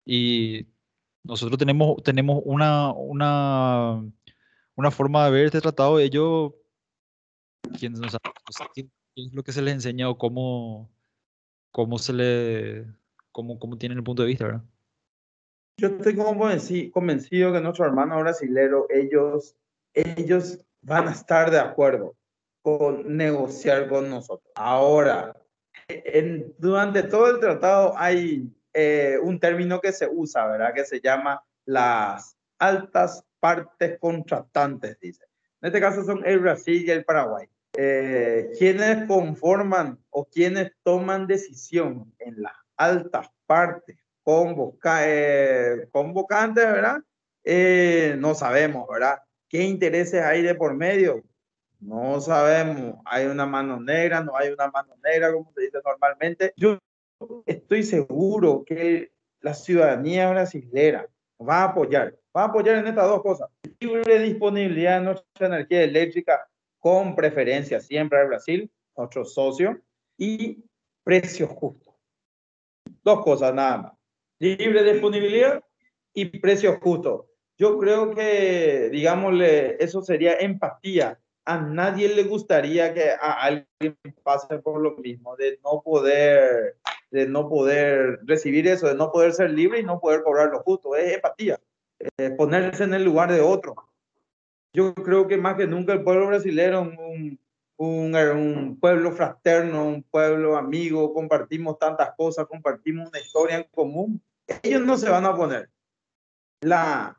Y 0.06 0.68
nosotros 1.24 1.58
tenemos, 1.58 2.02
tenemos 2.04 2.42
una, 2.46 2.94
una, 2.94 4.04
una 4.76 4.92
forma 4.92 5.26
de 5.26 5.32
ver 5.32 5.46
este 5.48 5.62
tratado. 5.62 6.00
Ellos, 6.00 6.54
¿quién, 7.80 7.96
o 8.04 8.10
sea, 8.10 8.20
¿qué 8.74 8.88
es 9.16 9.34
lo 9.34 9.44
que 9.44 9.52
se 9.52 9.62
les 9.62 9.74
enseña 9.74 10.10
o 10.10 10.18
cómo, 10.18 10.90
cómo 11.72 11.98
se 11.98 12.14
le 12.14 12.86
cómo, 13.32 13.60
cómo 13.60 13.78
tienen 13.78 13.98
el 13.98 14.04
punto 14.04 14.22
de 14.22 14.30
vista, 14.30 14.46
¿verdad? 14.46 14.64
Yo 15.78 15.88
estoy 15.88 16.92
convencido 16.92 17.54
que 17.54 17.62
nuestros 17.62 17.88
hermanos 17.88 18.20
brasileños, 18.20 18.84
ellos, 18.90 19.56
ellos 19.94 20.60
van 20.82 21.08
a 21.08 21.12
estar 21.12 21.52
de 21.52 21.60
acuerdo 21.60 22.16
con 22.62 23.18
negociar 23.18 23.88
con 23.88 24.10
nosotros. 24.10 24.52
Ahora, 24.56 25.36
en, 25.88 26.54
durante 26.58 27.04
todo 27.04 27.30
el 27.32 27.40
tratado 27.40 27.94
hay 27.98 28.52
eh, 28.74 29.18
un 29.22 29.40
término 29.40 29.80
que 29.82 29.92
se 29.92 30.08
usa, 30.08 30.48
¿verdad? 30.48 30.74
Que 30.74 30.86
se 30.86 31.00
llama 31.00 31.44
las 31.66 32.38
altas 32.58 33.24
partes 33.40 33.98
contratantes, 34.00 35.00
dice. 35.00 35.24
En 35.62 35.68
este 35.68 35.80
caso 35.80 36.04
son 36.04 36.26
el 36.26 36.40
Brasil 36.40 36.84
y 36.86 36.92
el 36.92 37.04
Paraguay. 37.04 37.48
Eh, 37.78 38.50
quienes 38.58 39.08
conforman 39.08 40.00
o 40.10 40.26
quienes 40.26 40.72
toman 40.84 41.28
decisión 41.28 42.14
en 42.20 42.42
las 42.42 42.54
altas 42.76 43.30
partes 43.46 43.98
convoca, 44.24 45.08
eh, 45.08 45.88
convocantes, 45.92 46.66
¿verdad? 46.66 46.98
Eh, 47.44 48.16
no 48.20 48.36
sabemos, 48.36 48.88
¿verdad? 48.88 49.20
¿Qué 49.48 49.64
intereses 49.64 50.22
hay 50.22 50.44
de 50.44 50.56
por 50.56 50.76
medio? 50.76 51.24
No 51.80 52.20
sabemos. 52.20 52.96
¿Hay 53.06 53.26
una 53.26 53.46
mano 53.46 53.80
negra? 53.80 54.22
¿No 54.22 54.36
hay 54.36 54.50
una 54.50 54.70
mano 54.70 54.96
negra, 55.04 55.32
como 55.32 55.52
se 55.54 55.62
dice 55.62 55.80
normalmente? 55.84 56.54
Yo 56.58 56.78
estoy 57.46 57.84
seguro 57.84 58.64
que 58.66 59.12
la 59.42 59.54
ciudadanía 59.54 60.30
brasileña 60.30 61.08
va 61.40 61.62
a 61.62 61.64
apoyar, 61.66 62.18
va 62.36 62.44
a 62.44 62.46
apoyar 62.46 62.78
en 62.78 62.88
estas 62.88 63.08
dos 63.08 63.22
cosas. 63.22 63.50
Libre 63.80 64.20
disponibilidad 64.20 65.00
de 65.00 65.06
nuestra 65.06 65.48
energía 65.48 65.84
eléctrica 65.84 66.50
con 66.80 67.16
preferencia 67.16 67.80
siempre 67.80 68.20
al 68.20 68.28
Brasil, 68.28 68.70
nuestro 68.96 69.24
socio, 69.26 69.82
y 70.18 70.64
precios 71.04 71.50
justos. 71.50 71.96
Dos 73.04 73.24
cosas 73.24 73.54
nada 73.54 73.78
más. 73.78 73.94
Libre 74.40 74.84
disponibilidad 74.84 75.64
y 76.14 76.26
precios 76.26 76.78
justos. 76.82 77.26
Yo 77.58 77.78
creo 77.78 78.14
que, 78.14 78.90
digámosle, 78.92 79.82
eso 79.84 80.02
sería 80.02 80.36
empatía. 80.36 81.20
A 81.46 81.60
nadie 81.60 82.14
le 82.14 82.24
gustaría 82.24 82.94
que 82.94 83.10
a 83.10 83.42
alguien 83.42 83.98
pase 84.24 84.60
por 84.60 84.80
lo 84.80 84.96
mismo, 84.98 85.36
de 85.36 85.60
no 85.64 85.82
poder, 85.82 86.78
de 87.12 87.28
no 87.28 87.50
poder 87.50 88.20
recibir 88.24 88.68
eso, 88.68 88.88
de 88.88 88.96
no 88.96 89.12
poder 89.12 89.34
ser 89.34 89.52
libre 89.52 89.80
y 89.80 89.84
no 89.84 90.00
poder 90.00 90.22
cobrar 90.24 90.50
lo 90.50 90.60
justo. 90.60 90.96
Es 90.96 91.16
empatía, 91.16 91.60
ponerse 92.38 92.84
en 92.84 92.94
el 92.94 93.04
lugar 93.04 93.32
de 93.32 93.42
otro. 93.42 93.76
Yo 94.74 94.94
creo 94.94 95.28
que 95.28 95.38
más 95.38 95.56
que 95.56 95.66
nunca 95.66 95.94
el 95.94 96.04
pueblo 96.04 96.28
brasileño, 96.28 96.92
un, 97.78 98.78
pueblo 98.80 99.12
fraterno, 99.12 99.88
un 99.88 100.04
pueblo 100.04 100.58
amigo, 100.58 101.14
compartimos 101.14 101.80
tantas 101.80 102.14
cosas, 102.16 102.46
compartimos 102.46 103.10
una 103.10 103.20
historia 103.20 103.58
en 103.58 103.64
común. 103.72 104.22
Ellos 104.62 104.82
no 104.82 104.98
se 104.98 105.10
van 105.10 105.26
a 105.26 105.36
poner. 105.36 105.70
La 106.62 107.16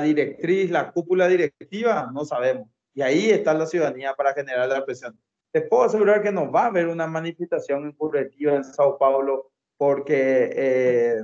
directriz, 0.00 0.70
la 0.70 0.92
cúpula 0.92 1.26
directiva, 1.26 2.10
no 2.12 2.24
sabemos. 2.24 2.68
Y 2.94 3.02
ahí 3.02 3.30
está 3.30 3.54
la 3.54 3.66
ciudadanía 3.66 4.14
para 4.14 4.32
generar 4.34 4.68
la 4.68 4.84
presión. 4.84 5.18
Te 5.52 5.62
puedo 5.62 5.84
asegurar 5.84 6.22
que 6.22 6.32
no 6.32 6.50
va 6.50 6.64
a 6.64 6.66
haber 6.66 6.88
una 6.88 7.06
manifestación 7.06 7.86
encubretiva 7.86 8.54
en 8.54 8.64
Sao 8.64 8.98
Paulo 8.98 9.50
porque, 9.76 10.50
eh, 10.54 11.22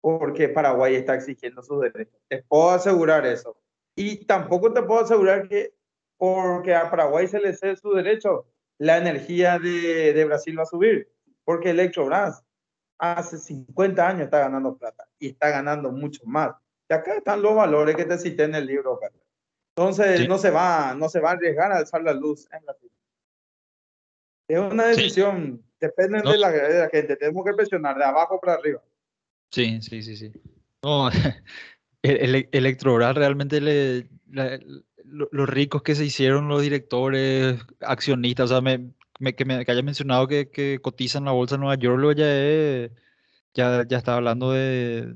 porque 0.00 0.48
Paraguay 0.48 0.94
está 0.94 1.14
exigiendo 1.14 1.62
sus 1.62 1.80
derechos. 1.80 2.18
Te 2.28 2.42
puedo 2.42 2.70
asegurar 2.70 3.26
eso. 3.26 3.60
Y 3.94 4.24
tampoco 4.26 4.72
te 4.72 4.82
puedo 4.82 5.00
asegurar 5.00 5.48
que 5.48 5.74
porque 6.16 6.74
a 6.74 6.90
Paraguay 6.90 7.28
se 7.28 7.40
le 7.40 7.54
cede 7.54 7.76
su 7.76 7.92
derecho, 7.92 8.46
la 8.78 8.98
energía 8.98 9.58
de, 9.58 10.12
de 10.12 10.24
Brasil 10.24 10.58
va 10.58 10.64
a 10.64 10.66
subir, 10.66 11.10
porque 11.44 11.70
Electrobras 11.70 12.44
hace 12.98 13.38
50 13.38 14.06
años 14.06 14.22
está 14.22 14.40
ganando 14.40 14.76
plata 14.76 15.08
y 15.18 15.28
está 15.28 15.50
ganando 15.50 15.90
mucho 15.92 16.22
más. 16.26 16.54
Y 16.88 16.94
acá 16.94 17.14
están 17.14 17.42
los 17.42 17.54
valores 17.54 17.96
que 17.96 18.04
te 18.04 18.18
cité 18.18 18.44
en 18.44 18.56
el 18.56 18.66
libro, 18.66 18.98
Carlos. 18.98 19.22
Entonces, 19.78 20.28
no, 20.28 20.38
se 20.38 20.50
va, 20.50 20.92
no 20.94 21.08
se 21.08 21.20
va 21.20 21.30
a 21.30 21.32
arriesgar 21.34 21.70
a 21.70 21.76
alzar 21.76 22.02
la 22.02 22.12
luz 22.12 22.48
en 22.50 22.64
Brasil. 22.64 22.90
Es 24.48 24.58
una 24.58 24.86
decisión, 24.86 25.62
depende 25.78 26.20
de, 26.20 26.36
la, 26.36 26.50
de, 26.50 26.78
la, 26.80 26.88
gente, 26.88 27.14
tenemos 27.14 27.44
que 27.44 27.52
presionar 27.54 27.96
de 27.96 28.04
abajo 28.04 28.40
para 28.40 28.54
arriba. 28.54 28.82
Sí, 29.52 29.80
sí, 29.80 30.02
sí, 30.02 30.16
sí. 30.16 30.32
No, 30.82 31.08
el, 32.02 32.48
realmente 33.14 33.60
le, 33.60 34.08
los 35.04 35.48
ricos 35.48 35.82
que 35.84 35.94
se 35.94 36.04
hicieron 36.04 36.48
los 36.48 36.60
directores, 36.60 37.60
accionistas, 37.80 38.50
o 38.50 38.54
sea, 38.54 38.60
me, 38.60 38.92
que, 39.36 39.44
me, 39.44 39.54
haya 39.54 39.82
mencionado 39.82 40.26
que, 40.26 40.50
que 40.50 40.80
cotizan 40.82 41.24
la 41.24 41.32
bolsa 41.32 41.54
de 41.54 41.60
Nueva 41.60 41.76
York, 41.76 42.00
lo 42.00 42.10
ya, 42.10 42.26
ya, 43.54 43.86
ya 43.86 43.96
está 43.96 44.16
hablando 44.16 44.50
de, 44.50 45.14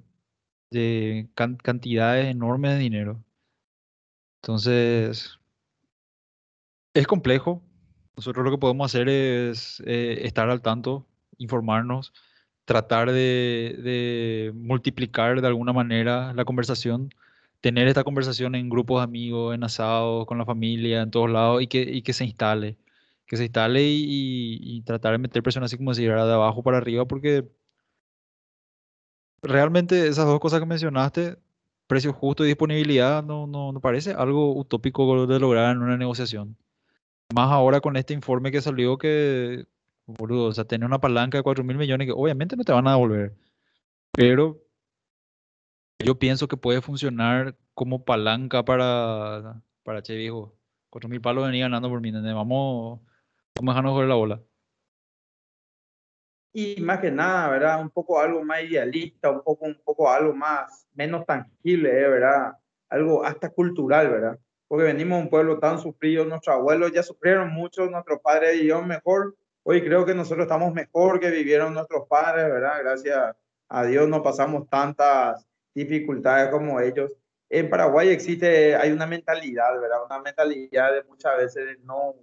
de 0.70 1.28
cantidades 1.34 2.26
enormes 2.26 2.74
de 2.74 2.78
dinero. 2.78 3.24
Entonces, 4.42 5.38
es 6.94 7.06
complejo. 7.06 7.62
Nosotros 8.16 8.44
lo 8.44 8.50
que 8.50 8.58
podemos 8.58 8.86
hacer 8.90 9.08
es 9.08 9.82
eh, 9.86 10.20
estar 10.24 10.50
al 10.50 10.62
tanto, 10.62 11.06
informarnos, 11.38 12.12
tratar 12.64 13.12
de, 13.12 14.52
multiplicar 14.54 15.40
de 15.40 15.46
alguna 15.46 15.72
manera 15.72 16.32
la 16.34 16.44
conversación 16.44 17.10
tener 17.60 17.88
esta 17.88 18.04
conversación 18.04 18.54
en 18.56 18.68
grupos 18.68 19.00
de 19.00 19.04
amigos, 19.04 19.54
en 19.54 19.64
asados, 19.64 20.26
con 20.26 20.38
la 20.38 20.44
familia, 20.46 21.02
en 21.02 21.10
todos 21.12 21.30
lados, 21.30 21.62
y 21.62 21.68
que, 21.68 22.12
se 22.12 22.24
instale. 22.24 22.78
Que 23.26 23.36
se 23.36 23.44
instale 23.44 23.84
y, 23.84 24.58
y, 24.60 24.82
tratar 24.82 25.12
de 25.12 25.18
meter 25.18 25.42
presión 25.44 25.64
así 25.64 25.76
como 25.76 25.94
si 25.94 26.04
era 26.04 26.26
de 26.26 26.34
abajo 26.34 26.62
para 26.64 26.78
arriba, 26.78 27.06
porque 27.06 27.48
realmente 29.42 30.08
esas 30.08 30.26
dos 30.26 30.40
cosas 30.40 30.60
que 30.60 30.66
mencionaste, 30.66 31.36
precio 31.92 32.12
justo 32.14 32.44
y 32.44 32.48
disponibilidad, 32.48 33.22
no, 33.22 33.46
no, 33.46 33.70
no 33.72 33.80
parece 33.80 34.12
algo 34.12 34.56
utópico 34.56 35.26
de 35.26 35.38
lograr 35.38 35.72
en 35.76 35.82
una 35.82 35.98
negociación. 35.98 36.56
Más 37.34 37.50
ahora 37.50 37.80
con 37.82 37.96
este 37.96 38.14
informe 38.14 38.50
que 38.50 38.62
salió 38.62 38.98
que, 38.98 39.66
boludo, 40.06 40.46
o 40.46 40.52
sea, 40.52 40.64
tener 40.64 40.86
una 40.86 41.00
palanca 41.00 41.38
de 41.38 41.44
4 41.44 41.64
mil 41.64 41.76
millones 41.76 42.06
que 42.06 42.12
obviamente 42.12 42.56
no 42.56 42.64
te 42.64 42.72
van 42.72 42.86
a 42.88 42.92
devolver, 42.92 43.34
pero 44.12 44.62
yo 45.98 46.18
pienso 46.18 46.48
que 46.48 46.56
puede 46.56 46.80
funcionar 46.80 47.56
como 47.74 48.04
palanca 48.04 48.64
para, 48.64 49.62
para 49.82 50.02
Che 50.02 50.16
Viejo. 50.16 50.56
4.000 50.90 51.20
palos 51.22 51.44
venía 51.46 51.64
ganando 51.64 51.88
por 51.88 52.00
mí, 52.00 52.10
Vamos, 52.12 53.00
vamos 53.54 53.72
a 53.72 53.74
dejarnos 53.74 53.92
jugar 53.92 54.08
la 54.08 54.14
bola. 54.14 54.42
Y 56.52 56.80
más 56.82 57.00
que 57.00 57.10
nada, 57.10 57.48
¿verdad? 57.48 57.80
Un 57.80 57.90
poco 57.90 58.20
algo 58.20 58.44
más 58.44 58.62
idealista, 58.62 59.30
un 59.30 59.42
poco, 59.42 59.64
un 59.64 59.80
poco 59.84 60.10
algo 60.10 60.34
más, 60.34 60.86
menos 60.94 61.24
tangible. 61.24 61.90
¿verdad? 61.90 62.52
Algo 62.90 63.24
hasta 63.24 63.48
cultural, 63.48 64.10
¿verdad? 64.10 64.38
Porque 64.68 64.84
venimos 64.84 65.18
de 65.18 65.24
un 65.24 65.30
pueblo 65.30 65.58
tan 65.58 65.78
sufrido, 65.78 66.24
nuestros 66.24 66.56
abuelos 66.56 66.92
ya 66.92 67.02
sufrieron 67.02 67.52
mucho, 67.52 67.86
nuestros 67.86 68.20
padres 68.20 68.54
vivieron 68.54 68.86
mejor. 68.86 69.34
Hoy 69.62 69.82
creo 69.82 70.04
que 70.04 70.14
nosotros 70.14 70.44
estamos 70.44 70.72
mejor 70.74 71.20
que 71.20 71.30
vivieron 71.30 71.72
nuestros 71.72 72.06
padres, 72.08 72.46
¿verdad? 72.46 72.80
Gracias 72.82 73.36
a 73.68 73.84
Dios 73.84 74.06
no 74.08 74.22
pasamos 74.22 74.68
tantas 74.68 75.46
dificultades 75.74 76.50
como 76.50 76.78
ellos. 76.80 77.16
En 77.48 77.70
Paraguay 77.70 78.08
existe, 78.08 78.76
hay 78.76 78.92
una 78.92 79.06
mentalidad, 79.06 79.78
¿verdad? 79.80 80.04
Una 80.04 80.20
mentalidad 80.20 80.92
de 80.92 81.04
muchas 81.04 81.36
veces 81.38 81.78
no, 81.84 82.14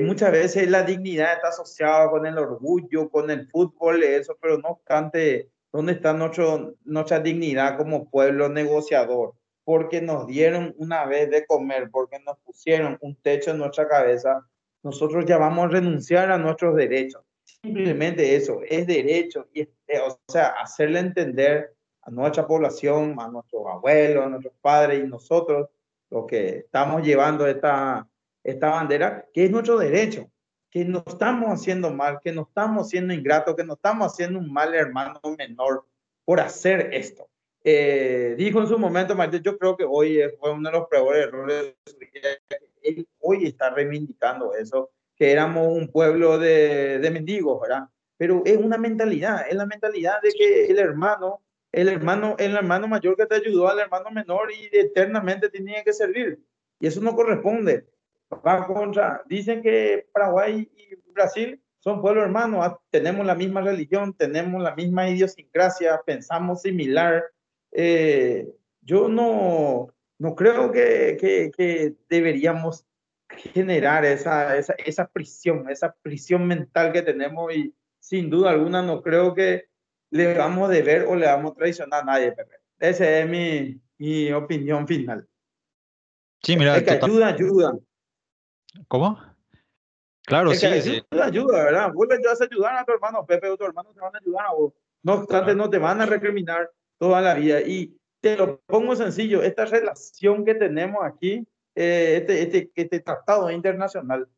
muchas 0.00 0.32
veces 0.32 0.68
la 0.68 0.82
dignidad 0.82 1.34
está 1.34 1.48
asociada 1.48 2.10
con 2.10 2.26
el 2.26 2.36
orgullo, 2.36 3.08
con 3.08 3.30
el 3.30 3.48
fútbol, 3.48 4.02
eso, 4.02 4.36
pero 4.40 4.58
no 4.58 4.70
obstante, 4.70 5.50
¿dónde 5.72 5.92
está 5.92 6.12
nuestro, 6.12 6.74
nuestra 6.84 7.20
dignidad 7.20 7.78
como 7.78 8.10
pueblo 8.10 8.48
negociador? 8.50 9.34
Porque 9.64 10.02
nos 10.02 10.26
dieron 10.26 10.74
una 10.76 11.06
vez 11.06 11.30
de 11.30 11.46
comer, 11.46 11.88
porque 11.90 12.18
nos 12.20 12.38
pusieron 12.40 12.98
un 13.00 13.16
techo 13.16 13.52
en 13.52 13.58
nuestra 13.58 13.88
cabeza, 13.88 14.46
nosotros 14.82 15.24
ya 15.24 15.38
vamos 15.38 15.66
a 15.66 15.68
renunciar 15.68 16.30
a 16.30 16.38
nuestros 16.38 16.76
derechos. 16.76 17.22
Simplemente 17.44 18.34
eso, 18.34 18.60
es 18.68 18.86
derecho, 18.86 19.48
y, 19.54 19.62
o 19.62 20.20
sea, 20.28 20.48
hacerle 20.60 20.98
entender 20.98 21.74
a 22.02 22.10
nuestra 22.10 22.46
población, 22.46 23.16
a 23.18 23.28
nuestros 23.28 23.62
abuelos, 23.66 24.26
a 24.26 24.28
nuestros 24.28 24.54
padres 24.60 25.02
y 25.02 25.06
nosotros, 25.06 25.70
los 26.10 26.26
que 26.26 26.58
estamos 26.58 27.02
llevando 27.02 27.46
esta, 27.46 28.06
esta 28.44 28.70
bandera, 28.70 29.26
que 29.32 29.44
es 29.44 29.50
nuestro 29.50 29.78
derecho, 29.78 30.30
que 30.70 30.84
no 30.84 31.04
estamos 31.06 31.50
haciendo 31.50 31.92
mal, 31.92 32.18
que 32.22 32.32
no 32.32 32.42
estamos 32.42 32.88
siendo 32.88 33.12
ingratos, 33.12 33.54
que 33.54 33.64
no 33.64 33.74
estamos 33.74 34.12
haciendo 34.12 34.38
un 34.38 34.52
mal 34.52 34.74
hermano 34.74 35.20
menor 35.36 35.86
por 36.24 36.40
hacer 36.40 36.90
esto. 36.92 37.28
Eh, 37.64 38.34
dijo 38.36 38.60
en 38.60 38.66
su 38.66 38.78
momento 38.78 39.14
Martín, 39.14 39.42
yo 39.42 39.56
creo 39.56 39.76
que 39.76 39.84
hoy 39.84 40.20
fue 40.40 40.52
uno 40.52 40.68
de 40.70 40.78
los 40.78 40.88
peores 40.88 41.26
errores 41.26 41.62
de 41.62 41.92
su 41.92 41.98
vida. 41.98 42.28
Él 42.82 43.06
hoy 43.20 43.46
está 43.46 43.70
reivindicando 43.70 44.54
eso, 44.54 44.90
que 45.14 45.30
éramos 45.30 45.68
un 45.68 45.88
pueblo 45.88 46.38
de, 46.38 46.98
de 46.98 47.10
mendigos, 47.10 47.60
¿verdad? 47.60 47.88
Pero 48.16 48.42
es 48.44 48.56
una 48.56 48.78
mentalidad, 48.78 49.46
es 49.48 49.54
la 49.54 49.66
mentalidad 49.66 50.20
de 50.22 50.32
que 50.32 50.66
el 50.66 50.78
hermano, 50.78 51.42
el 51.70 51.88
hermano, 51.88 52.34
el 52.38 52.56
hermano 52.56 52.88
mayor 52.88 53.16
que 53.16 53.26
te 53.26 53.36
ayudó 53.36 53.68
al 53.68 53.78
hermano 53.78 54.10
menor 54.10 54.50
y 54.52 54.68
eternamente 54.72 55.48
tenía 55.48 55.84
que 55.84 55.92
servir. 55.92 56.40
Y 56.80 56.86
eso 56.86 57.00
no 57.00 57.14
corresponde. 57.14 57.86
Va 58.46 58.66
contra, 58.66 59.22
dicen 59.26 59.62
que 59.62 60.06
Paraguay 60.12 60.70
y 60.76 61.12
Brasil 61.12 61.60
son 61.78 62.00
pueblos 62.00 62.24
hermanos, 62.24 62.60
ah, 62.62 62.80
tenemos 62.90 63.26
la 63.26 63.34
misma 63.34 63.60
religión, 63.60 64.14
tenemos 64.14 64.62
la 64.62 64.74
misma 64.74 65.10
idiosincrasia, 65.10 66.00
pensamos 66.06 66.62
similar, 66.62 67.24
eh, 67.72 68.48
yo 68.82 69.08
no, 69.08 69.88
no 70.18 70.34
creo 70.36 70.70
que, 70.70 71.16
que, 71.20 71.50
que 71.56 71.94
deberíamos 72.08 72.86
generar 73.28 74.04
esa, 74.04 74.56
esa, 74.56 74.74
esa, 74.74 75.08
prisión, 75.08 75.68
esa 75.70 75.94
prisión 76.02 76.46
mental 76.46 76.92
que 76.92 77.02
tenemos 77.02 77.52
y 77.54 77.74
sin 77.98 78.30
duda 78.30 78.50
alguna 78.50 78.82
no 78.82 79.02
creo 79.02 79.34
que 79.34 79.64
le 80.10 80.36
vamos 80.36 80.68
a 80.68 80.72
deber 80.72 81.06
o 81.06 81.16
le 81.16 81.26
vamos 81.26 81.52
a 81.52 81.54
traicionar 81.56 82.02
a 82.02 82.04
nadie, 82.04 82.32
Pepe. 82.32 82.56
Esa 82.78 83.20
es 83.20 83.28
mi, 83.28 83.80
mi 83.98 84.30
opinión 84.32 84.86
final. 84.86 85.26
Sí, 86.42 86.56
mira. 86.56 86.76
Es 86.76 86.82
que 86.82 86.90
ayuda, 86.90 87.28
ayuda. 87.28 87.72
¿Cómo? 88.88 89.18
Claro, 90.24 90.54
sí, 90.54 90.66
ayuda, 90.66 90.82
sí. 90.82 91.20
ayuda, 91.20 91.64
¿verdad? 91.64 91.92
Vos 91.92 92.06
le 92.08 92.18
vas 92.26 92.40
a 92.40 92.44
ayudar 92.44 92.76
a 92.76 92.84
tu 92.84 92.92
hermano, 92.92 93.26
Pepe 93.26 93.50
o 93.50 93.56
tu 93.56 93.64
hermano 93.64 93.92
te 93.92 94.00
van 94.00 94.14
a 94.14 94.18
ayudar 94.18 94.46
a 94.46 94.52
vos. 94.52 94.72
No 95.02 95.14
obstante, 95.14 95.54
no 95.54 95.68
te 95.68 95.78
van 95.78 96.00
a 96.00 96.06
recriminar 96.06 96.70
toda 96.98 97.20
la 97.20 97.34
vida. 97.34 97.60
Y 97.60 97.98
te 98.20 98.36
lo 98.36 98.60
pongo 98.60 98.94
sencillo, 98.94 99.42
esta 99.42 99.64
relación 99.64 100.44
que 100.44 100.54
tenemos 100.54 101.04
aquí, 101.04 101.46
eh, 101.74 102.18
este, 102.20 102.42
este, 102.42 102.70
este, 102.74 103.00
tratado 103.00 103.50
internacional, 103.50 104.28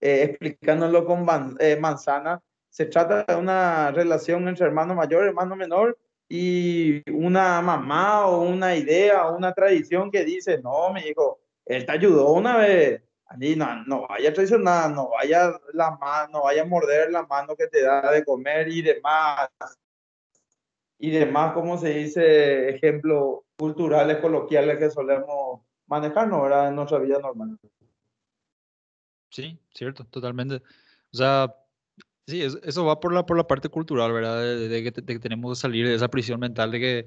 eh, 0.00 0.24
explicándolo 0.24 1.06
con 1.06 1.26
eh, 1.58 1.76
manzana, 1.76 2.42
se 2.68 2.86
trata 2.86 3.24
de 3.24 3.34
una 3.34 3.90
relación 3.92 4.46
entre 4.46 4.66
hermano 4.66 4.94
mayor, 4.94 5.24
hermano 5.24 5.56
menor, 5.56 5.98
y 6.28 7.02
una 7.10 7.60
mamá 7.60 8.26
o 8.26 8.42
una 8.42 8.76
idea 8.76 9.26
o 9.26 9.36
una 9.36 9.52
tradición 9.52 10.10
que 10.10 10.24
dice, 10.24 10.60
no, 10.62 10.92
mi 10.92 11.00
hijo, 11.00 11.40
él 11.64 11.86
te 11.86 11.92
ayudó 11.92 12.32
una 12.32 12.56
vez, 12.58 13.02
no, 13.38 13.84
no 13.84 14.06
vaya 14.08 14.30
a 14.30 14.32
traicionar, 14.32 14.90
no 14.90 15.10
vaya, 15.10 15.52
la 15.72 15.92
mano, 15.92 16.30
no 16.32 16.42
vaya 16.44 16.62
a 16.62 16.66
morder 16.66 17.10
la 17.10 17.24
mano 17.26 17.54
que 17.56 17.68
te 17.68 17.82
da 17.82 18.10
de 18.10 18.24
comer 18.24 18.68
y 18.68 18.82
demás 18.82 19.48
y 21.00 21.10
demás, 21.10 21.54
como 21.54 21.78
se 21.78 21.94
dice, 21.94 22.68
ejemplos 22.68 23.40
culturales, 23.56 24.18
coloquiales 24.18 24.78
que 24.78 24.90
solemos 24.90 25.62
manejarnos 25.86 26.42
¿verdad? 26.42 26.68
en 26.68 26.76
nuestra 26.76 26.98
vida 26.98 27.18
normal. 27.18 27.58
Sí, 29.30 29.58
cierto, 29.72 30.04
totalmente. 30.04 30.56
O 30.56 31.16
sea, 31.16 31.54
sí, 32.26 32.42
eso 32.42 32.84
va 32.84 33.00
por 33.00 33.14
la, 33.14 33.24
por 33.24 33.38
la 33.38 33.46
parte 33.46 33.70
cultural, 33.70 34.12
¿verdad? 34.12 34.42
De, 34.42 34.82
que, 34.82 35.18
tenemos 35.18 35.56
que 35.56 35.60
salir 35.60 35.88
de 35.88 35.94
esa 35.94 36.08
prisión 36.08 36.38
mental 36.38 36.70
de 36.70 36.80
que, 36.80 37.06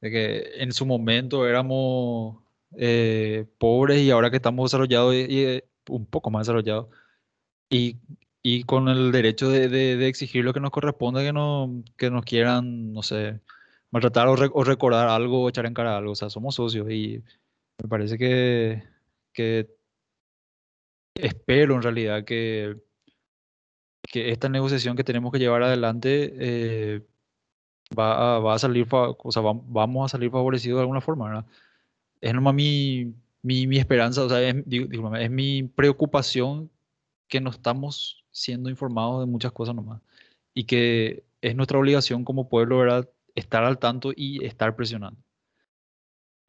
de 0.00 0.10
que 0.10 0.62
en 0.62 0.72
su 0.72 0.86
momento 0.86 1.46
éramos 1.46 2.43
eh, 2.78 3.46
pobres 3.58 4.00
y 4.00 4.10
ahora 4.10 4.30
que 4.30 4.36
estamos 4.36 4.70
desarrollados 4.70 5.14
y, 5.14 5.18
y, 5.18 5.62
un 5.88 6.06
poco 6.06 6.30
más 6.30 6.46
desarrollados 6.46 6.88
y, 7.70 7.98
y 8.42 8.64
con 8.64 8.88
el 8.88 9.12
derecho 9.12 9.48
de, 9.50 9.68
de, 9.68 10.06
exigir 10.08 10.44
lo 10.44 10.52
que 10.52 10.60
nos 10.60 10.70
corresponde, 10.70 11.24
que, 11.24 11.32
no, 11.32 11.82
que 11.96 12.10
nos 12.10 12.24
quieran, 12.24 12.92
no 12.92 13.02
sé, 13.02 13.40
maltratar 13.90 14.28
o, 14.28 14.34
o, 14.34 14.64
recordar 14.64 15.08
algo 15.08 15.42
o 15.42 15.48
echar 15.48 15.66
en 15.66 15.74
cara 15.74 15.96
algo. 15.96 16.12
O 16.12 16.14
sea, 16.14 16.30
somos 16.30 16.56
socios 16.56 16.90
y 16.90 17.22
me 17.82 17.88
parece 17.88 18.18
que, 18.18 18.82
que 19.32 19.70
espero 21.14 21.74
en 21.74 21.82
realidad 21.82 22.24
que, 22.24 22.76
que 24.02 24.30
esta 24.30 24.48
negociación 24.48 24.96
que 24.96 25.04
tenemos 25.04 25.32
que 25.32 25.38
llevar 25.38 25.62
adelante 25.62 26.34
eh, 26.38 27.06
va, 27.98 28.36
a, 28.36 28.38
va, 28.40 28.54
a, 28.54 28.58
salir, 28.58 28.86
o 28.90 29.32
sea, 29.32 29.42
vamos 29.42 30.04
a 30.06 30.12
salir 30.12 30.30
favorecidos 30.30 30.78
de 30.78 30.82
alguna 30.82 31.00
forma, 31.00 31.26
¿verdad? 31.28 31.46
Es 32.24 32.32
nomás 32.32 32.54
mi, 32.54 33.12
mi, 33.42 33.66
mi 33.66 33.76
esperanza, 33.76 34.24
o 34.24 34.28
sea, 34.30 34.40
es, 34.40 34.56
digo, 34.64 35.14
es 35.14 35.30
mi 35.30 35.64
preocupación 35.64 36.70
que 37.28 37.38
no 37.38 37.50
estamos 37.50 38.24
siendo 38.30 38.70
informados 38.70 39.20
de 39.20 39.30
muchas 39.30 39.52
cosas 39.52 39.74
nomás. 39.74 40.00
Y 40.54 40.64
que 40.64 41.22
es 41.42 41.54
nuestra 41.54 41.78
obligación 41.78 42.24
como 42.24 42.48
pueblo, 42.48 42.78
¿verdad? 42.78 43.10
Estar 43.34 43.62
al 43.62 43.78
tanto 43.78 44.10
y 44.16 44.42
estar 44.42 44.74
presionando. 44.74 45.20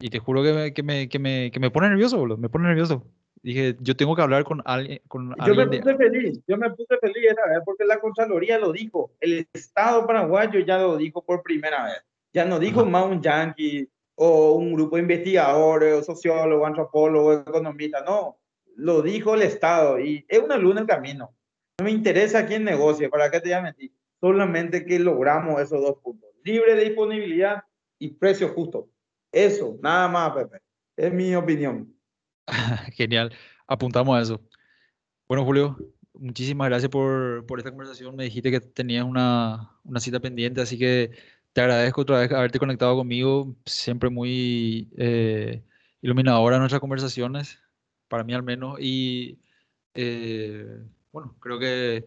Y 0.00 0.08
te 0.08 0.18
juro 0.18 0.42
que 0.42 0.54
me, 0.54 0.72
que 0.72 0.82
me, 0.82 1.08
que 1.10 1.18
me, 1.18 1.50
que 1.50 1.60
me 1.60 1.70
pone 1.70 1.90
nervioso, 1.90 2.16
boludo. 2.16 2.38
Me 2.38 2.48
pone 2.48 2.68
nervioso. 2.68 3.04
Dije, 3.42 3.76
yo 3.80 3.94
tengo 3.94 4.16
que 4.16 4.22
hablar 4.22 4.44
con 4.44 4.62
alguien. 4.64 5.02
Con 5.08 5.28
yo 5.28 5.34
alguien 5.38 5.68
me 5.68 5.78
puse 5.78 5.92
de... 5.92 5.98
feliz, 5.98 6.40
yo 6.48 6.56
me 6.56 6.70
puse 6.70 6.96
feliz 7.02 7.26
esta 7.28 7.50
vez 7.50 7.58
porque 7.66 7.84
la 7.84 8.00
Contraloría 8.00 8.58
lo 8.58 8.72
dijo. 8.72 9.10
El 9.20 9.46
Estado 9.52 10.06
paraguayo 10.06 10.58
ya 10.60 10.78
lo 10.78 10.96
dijo 10.96 11.22
por 11.22 11.42
primera 11.42 11.84
vez. 11.84 12.02
Ya 12.32 12.46
no 12.46 12.58
dijo 12.58 12.82
un 12.82 13.20
yankee 13.20 13.90
o 14.16 14.52
un 14.52 14.72
grupo 14.74 14.96
de 14.96 15.02
investigadores, 15.02 16.04
sociólogos, 16.04 16.66
antropólogos, 16.66 17.42
economistas. 17.46 18.04
No, 18.04 18.38
lo 18.74 19.02
dijo 19.02 19.34
el 19.34 19.42
Estado 19.42 20.00
y 20.00 20.24
es 20.28 20.40
una 20.40 20.56
luna 20.56 20.80
en 20.80 20.86
camino. 20.86 21.34
No 21.78 21.84
me 21.84 21.90
interesa 21.90 22.46
quién 22.46 22.64
negocie, 22.64 23.08
¿para 23.08 23.30
qué 23.30 23.40
te 23.40 23.48
voy 23.48 23.58
a 23.58 23.62
mentir? 23.62 23.92
Solamente 24.20 24.84
que 24.84 24.98
logramos 24.98 25.60
esos 25.60 25.80
dos 25.80 25.98
puntos. 26.02 26.30
Libre 26.42 26.74
de 26.74 26.84
disponibilidad 26.84 27.62
y 27.98 28.08
precio 28.08 28.48
justo. 28.48 28.90
Eso, 29.30 29.78
nada 29.82 30.08
más, 30.08 30.32
Pepe. 30.32 30.62
Es 30.96 31.12
mi 31.12 31.34
opinión. 31.34 31.94
Genial. 32.94 33.32
Apuntamos 33.66 34.16
a 34.16 34.22
eso. 34.22 34.40
Bueno, 35.28 35.44
Julio, 35.44 35.76
muchísimas 36.14 36.68
gracias 36.68 36.90
por, 36.90 37.44
por 37.46 37.58
esta 37.58 37.70
conversación. 37.70 38.16
Me 38.16 38.24
dijiste 38.24 38.50
que 38.50 38.60
tenías 38.60 39.04
una, 39.04 39.78
una, 39.84 40.00
cita 40.00 40.20
pendiente, 40.20 40.60
así 40.60 40.78
que 40.78 41.10
te 41.56 41.62
agradezco 41.62 42.02
otra 42.02 42.18
vez 42.18 42.30
haberte 42.32 42.58
conectado 42.58 42.94
conmigo. 42.96 43.56
Siempre 43.64 44.10
muy 44.10 44.90
eh, 44.98 45.64
iluminadora 46.02 46.58
nuestras 46.58 46.82
conversaciones, 46.82 47.58
para 48.08 48.24
mí 48.24 48.34
al 48.34 48.42
menos. 48.42 48.78
Y 48.78 49.38
eh, 49.94 50.84
bueno, 51.12 51.34
creo 51.40 51.58
que, 51.58 52.04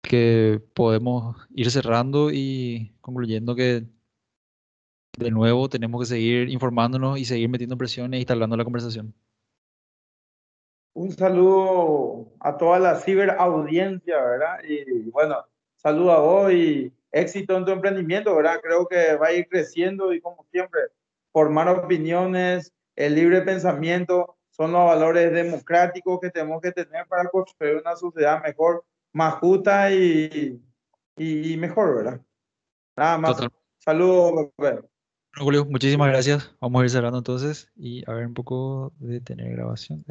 que 0.00 0.62
podemos 0.72 1.36
ir 1.54 1.70
cerrando 1.70 2.30
y 2.32 2.94
concluyendo 3.02 3.54
que 3.54 3.84
de 5.18 5.30
nuevo 5.30 5.68
tenemos 5.68 6.00
que 6.00 6.06
seguir 6.06 6.48
informándonos 6.48 7.18
y 7.18 7.26
seguir 7.26 7.50
metiendo 7.50 7.76
presiones 7.76 8.16
e 8.16 8.20
instalando 8.20 8.56
la 8.56 8.64
conversación. 8.64 9.12
Un 10.94 11.12
saludo 11.12 12.32
a 12.40 12.56
toda 12.56 12.78
la 12.78 12.96
ciberaudiencia, 12.96 14.16
¿verdad? 14.18 14.60
Y 14.66 15.10
bueno, 15.10 15.44
saludo 15.76 16.12
a 16.12 16.20
vos 16.20 16.52
y 16.54 16.95
éxito 17.12 17.56
en 17.56 17.64
tu 17.64 17.72
emprendimiento, 17.72 18.34
¿verdad? 18.34 18.60
Creo 18.62 18.86
que 18.86 19.16
va 19.16 19.28
a 19.28 19.32
ir 19.32 19.48
creciendo 19.48 20.12
y 20.12 20.20
como 20.20 20.44
siempre, 20.50 20.80
formar 21.32 21.68
opiniones, 21.68 22.72
el 22.94 23.14
libre 23.14 23.42
pensamiento 23.42 24.36
son 24.50 24.72
los 24.72 24.86
valores 24.86 25.32
democráticos 25.32 26.18
que 26.20 26.30
tenemos 26.30 26.62
que 26.62 26.72
tener 26.72 27.06
para 27.06 27.28
construir 27.28 27.76
una 27.76 27.94
sociedad 27.94 28.42
mejor, 28.42 28.84
más 29.12 29.34
justa 29.34 29.92
y, 29.92 30.60
y, 31.16 31.56
mejor, 31.58 31.96
¿verdad? 31.96 32.20
Nada 32.96 33.18
más. 33.18 33.36
Total. 33.36 33.50
Saludos, 33.78 34.50
bueno, 34.56 34.82
Julio, 35.38 35.66
muchísimas 35.66 36.08
gracias. 36.08 36.54
Vamos 36.62 36.80
a 36.80 36.84
ir 36.84 36.90
cerrando 36.90 37.18
entonces 37.18 37.70
y 37.76 38.02
a 38.10 38.14
ver 38.14 38.26
un 38.26 38.32
poco 38.32 38.94
de 38.98 39.20
tener 39.20 39.52
grabación. 39.52 40.02